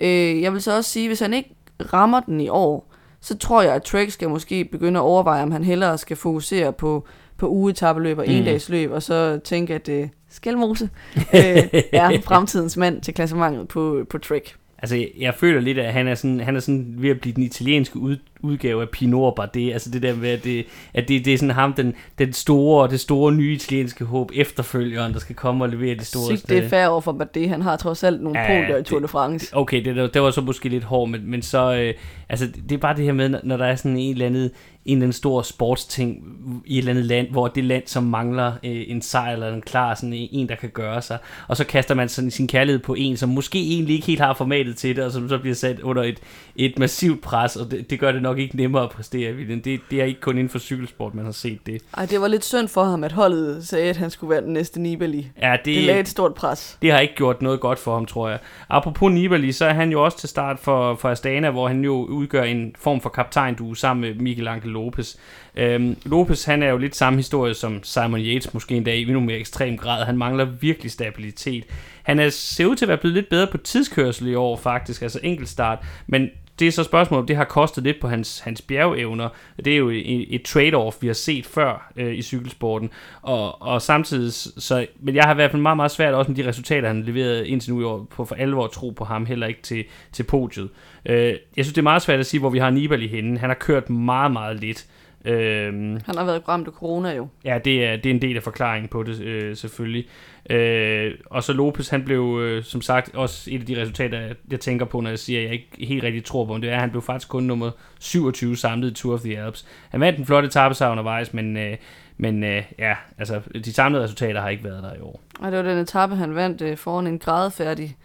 [0.00, 1.54] Øh, jeg vil så også sige, hvis han ikke
[1.92, 5.50] rammer den i år, så tror jeg, at Trek skal måske begynde at overveje, om
[5.50, 7.06] han hellere skal fokusere på,
[7.36, 8.32] på ugetabeløb og Mm.
[8.32, 10.08] endagsløb, og så tænke, at øh,
[10.42, 10.84] Skelmose
[11.34, 14.54] øh, er fremtidens mand til klassementet på, på Trek.
[14.78, 17.34] altså jeg, jeg føler lidt, at han er sådan, han er sådan ved at blive
[17.34, 19.72] den italienske ud, udgave af Pinot Bardet.
[19.72, 20.64] Altså det der med, at det,
[20.94, 25.12] at det, det er sådan ham, den, den store, det store nye italienske håb, efterfølgeren,
[25.12, 27.48] der skal komme og levere det store Sygt, det er fair over for Bardet.
[27.48, 29.56] Han har trods alt nogle Ja, podier i Tour de France.
[29.56, 31.94] Okay, det, det var så måske lidt hårdt, men, men så, øh,
[32.28, 34.50] altså det er bare det her med, når- når der er sådan en eller anden,
[34.88, 36.24] en eller anden stor sportsting
[36.66, 39.62] i et eller andet land, hvor det land, som mangler øh, en sejr eller en
[39.62, 41.18] klar, sådan en, en, der kan gøre sig,
[41.48, 44.34] og så kaster man sådan sin kærlighed på en, som måske egentlig ikke helt har
[44.34, 46.18] formatet til det, og som så bliver sat under et,
[46.56, 49.34] et massivt pres, og det, det gør det nok ikke nemmere at præstere.
[49.34, 49.60] William.
[49.62, 51.82] Det, det er ikke kun inden for cykelsport, man har set det.
[51.96, 54.52] Ej, det var lidt synd for ham, at holdet sagde, at han skulle være den
[54.52, 55.28] næste Nibali.
[55.42, 56.78] Ja, det, Det lagde et stort pres.
[56.82, 58.38] det har ikke gjort noget godt for ham, tror jeg.
[58.68, 62.04] Apropos Nibali, så er han jo også til start for, for Astana, hvor han jo
[62.04, 65.16] udgør en form for kaptajn sammen med Miguel Angel Lopez.
[65.56, 69.20] Øhm, Lopez, han er jo lidt samme historie som Simon Yates, måske endda i endnu
[69.20, 70.04] mere ekstrem grad.
[70.04, 71.64] Han mangler virkelig stabilitet.
[72.02, 75.02] Han er, ser ud til at være blevet lidt bedre på tidskørsel i år, faktisk,
[75.02, 78.62] altså enkeltstart, men det er så spørgsmålet, om det har kostet lidt på hans, hans
[78.62, 79.28] bjergevner.
[79.64, 82.90] Det er jo et, et trade-off, vi har set før øh, i cykelsporten.
[83.22, 86.44] Og, og samtidig, så, men jeg har i hvert fald meget, meget svært også med
[86.44, 89.04] de resultater, han har leveret indtil nu i år, på for alvor at tro på
[89.04, 90.68] ham, heller ikke til, til podiet.
[91.06, 93.38] Øh, jeg synes, det er meget svært at sige, hvor vi har Nibali henne.
[93.38, 94.86] Han har kørt meget, meget lidt.
[95.28, 97.28] Øhm, Han har været ramt af corona jo.
[97.44, 100.06] Ja, det er, det er en del af forklaringen på det, øh, selvfølgelig.
[100.50, 104.60] Øh, og så Lopez, han blev, øh, som sagt, også et af de resultater, jeg,
[104.60, 106.78] tænker på, når jeg siger, at jeg ikke helt rigtig tror på, om det er,
[106.78, 107.70] han blev faktisk kun nummer
[108.00, 109.66] 27 samlet i Tour of the Alps.
[109.90, 111.76] Han vandt en flot etappesejr undervejs, men, øh,
[112.16, 115.20] men øh, ja, altså, de samlede resultater har ikke været der i år.
[115.40, 117.96] Og det var den etape, han vandt øh, foran en gradfærdig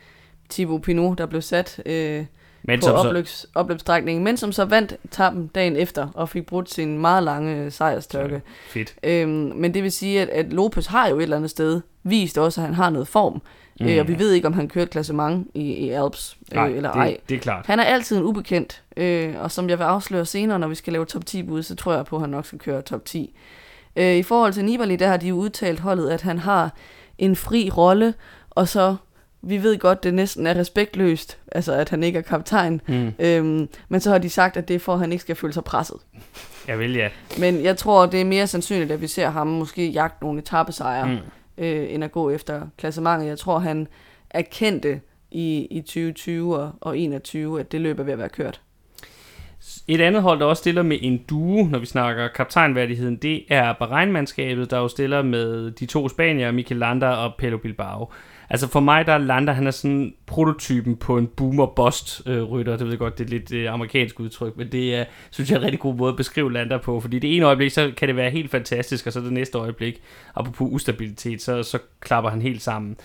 [0.49, 2.25] Thibaut Pinot, der blev sat øh,
[2.63, 6.97] Men på opløbs, opløbsstrækningen, men som så vandt etappen dagen efter og fik brudt sin
[6.97, 8.41] meget lange øh, sejrstørke.
[8.67, 8.95] fedt.
[9.03, 12.37] Øhm, men det vil sige, at, at Lopez har jo et eller andet sted vist
[12.37, 13.41] også, at han har noget form.
[13.79, 13.87] Mm.
[13.87, 16.91] Øh, og vi ved ikke, om han kørte klassement i, i Alps øh, Nej, eller
[16.91, 17.17] det, ej.
[17.29, 17.65] det er klart.
[17.65, 20.93] Han er altid en ubekendt, øh, og som jeg vil afsløre senere, når vi skal
[20.93, 23.35] lave top 10 bud, så tror jeg på, at han nok skal køre top 10.
[23.95, 26.71] Øh, I forhold til Nibali, der har de jo udtalt holdet, at han har
[27.17, 28.13] en fri rolle,
[28.49, 28.95] og så,
[29.43, 33.11] vi ved godt, det næsten er respektløst, altså at han ikke er kaptajn, Mm.
[33.19, 35.53] øhm, men så har de sagt, at det er for, at han ikke skal føle
[35.53, 35.97] sig presset.
[36.67, 37.09] Jeg vil, ja.
[37.39, 41.07] Men jeg tror, det er mere sandsynligt, at vi ser ham måske jagte nogle etappesejre,
[41.07, 41.63] Mm.
[41.63, 43.27] øh, end at gå efter klassementet.
[43.27, 43.87] Jeg tror, han
[44.29, 48.61] erkendte i, i 2020 og, og 21, at det løb er ved at være kørt.
[49.87, 53.73] Et andet hold, der også stiller med en duo, når vi snakker kaptajnværdigheden, det er
[53.73, 58.09] Bahrein-mandskabet, der jo stiller med de to spanier, Mikel Landa og Pelo Bilbao.
[58.53, 62.73] Altså for mig, der er Landa, han er sådan prototypen på en boomer-bust-rytter.
[62.73, 65.49] Øh, det ved jeg godt, det er lidt øh, amerikansk udtryk, men det er, synes
[65.49, 66.99] jeg, er en rigtig god måde at beskrive Landa på.
[66.99, 70.01] Fordi det ene øjeblik, så kan det være helt fantastisk, og så det næste øjeblik,
[70.35, 72.97] apropos ustabilitet, så, så klapper han helt sammen.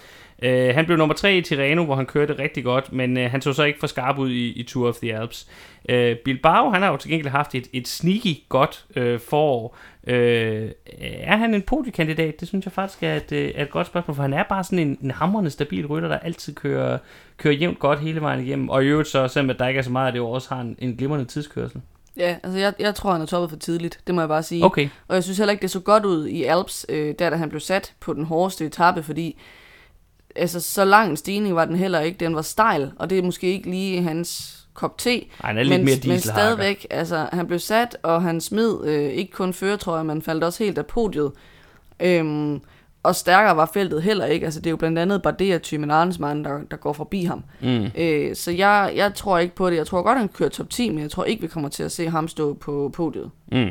[0.42, 3.42] Uh, han blev nummer 3 i Tirreno, hvor han kørte rigtig godt, men uh, han
[3.42, 5.48] så så ikke for skarp ud i, i Tour of the Alps.
[5.92, 9.76] Uh, Bilbao, han har jo til gengæld haft et, et sneaky godt uh, forår.
[10.02, 10.14] Uh,
[11.00, 12.40] er han en podiekandidat?
[12.40, 14.64] Det synes jeg faktisk er et, uh, er et godt spørgsmål, for han er bare
[14.64, 16.98] sådan en, en hamrende stabil rytter, der altid kører,
[17.36, 18.68] kører jævnt godt hele vejen igennem.
[18.68, 20.76] Og i øvrigt så, selvom der ikke er så meget af det, også har en,
[20.78, 21.80] en glimrende tidskørsel.
[22.18, 24.00] Ja, altså jeg, jeg tror, han er toppet for tidligt.
[24.06, 24.64] Det må jeg bare sige.
[24.64, 24.88] Okay.
[25.08, 27.48] Og jeg synes heller ikke, det så godt ud i Alps, øh, der da han
[27.48, 29.38] blev sat på den hårdeste etape, fordi
[30.38, 32.18] altså, så lang en stigning var den heller ikke.
[32.18, 35.10] Den var stejl, og det er måske ikke lige hans kop te.
[35.10, 38.84] Ej, han er lidt men, mere men stadigvæk, altså, han blev sat, og han smed
[38.84, 41.32] øh, ikke kun føretrøjer, men faldt også helt af podiet.
[42.00, 42.60] Øhm,
[43.02, 44.44] og stærkere var feltet heller ikke.
[44.44, 47.44] Altså, det er jo blandt andet Bardet og Thymen Arnsmann, der, der går forbi ham.
[47.60, 47.86] Mm.
[47.98, 49.76] Øh, så jeg, jeg tror ikke på det.
[49.76, 51.92] Jeg tror godt, han kører top 10, men jeg tror ikke, vi kommer til at
[51.92, 53.30] se ham stå på podiet.
[53.52, 53.68] Mm.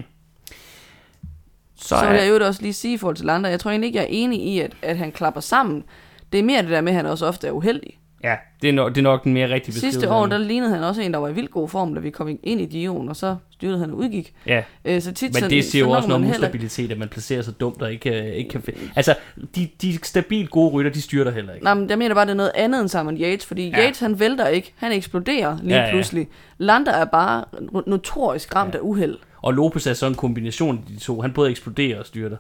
[1.75, 3.87] Så, så vil jeg jo også lige sige i forhold til Lander, jeg tror egentlig
[3.87, 5.83] ikke, jeg er enig i, at, at han klapper sammen.
[6.31, 7.97] Det er mere det der med, at han også ofte er uheldig.
[8.23, 9.99] Ja, det er, nok, det er nok den mere rigtige beskrivelse.
[9.99, 12.09] Sidste år, der lignede han også en, der var i vildt god form, da vi
[12.09, 14.33] kom ind i Dion, og så styrtede han og udgik.
[14.45, 16.97] Ja, Øh, så tit, Men så, det siger jo også noget om heller- ustabilitet, at
[16.97, 18.63] man placerer sig dumt og ikke, øh, ikke kan.
[18.95, 19.15] Altså,
[19.55, 21.63] de, de stabilt gode rytter, de styrter heller ikke.
[21.63, 23.83] Nej, men jeg mener bare, det er noget andet end Simon Yates, fordi Ja.
[23.85, 24.73] Yates, han vælter ikke.
[24.77, 25.91] Han eksploderer lige ja, ja.
[25.91, 26.27] pludselig.
[26.57, 27.43] Lander er bare
[27.87, 28.77] notorisk ramt ja.
[28.79, 31.21] af uheld Og Lopez er så en kombination af de to.
[31.21, 32.37] Han både eksploderer og styrter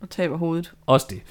[0.00, 0.72] og taber hovedet.
[0.86, 1.22] Også det.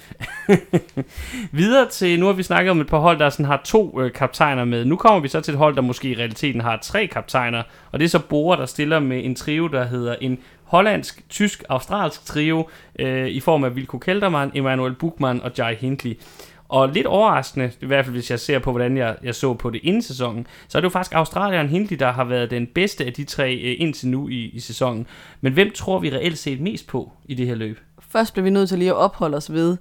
[1.52, 4.12] Videre til, nu har vi snakket om et par hold, der sådan har to øh,
[4.12, 4.84] kaptajner med.
[4.84, 7.62] Nu kommer vi så til et hold, der måske i realiteten har tre kaptajner.
[7.92, 11.64] Og det er så Bora, der stiller med en trio, der hedder en hollandsk, tysk,
[11.68, 12.68] australsk trio
[12.98, 16.18] øh, i form af Vilko Kelderman, Emanuel Buchmann og Jai Hindley.
[16.68, 19.70] Og lidt overraskende, i hvert fald hvis jeg ser på, hvordan jeg, jeg så på
[19.70, 23.04] det inden sæsonen, så er det jo faktisk Australieren Hindley, der har været den bedste
[23.04, 25.06] af de tre øh, indtil nu i, i sæsonen.
[25.40, 27.78] Men hvem tror vi reelt set mest på i det her løb?
[28.12, 29.76] Først bliver vi nødt til lige at opholde os ved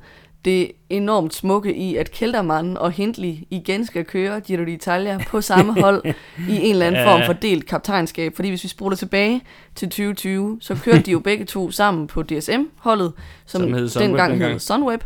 [0.45, 5.73] det enormt smukke i, at Keltermann og Hindley igen skal køre Giro d'Italia på samme
[5.81, 6.03] hold
[6.49, 8.35] i en eller anden form for delt kaptajnskab.
[8.35, 9.41] Fordi hvis vi spoler tilbage
[9.75, 13.13] til 2020, så kørte de jo begge to sammen på DSM-holdet,
[13.45, 14.51] som, som hed dengang dengang.
[14.51, 15.03] hed Sunweb.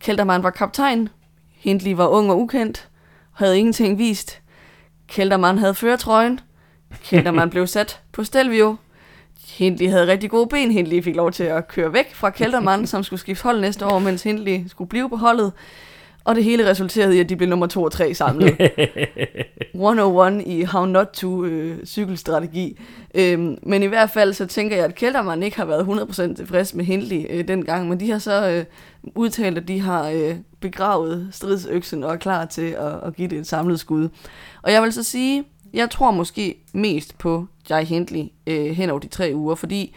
[0.00, 1.08] Keltermann var kaptajn,
[1.54, 2.88] Hindley var ung og ukendt,
[3.32, 4.40] havde ingenting vist.
[5.08, 6.40] Keltermann havde føretrøjen,
[7.04, 8.76] Keltermann blev sat på Stelvio,
[9.60, 10.70] Hindley havde rigtig gode ben.
[10.70, 13.98] Hindley fik lov til at køre væk fra Keltermann, som skulle skifte hold næste år,
[13.98, 15.52] mens Hindley skulle blive på holdet.
[16.24, 18.56] Og det hele resulterede i, at de blev nummer 2 og 3 samlet.
[19.74, 22.80] 101 i How Not To øh, cykelstrategi.
[23.14, 26.74] Øhm, men i hvert fald så tænker jeg, at Keltermann ikke har været 100% tilfreds
[26.74, 28.64] med Hindley øh, dengang, men de har så øh,
[29.14, 33.38] udtalt, at de har øh, begravet stridsøksen og er klar til at, at give det
[33.38, 34.08] et samlet skud.
[34.62, 39.00] Og jeg vil så sige, jeg tror måske mest på Jai Hindley øh, hen over
[39.00, 39.94] de tre uger, fordi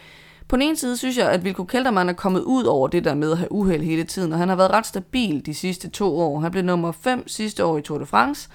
[0.48, 3.14] på den ene side synes jeg, at Vilko Keltermann er kommet ud over det der
[3.14, 6.18] med at have uheld hele tiden, og han har været ret stabil de sidste to
[6.18, 6.40] år.
[6.40, 8.48] Han blev nummer 5 sidste år i Tour de France,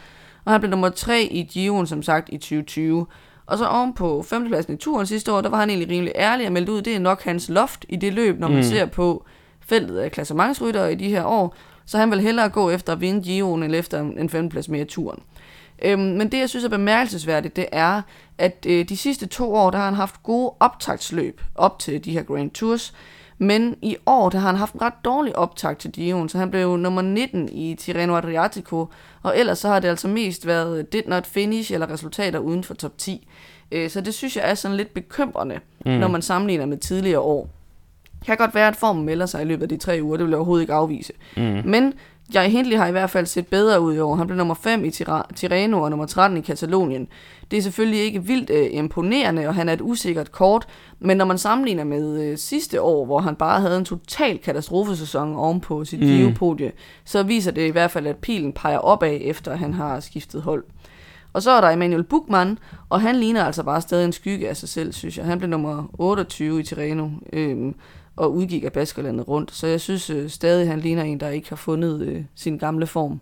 [0.45, 3.05] og han blev nummer 3 i Giroen, som sagt, i 2020.
[3.45, 6.47] Og så oven på femtepladsen i turen sidste år, der var han egentlig rimelig ærlig
[6.47, 8.63] og meldte ud, det er nok hans loft i det løb, når man mm.
[8.63, 9.25] ser på
[9.59, 11.55] feltet af klassementsryttere i de her år.
[11.85, 14.85] Så han vil hellere gå efter at vinde Giroen, end efter en femteplads mere i
[14.85, 15.19] turen.
[15.81, 18.01] Øhm, men det, jeg synes er bemærkelsesværdigt, det er,
[18.37, 22.11] at øh, de sidste to år, der har han haft gode optagtsløb op til de
[22.11, 22.93] her Grand Tours,
[23.37, 26.51] men i år, der har han haft en ret dårlig optag til Dion, så han
[26.51, 28.87] blev nummer 19 i Tirreno Adriatico,
[29.23, 32.73] og ellers så har det altså mest været did not finish eller resultater uden for
[32.73, 33.27] top 10.
[33.71, 35.91] Øh, så det synes jeg er sådan lidt bekymrende, mm.
[35.91, 37.49] når man sammenligner med tidligere år.
[38.19, 40.25] Det kan godt være, at formen melder sig i løbet af de tre uger, det
[40.25, 41.13] vil jeg overhovedet ikke afvise.
[41.37, 41.61] Mm.
[41.65, 41.93] Men
[42.33, 44.15] Jai Hindley har i hvert fald set bedre ud i år.
[44.15, 44.91] Han blev nummer 5 i
[45.35, 47.07] Tirreno og nummer 13 i Katalonien.
[47.51, 50.67] Det er selvfølgelig ikke vildt øh, imponerende, og han er et usikkert kort,
[50.99, 55.35] men når man sammenligner med øh, sidste år, hvor han bare havde en total katastrofesæson
[55.35, 56.33] ovenpå sit mm.
[56.33, 56.71] podie
[57.05, 60.63] så viser det i hvert fald, at pilen peger opad, efter han har skiftet hold.
[61.33, 62.57] Og så er der Emmanuel Buchmann,
[62.89, 65.25] og han ligner altså bare stadig en skygge af sig selv, synes jeg.
[65.25, 67.09] Han blev nummer 28 i Tirreno.
[67.33, 67.75] Øhm,
[68.19, 69.51] og udgik af Baskerlandet rundt.
[69.51, 72.87] Så jeg synes øh, stadig, han ligner en, der ikke har fundet øh, sin gamle
[72.87, 73.21] form.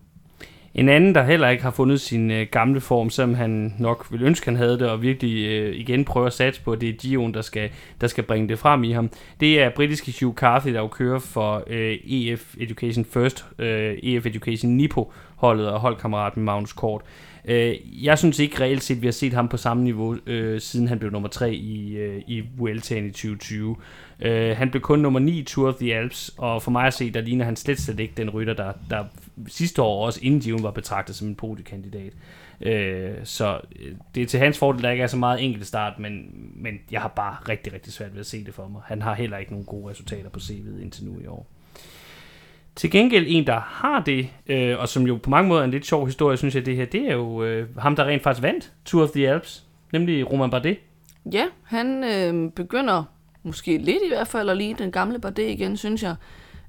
[0.75, 4.25] En anden, der heller ikke har fundet sin øh, gamle form, som han nok ville
[4.25, 7.33] ønske, han havde det, og virkelig øh, igen prøver at satse på, det er Dion,
[7.33, 7.69] der skal,
[8.01, 9.09] der skal bringe det frem i ham.
[9.39, 14.25] Det er britiske Hugh Carthy, der jo kører for øh, EF Education First, øh, EF
[14.25, 17.01] Education Nipo-holdet og holdkammerat med Magnus Kort.
[17.47, 20.87] Øh, jeg synes ikke reelt set, vi har set ham på samme niveau, øh, siden
[20.87, 23.75] han blev nummer 3 i, øh, i Vueltaen i 2020.
[24.19, 26.93] Øh, han blev kun nummer 9 i Tour of the Alps, og for mig at
[26.93, 29.05] se, der ligner han slet slet ikke den rytter, der, der
[29.47, 32.13] sidste år også inden Giroen var betragtet som en podiekandidat.
[32.61, 35.99] Øh, så øh, det er til hans fordel, der ikke er så meget enkelt start,
[35.99, 38.81] men, men jeg har bare rigtig, rigtig svært ved at se det for mig.
[38.85, 41.47] Han har heller ikke nogen gode resultater på CV'et indtil nu i år.
[42.75, 45.71] Til gengæld en, der har det, øh, og som jo på mange måder er en
[45.71, 48.43] lidt sjov historie, synes jeg, det her, det er jo øh, ham, der rent faktisk
[48.43, 49.63] vandt Tour of the Alps,
[49.93, 50.77] nemlig Roman Bardet.
[51.33, 53.03] Ja, han øh, begynder
[53.47, 56.15] måske lidt i hvert fald at lige den gamle Bardet igen, synes jeg.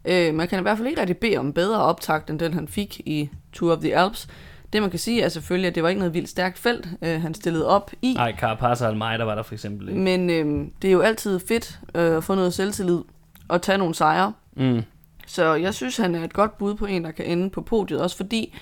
[0.05, 2.69] Øh, man kan i hvert fald ikke rigtig bede om bedre optakt, end den han
[2.69, 4.29] fik i Tour of the Alps.
[4.73, 7.23] Det man kan sige er selvfølgelig, at det var ikke noget vildt stærkt felt, øh,
[7.23, 8.13] han stillede op i.
[8.13, 10.01] Nej, Carapaz og Almeida var der for eksempel ikke.
[10.01, 13.01] Men øh, det er jo altid fedt øh, at få noget selvtillid
[13.49, 14.33] og tage nogle sejre.
[14.57, 14.83] Mm.
[15.27, 18.01] Så jeg synes, han er et godt bud på en, der kan ende på podiet,
[18.01, 18.55] også fordi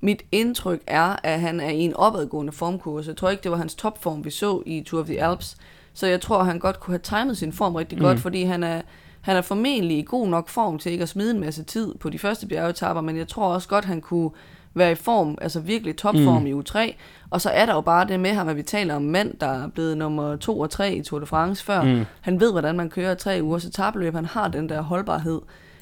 [0.00, 3.06] mit indtryk er, at han er i en opadgående formkurs.
[3.06, 5.56] Jeg tror ikke, det var hans topform, vi så i Tour of the Alps.
[5.94, 8.04] Så jeg tror, han godt kunne have timet sin form rigtig mm.
[8.04, 8.82] godt, fordi han er,
[9.20, 12.10] han er formentlig i god nok form til ikke at smide en masse tid på
[12.10, 14.30] de første bjergetapper, men jeg tror også godt, han kunne
[14.74, 16.46] være i form, altså virkelig topform mm.
[16.46, 16.94] i U3.
[17.30, 19.46] Og så er der jo bare det med ham, at vi taler om mand, der
[19.46, 21.82] er blevet nummer 2 og 3 i Tour de France før.
[21.82, 22.04] Mm.
[22.20, 24.14] Han ved, hvordan man kører tre uger så tabeløb.
[24.14, 25.40] Han har den der holdbarhed.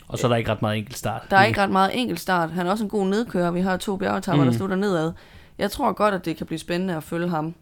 [0.09, 1.23] Og så er der ikke ret meget enkelt start.
[1.31, 2.51] Der er ikke ret meget enkelt start.
[2.51, 3.51] Han er også en god nedkører.
[3.51, 4.51] Vi har to bjergetapper, mm.
[4.51, 5.13] der slutter nedad.
[5.59, 7.55] Jeg tror godt, at det kan blive spændende at følge ham.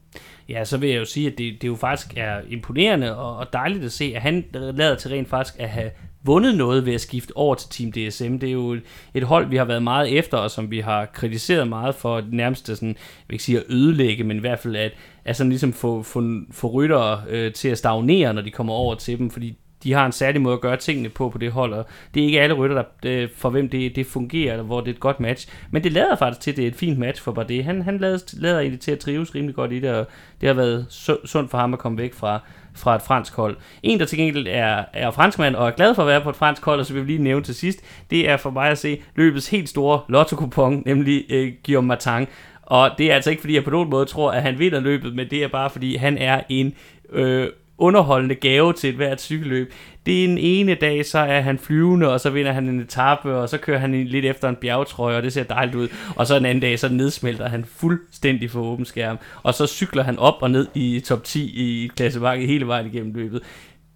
[0.48, 3.52] Ja, så vil jeg jo sige, at det, det jo faktisk er imponerende og, og
[3.52, 5.90] dejligt at se, at han lader til rent faktisk at have
[6.22, 8.38] vundet noget ved at skifte over til Team DSM.
[8.38, 8.76] Det er jo
[9.14, 12.66] et hold, vi har været meget efter, og som vi har kritiseret meget for nærmest
[12.66, 12.96] sådan, jeg
[13.28, 14.92] vil ikke sige at ødelægge, men i hvert fald at,
[15.24, 18.94] at sådan ligesom få, få, få ryttere øh, til at stagnere, når de kommer over
[18.94, 21.72] til dem, fordi de har en særlig måde at gøre tingene på på det hold,
[21.72, 22.84] og det er ikke alle rytter, der,
[23.22, 25.48] øh, for hvem det, det fungerer, eller hvor det er et godt match.
[25.70, 27.64] Men det lader faktisk til, at det er et fint match for Bardet.
[27.64, 30.06] Han, han lader, lader egentlig til at trives rimelig godt i det, og
[30.40, 30.86] det har været
[31.24, 32.40] sundt for ham at komme væk fra,
[32.74, 33.56] fra et fransk hold.
[33.82, 36.36] En, der til gengæld er, er franskmand og er glad for at være på et
[36.36, 37.80] fransk hold, og så vil vi lige nævne til sidst,
[38.10, 42.26] det er for mig at se løbets helt store lotto nemlig øh, Guillaume Martin.
[42.62, 45.14] Og det er altså ikke, fordi jeg på nogen måde tror, at han vinder løbet,
[45.14, 46.74] men det er bare, fordi han er en
[47.12, 47.48] øh,
[47.80, 49.72] underholdende gave til et hvert cykelløb.
[50.06, 53.34] Det er en ene dag, så er han flyvende, og så vinder han en etape,
[53.34, 55.88] og så kører han lidt efter en bjergetrøje, og det ser dejligt ud.
[56.16, 59.18] Og så en anden dag, så nedsmelter han fuldstændig for åben skærm.
[59.42, 63.14] Og så cykler han op og ned i top 10 i klassemarkedet hele vejen igennem
[63.14, 63.42] løbet.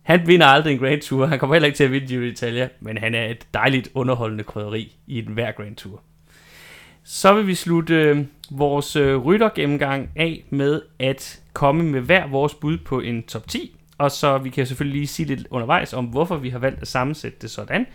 [0.02, 1.26] Han vinder aldrig en Grand Tour.
[1.26, 4.44] Han kommer heller ikke til at vinde Giro d'Italia, men han er et dejligt underholdende
[4.44, 6.02] krydderi i den hver Grand Tour.
[7.04, 12.54] Så vil vi slutte øh, vores øh, ryttergennemgang af med at komme med hver vores
[12.54, 13.76] bud på en top 10.
[13.98, 16.88] Og så vi kan selvfølgelig lige sige lidt undervejs om, hvorfor vi har valgt at
[16.88, 17.86] sammensætte det sådan.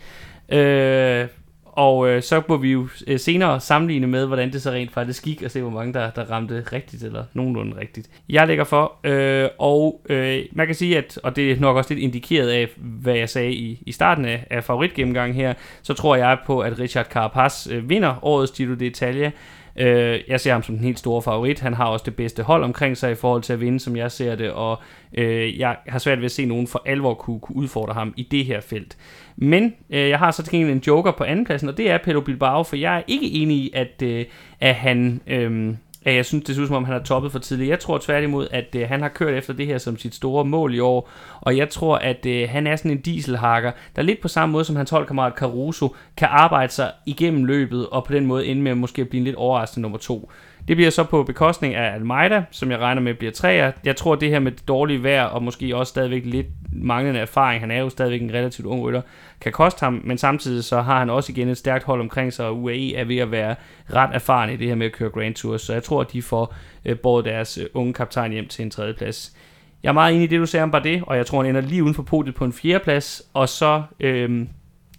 [0.50, 1.28] Øh,
[1.74, 5.24] og øh, så må vi jo øh, senere sammenligne med, hvordan det så rent faktisk
[5.24, 8.10] gik, og se, hvor mange der, der ramte rigtigt, eller nogenlunde rigtigt.
[8.30, 11.94] Jeg lægger for, øh, og øh, man kan sige, at, og det er nok også
[11.94, 16.16] lidt indikeret af, hvad jeg sagde i, i starten af, af favoritgennemgangen her, så tror
[16.16, 19.32] jeg på, at Richard Carapaz øh, vinder årets Giro d'Italia.
[19.80, 21.60] Øh, jeg ser ham som den helt store favorit.
[21.60, 24.12] Han har også det bedste hold omkring sig i forhold til at vinde, som jeg
[24.12, 24.82] ser det, og
[25.14, 28.24] øh, jeg har svært ved at se nogen for alvor kunne, kunne udfordre ham i
[28.32, 28.98] det her felt.
[29.36, 32.22] Men øh, jeg har så til gengæld en joker på andenpladsen, og det er Pedro
[32.22, 34.26] Bilbao, for jeg er ikke enig i, at, øh,
[34.60, 35.22] at han...
[35.28, 35.74] Øh,
[36.10, 37.70] at jeg synes, det ser ud som om, han har toppet for tidligt.
[37.70, 40.76] Jeg tror tværtimod, at øh, han har kørt efter det her som sit store mål
[40.76, 41.10] i år,
[41.42, 44.66] og jeg tror, at øh, han er sådan en dieselhakker, der lidt på samme måde
[44.66, 48.72] som hans holdkammerat Caruso, kan arbejde sig igennem løbet, og på den måde ende med
[48.72, 50.32] at måske blive en lidt overraskende nummer to.
[50.68, 53.72] Det bliver så på bekostning af Almeida, som jeg regner med bliver træer.
[53.86, 57.62] Jeg tror, det her med det dårlige vejr, og måske også stadigvæk lidt manglende erfaring,
[57.62, 59.02] han er jo stadigvæk en relativt ung rytter,
[59.42, 62.46] kan koste ham, men samtidig så har han også igen et stærkt hold omkring sig,
[62.46, 63.56] og UAE er ved at være
[63.94, 66.22] ret erfaren i det her med at køre Grand Tours, så jeg tror, at de
[66.22, 66.56] får
[66.86, 69.36] øh, både deres øh, unge kaptajn hjem til en tredjeplads.
[69.84, 71.70] Jeg er meget enig i det, du sagde om Bardet, og jeg tror, han ender
[71.70, 74.48] lige uden for podiet på en fjerdeplads, og så øh,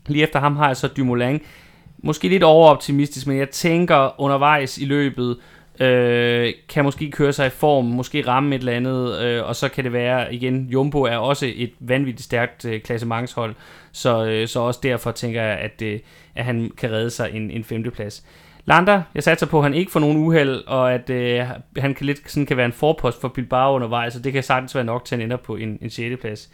[0.07, 1.41] lige efter ham har jeg så Dumoulin.
[2.02, 5.36] Måske lidt overoptimistisk, men jeg tænker undervejs i løbet,
[5.81, 9.68] øh, kan måske køre sig i form, måske ramme et eller andet, øh, og så
[9.68, 13.55] kan det være, igen, Jumbo er også et vanvittigt stærkt øh, klassementshold,
[13.93, 16.01] så, øh, så også derfor tænker jeg, at, øh,
[16.35, 18.24] at han kan redde sig en, en femteplads.
[18.64, 21.47] Landa, jeg satser på, at han ikke får nogen uheld, og at øh,
[21.77, 24.74] han kan lidt sådan kan være en forpost for Bilbao undervejs, så det kan sagtens
[24.74, 26.20] være nok til, at han ender på en, en 6.
[26.20, 26.51] plads.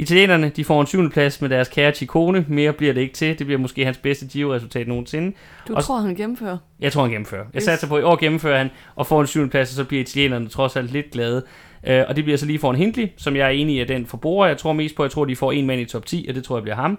[0.00, 2.44] Italienerne, de får en syvende plads med deres kære Ciccone.
[2.48, 3.38] Mere bliver det ikke til.
[3.38, 5.36] Det bliver måske hans bedste Giro-resultat nogensinde.
[5.68, 6.58] Du og, tror, han gennemfører?
[6.80, 7.44] Jeg tror, han gennemfører.
[7.54, 9.84] Jeg satser på, at i år gennemfører han og får en syvende plads, og så
[9.84, 11.44] bliver italienerne trods alt lidt glade.
[11.88, 13.88] Uh, og det bliver så lige for en Hindley, som jeg er enig i, at
[13.88, 14.46] den forbruger.
[14.46, 16.34] Jeg tror mest på, at jeg tror, de får en mand i top 10, og
[16.34, 16.98] det tror jeg bliver ham.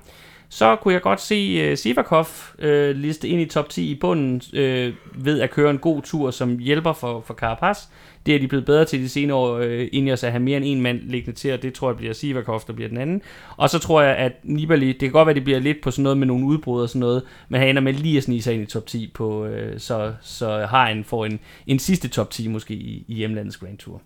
[0.50, 2.28] Så kunne jeg godt se uh, Sivakov
[2.64, 4.94] uh, liste ind i top 10 i bunden uh,
[5.26, 7.78] ved at køre en god tur, som hjælper for, for Carapaz.
[8.26, 10.66] Det er de blevet bedre til de senere år, øh, jeg at have mere end
[10.66, 13.22] en mand liggende til, og det tror jeg bliver Sivakov, der bliver den anden.
[13.58, 15.92] Og så tror jeg, at Nibali, det kan godt være, at det bliver lidt på
[15.92, 18.42] sådan noget med nogle udbrud og sådan noget, men han ender med lige at snige
[18.42, 22.08] sig ind i top 10, på, øh, så, så har han får en, en sidste
[22.08, 24.02] top 10 måske i, i hjemlandets Grand Tour.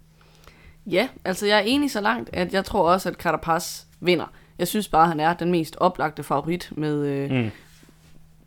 [0.86, 4.26] Ja, altså jeg er enig så langt, at jeg tror også, at Carapaz vinder.
[4.60, 7.52] Jeg synes bare, han er den mest oplagte favorit med øh, mm.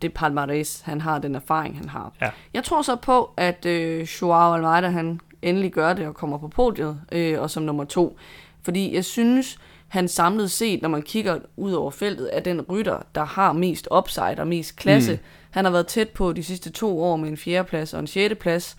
[0.01, 2.13] det palmarès, han har, den erfaring, han har.
[2.21, 2.29] Ja.
[2.53, 6.47] Jeg tror så på, at øh, Joao Almeida, han endelig gør det og kommer på
[6.47, 8.17] podiet, øh, og som nummer to.
[8.61, 9.57] Fordi jeg synes,
[9.87, 13.87] han samlet set, når man kigger ud over feltet, er den rytter, der har mest
[13.97, 15.11] upside og mest klasse.
[15.11, 15.19] Mm.
[15.51, 18.77] Han har været tæt på de sidste to år med en fjerdeplads og en sjetteplads.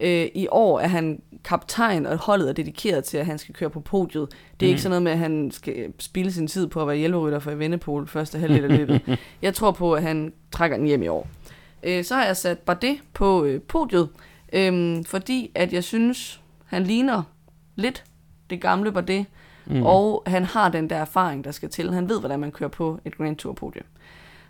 [0.00, 3.70] Øh, I år er han kaptajn, og holdet er dedikeret til, at han skal køre
[3.70, 4.28] på podiet.
[4.60, 4.70] Det er mm.
[4.70, 7.50] ikke sådan noget med, at han skal spille sin tid på at være hjælperytter for
[7.50, 9.18] Vennepol første halvdel af løbet.
[9.42, 11.28] jeg tror på, at han trækker den hjem i år.
[11.82, 14.08] Øh, så har jeg sat Bardet på øh, podiet,
[14.52, 17.22] Øhm, fordi at jeg synes, han ligner
[17.76, 18.04] lidt
[18.50, 19.26] det gamle Bardet,
[19.66, 19.82] mm.
[19.82, 21.92] og han har den der erfaring, der skal til.
[21.92, 23.86] Han ved, hvordan man kører på et Grand Tour podium.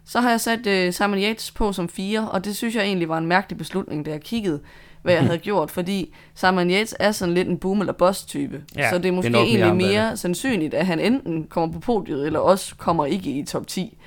[0.05, 3.09] Så har jeg sat øh, Simon Yates på som fire, og det synes jeg egentlig
[3.09, 4.61] var en mærkelig beslutning, da jeg kiggede,
[5.03, 8.63] hvad jeg havde gjort, fordi Simon Yates er sådan lidt en boom eller boss type.
[8.77, 11.81] Ja, så det er måske det er egentlig mere sandsynligt, at han enten kommer på
[11.81, 13.99] podiet, eller også kommer ikke i top 10.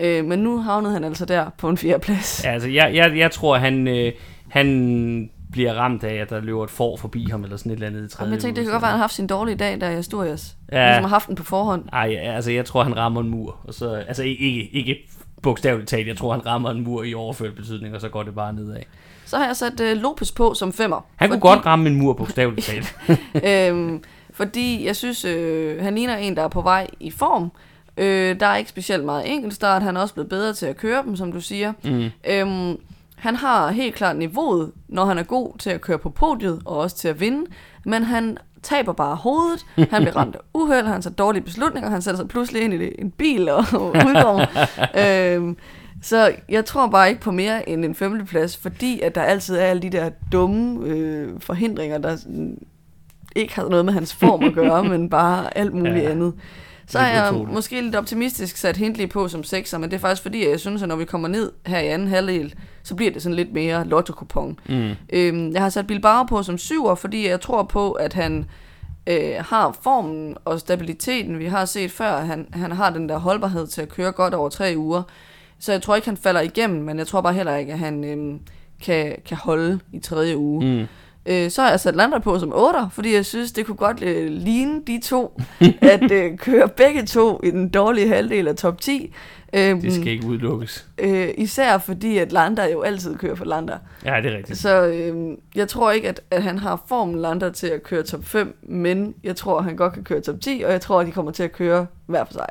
[0.00, 2.44] Øh, men nu havnede han altså der på en fjerde plads.
[2.44, 4.12] Ja, altså jeg, jeg, jeg tror, han, øh,
[4.48, 7.86] han bliver ramt af, at der løber et får forbi ham, eller sådan et eller
[7.86, 9.26] andet i tredje Men jeg tænkte, det kan godt være, at han har haft sin
[9.26, 10.56] dårlige dag, der i Asturias.
[10.72, 10.86] Ja.
[10.86, 11.84] Ligesom har haft den på forhånd.
[11.92, 13.56] Nej, altså jeg tror, han rammer en mur.
[13.64, 14.96] Og så, altså ikke, ikke
[15.42, 18.34] bogstaveligt talt, jeg tror, han rammer en mur i overført betydning, og så går det
[18.34, 18.80] bare nedad.
[19.24, 21.06] Så har jeg sat uh, Lopez på som femmer.
[21.16, 21.40] Han fordi...
[21.40, 22.96] kunne godt ramme en mur, bogstaveligt talt.
[23.44, 24.02] øhm,
[24.32, 27.52] fordi jeg synes, øh, han ligner en, der er på vej i form.
[27.96, 29.82] Øh, der er ikke specielt meget enkeltstart.
[29.82, 31.72] Han er også blevet bedre til at køre dem, som du siger.
[31.84, 32.10] Mm.
[32.30, 32.78] Øhm,
[33.26, 36.76] han har helt klart niveauet, når han er god til at køre på podiet og
[36.78, 37.44] også til at vinde,
[37.84, 42.02] men han taber bare hovedet, han bliver ramt af uheld, han tager dårlige beslutninger, han
[42.02, 44.46] sætter sig pludselig ind i en bil og udgår.
[45.34, 45.56] øhm,
[46.02, 49.62] så jeg tror bare ikke på mere end en femteplads, fordi at der altid er
[49.64, 52.16] alle de der dumme øh, forhindringer, der
[53.36, 56.10] ikke har noget med hans form at gøre, men bare alt muligt Ja.
[56.10, 56.34] andet.
[56.88, 60.22] Så er jeg måske lidt optimistisk sat Hindley på som sekser, men det er faktisk
[60.22, 62.54] fordi, at jeg synes, at når vi kommer ned her i anden halvdel,
[62.86, 64.58] så bliver det sådan lidt mere lotto-kupon.
[64.68, 64.90] Mm.
[65.12, 68.44] Øhm, jeg har sat Bilbao på som syver, fordi jeg tror på, at han
[69.06, 71.38] øh, har formen og stabiliteten.
[71.38, 74.48] Vi har set før, han, han har den der holdbarhed til at køre godt over
[74.48, 75.02] tre uger.
[75.58, 78.04] Så jeg tror ikke, han falder igennem, men jeg tror bare heller ikke, at han
[78.04, 78.40] øh,
[78.82, 80.64] kan, kan holde i tredje uge.
[80.64, 80.86] Mm.
[81.26, 84.02] Øh, så har jeg sat Lander på som 8, fordi jeg synes, det kunne godt
[84.02, 85.40] øh, ligne de to,
[85.94, 89.14] at øh, køre begge to i den dårlige halvdel af top 10.
[89.52, 90.86] Øh, Det skal ikke udelukkes.
[90.98, 93.76] øh, især fordi, at Lander jo altid kører for Lander.
[94.04, 94.58] Ja, det er rigtigt.
[94.58, 98.24] Så øh, jeg tror ikke, at, at han har formen Lander til at køre top
[98.24, 101.06] 5, men jeg tror, at han godt kan køre top 10, og jeg tror, at
[101.06, 102.46] de kommer til at køre hver for sig.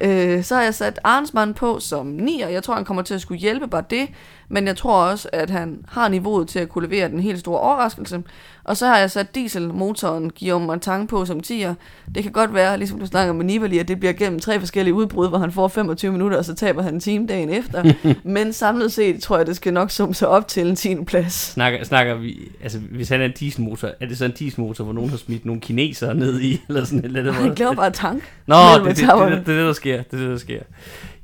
[0.00, 3.14] Øh, så har jeg sat Arnsmann på som 9, og jeg tror, han kommer til
[3.14, 4.08] at skulle hjælpe bare det,
[4.48, 7.60] men jeg tror også, at han har niveauet til at kunne levere den helt store
[7.60, 8.22] overraskelse.
[8.64, 11.74] Og så har jeg sat dieselmotoren Guillaume Martin på som 10'er.
[12.14, 14.94] Det kan godt være, ligesom du snakker med Nibali, at det bliver gennem tre forskellige
[14.94, 17.92] udbrud, hvor han får 25 minutter, og så taber han en time dagen efter.
[18.24, 21.04] men samlet set tror jeg, det skal nok summe sig op til en 10.
[21.04, 21.32] plads.
[21.32, 24.92] Snakker, snakker vi, altså hvis han er en dieselmotor, er det så en dieselmotor, hvor
[24.92, 27.34] nogen har smidt nogle kinesere ned i, eller sådan et eller andet?
[27.34, 28.22] Han glemmer bare tank.
[28.46, 30.02] Nå, det, det, det, det, det, er det, der sker.
[30.02, 30.60] Det er det, der sker.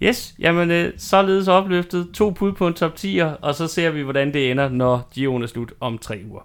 [0.04, 2.08] Yes, jamen øh, således opløftet.
[2.14, 5.42] To pud på en top 10'er, og så ser vi, hvordan det ender, når Giroen
[5.42, 6.40] er slut om tre uger.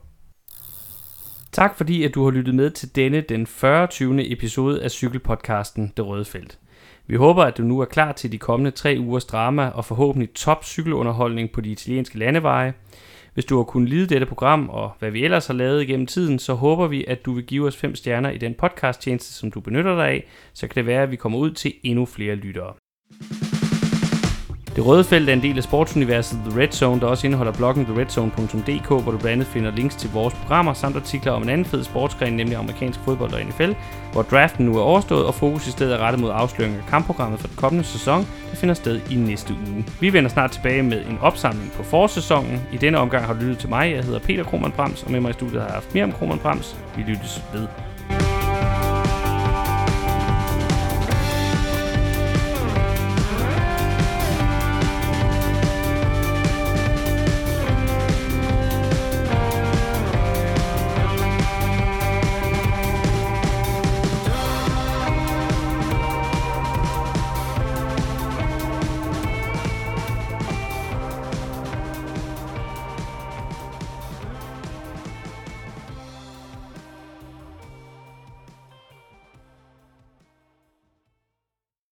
[1.52, 3.88] Tak fordi, at du har lyttet med til denne, den 40.
[3.88, 4.32] 20.
[4.32, 6.60] episode af cykelpodcasten Det Røde Felt.
[7.08, 10.30] Vi håber, at du nu er klar til de kommende tre ugers drama og forhåbentlig
[10.34, 12.74] top cykelunderholdning på de italienske landeveje.
[13.34, 16.40] Hvis du har kunnet lide dette program og hvad vi ellers har lavet igennem tiden,
[16.40, 19.60] så håber vi, at du vil give os fem stjerner i den podcasttjeneste, som du
[19.60, 22.74] benytter dig af, så kan det være, at vi kommer ud til endnu flere lyttere.
[24.80, 27.86] Det røde felt er en del af sportsuniverset The Red Zone, der også indeholder bloggen
[27.86, 31.66] theredzone.dk, hvor du blandt andet finder links til vores programmer, samt artikler om en anden
[31.66, 33.72] fed sportsgren, nemlig amerikansk fodbold og NFL,
[34.12, 37.40] hvor draften nu er overstået, og fokus i stedet er rettet mod afsløringen af kampprogrammet
[37.40, 39.86] for den kommende sæson, der finder sted i næste uge.
[40.00, 42.62] Vi vender snart tilbage med en opsamling på forsæsonen.
[42.72, 45.20] I denne omgang har du lyttet til mig, jeg hedder Peter Krohmann Brams, og med
[45.20, 46.78] mig i studiet har jeg haft Miriam Krohmann Brams.
[46.96, 47.68] Vi lyttes ved.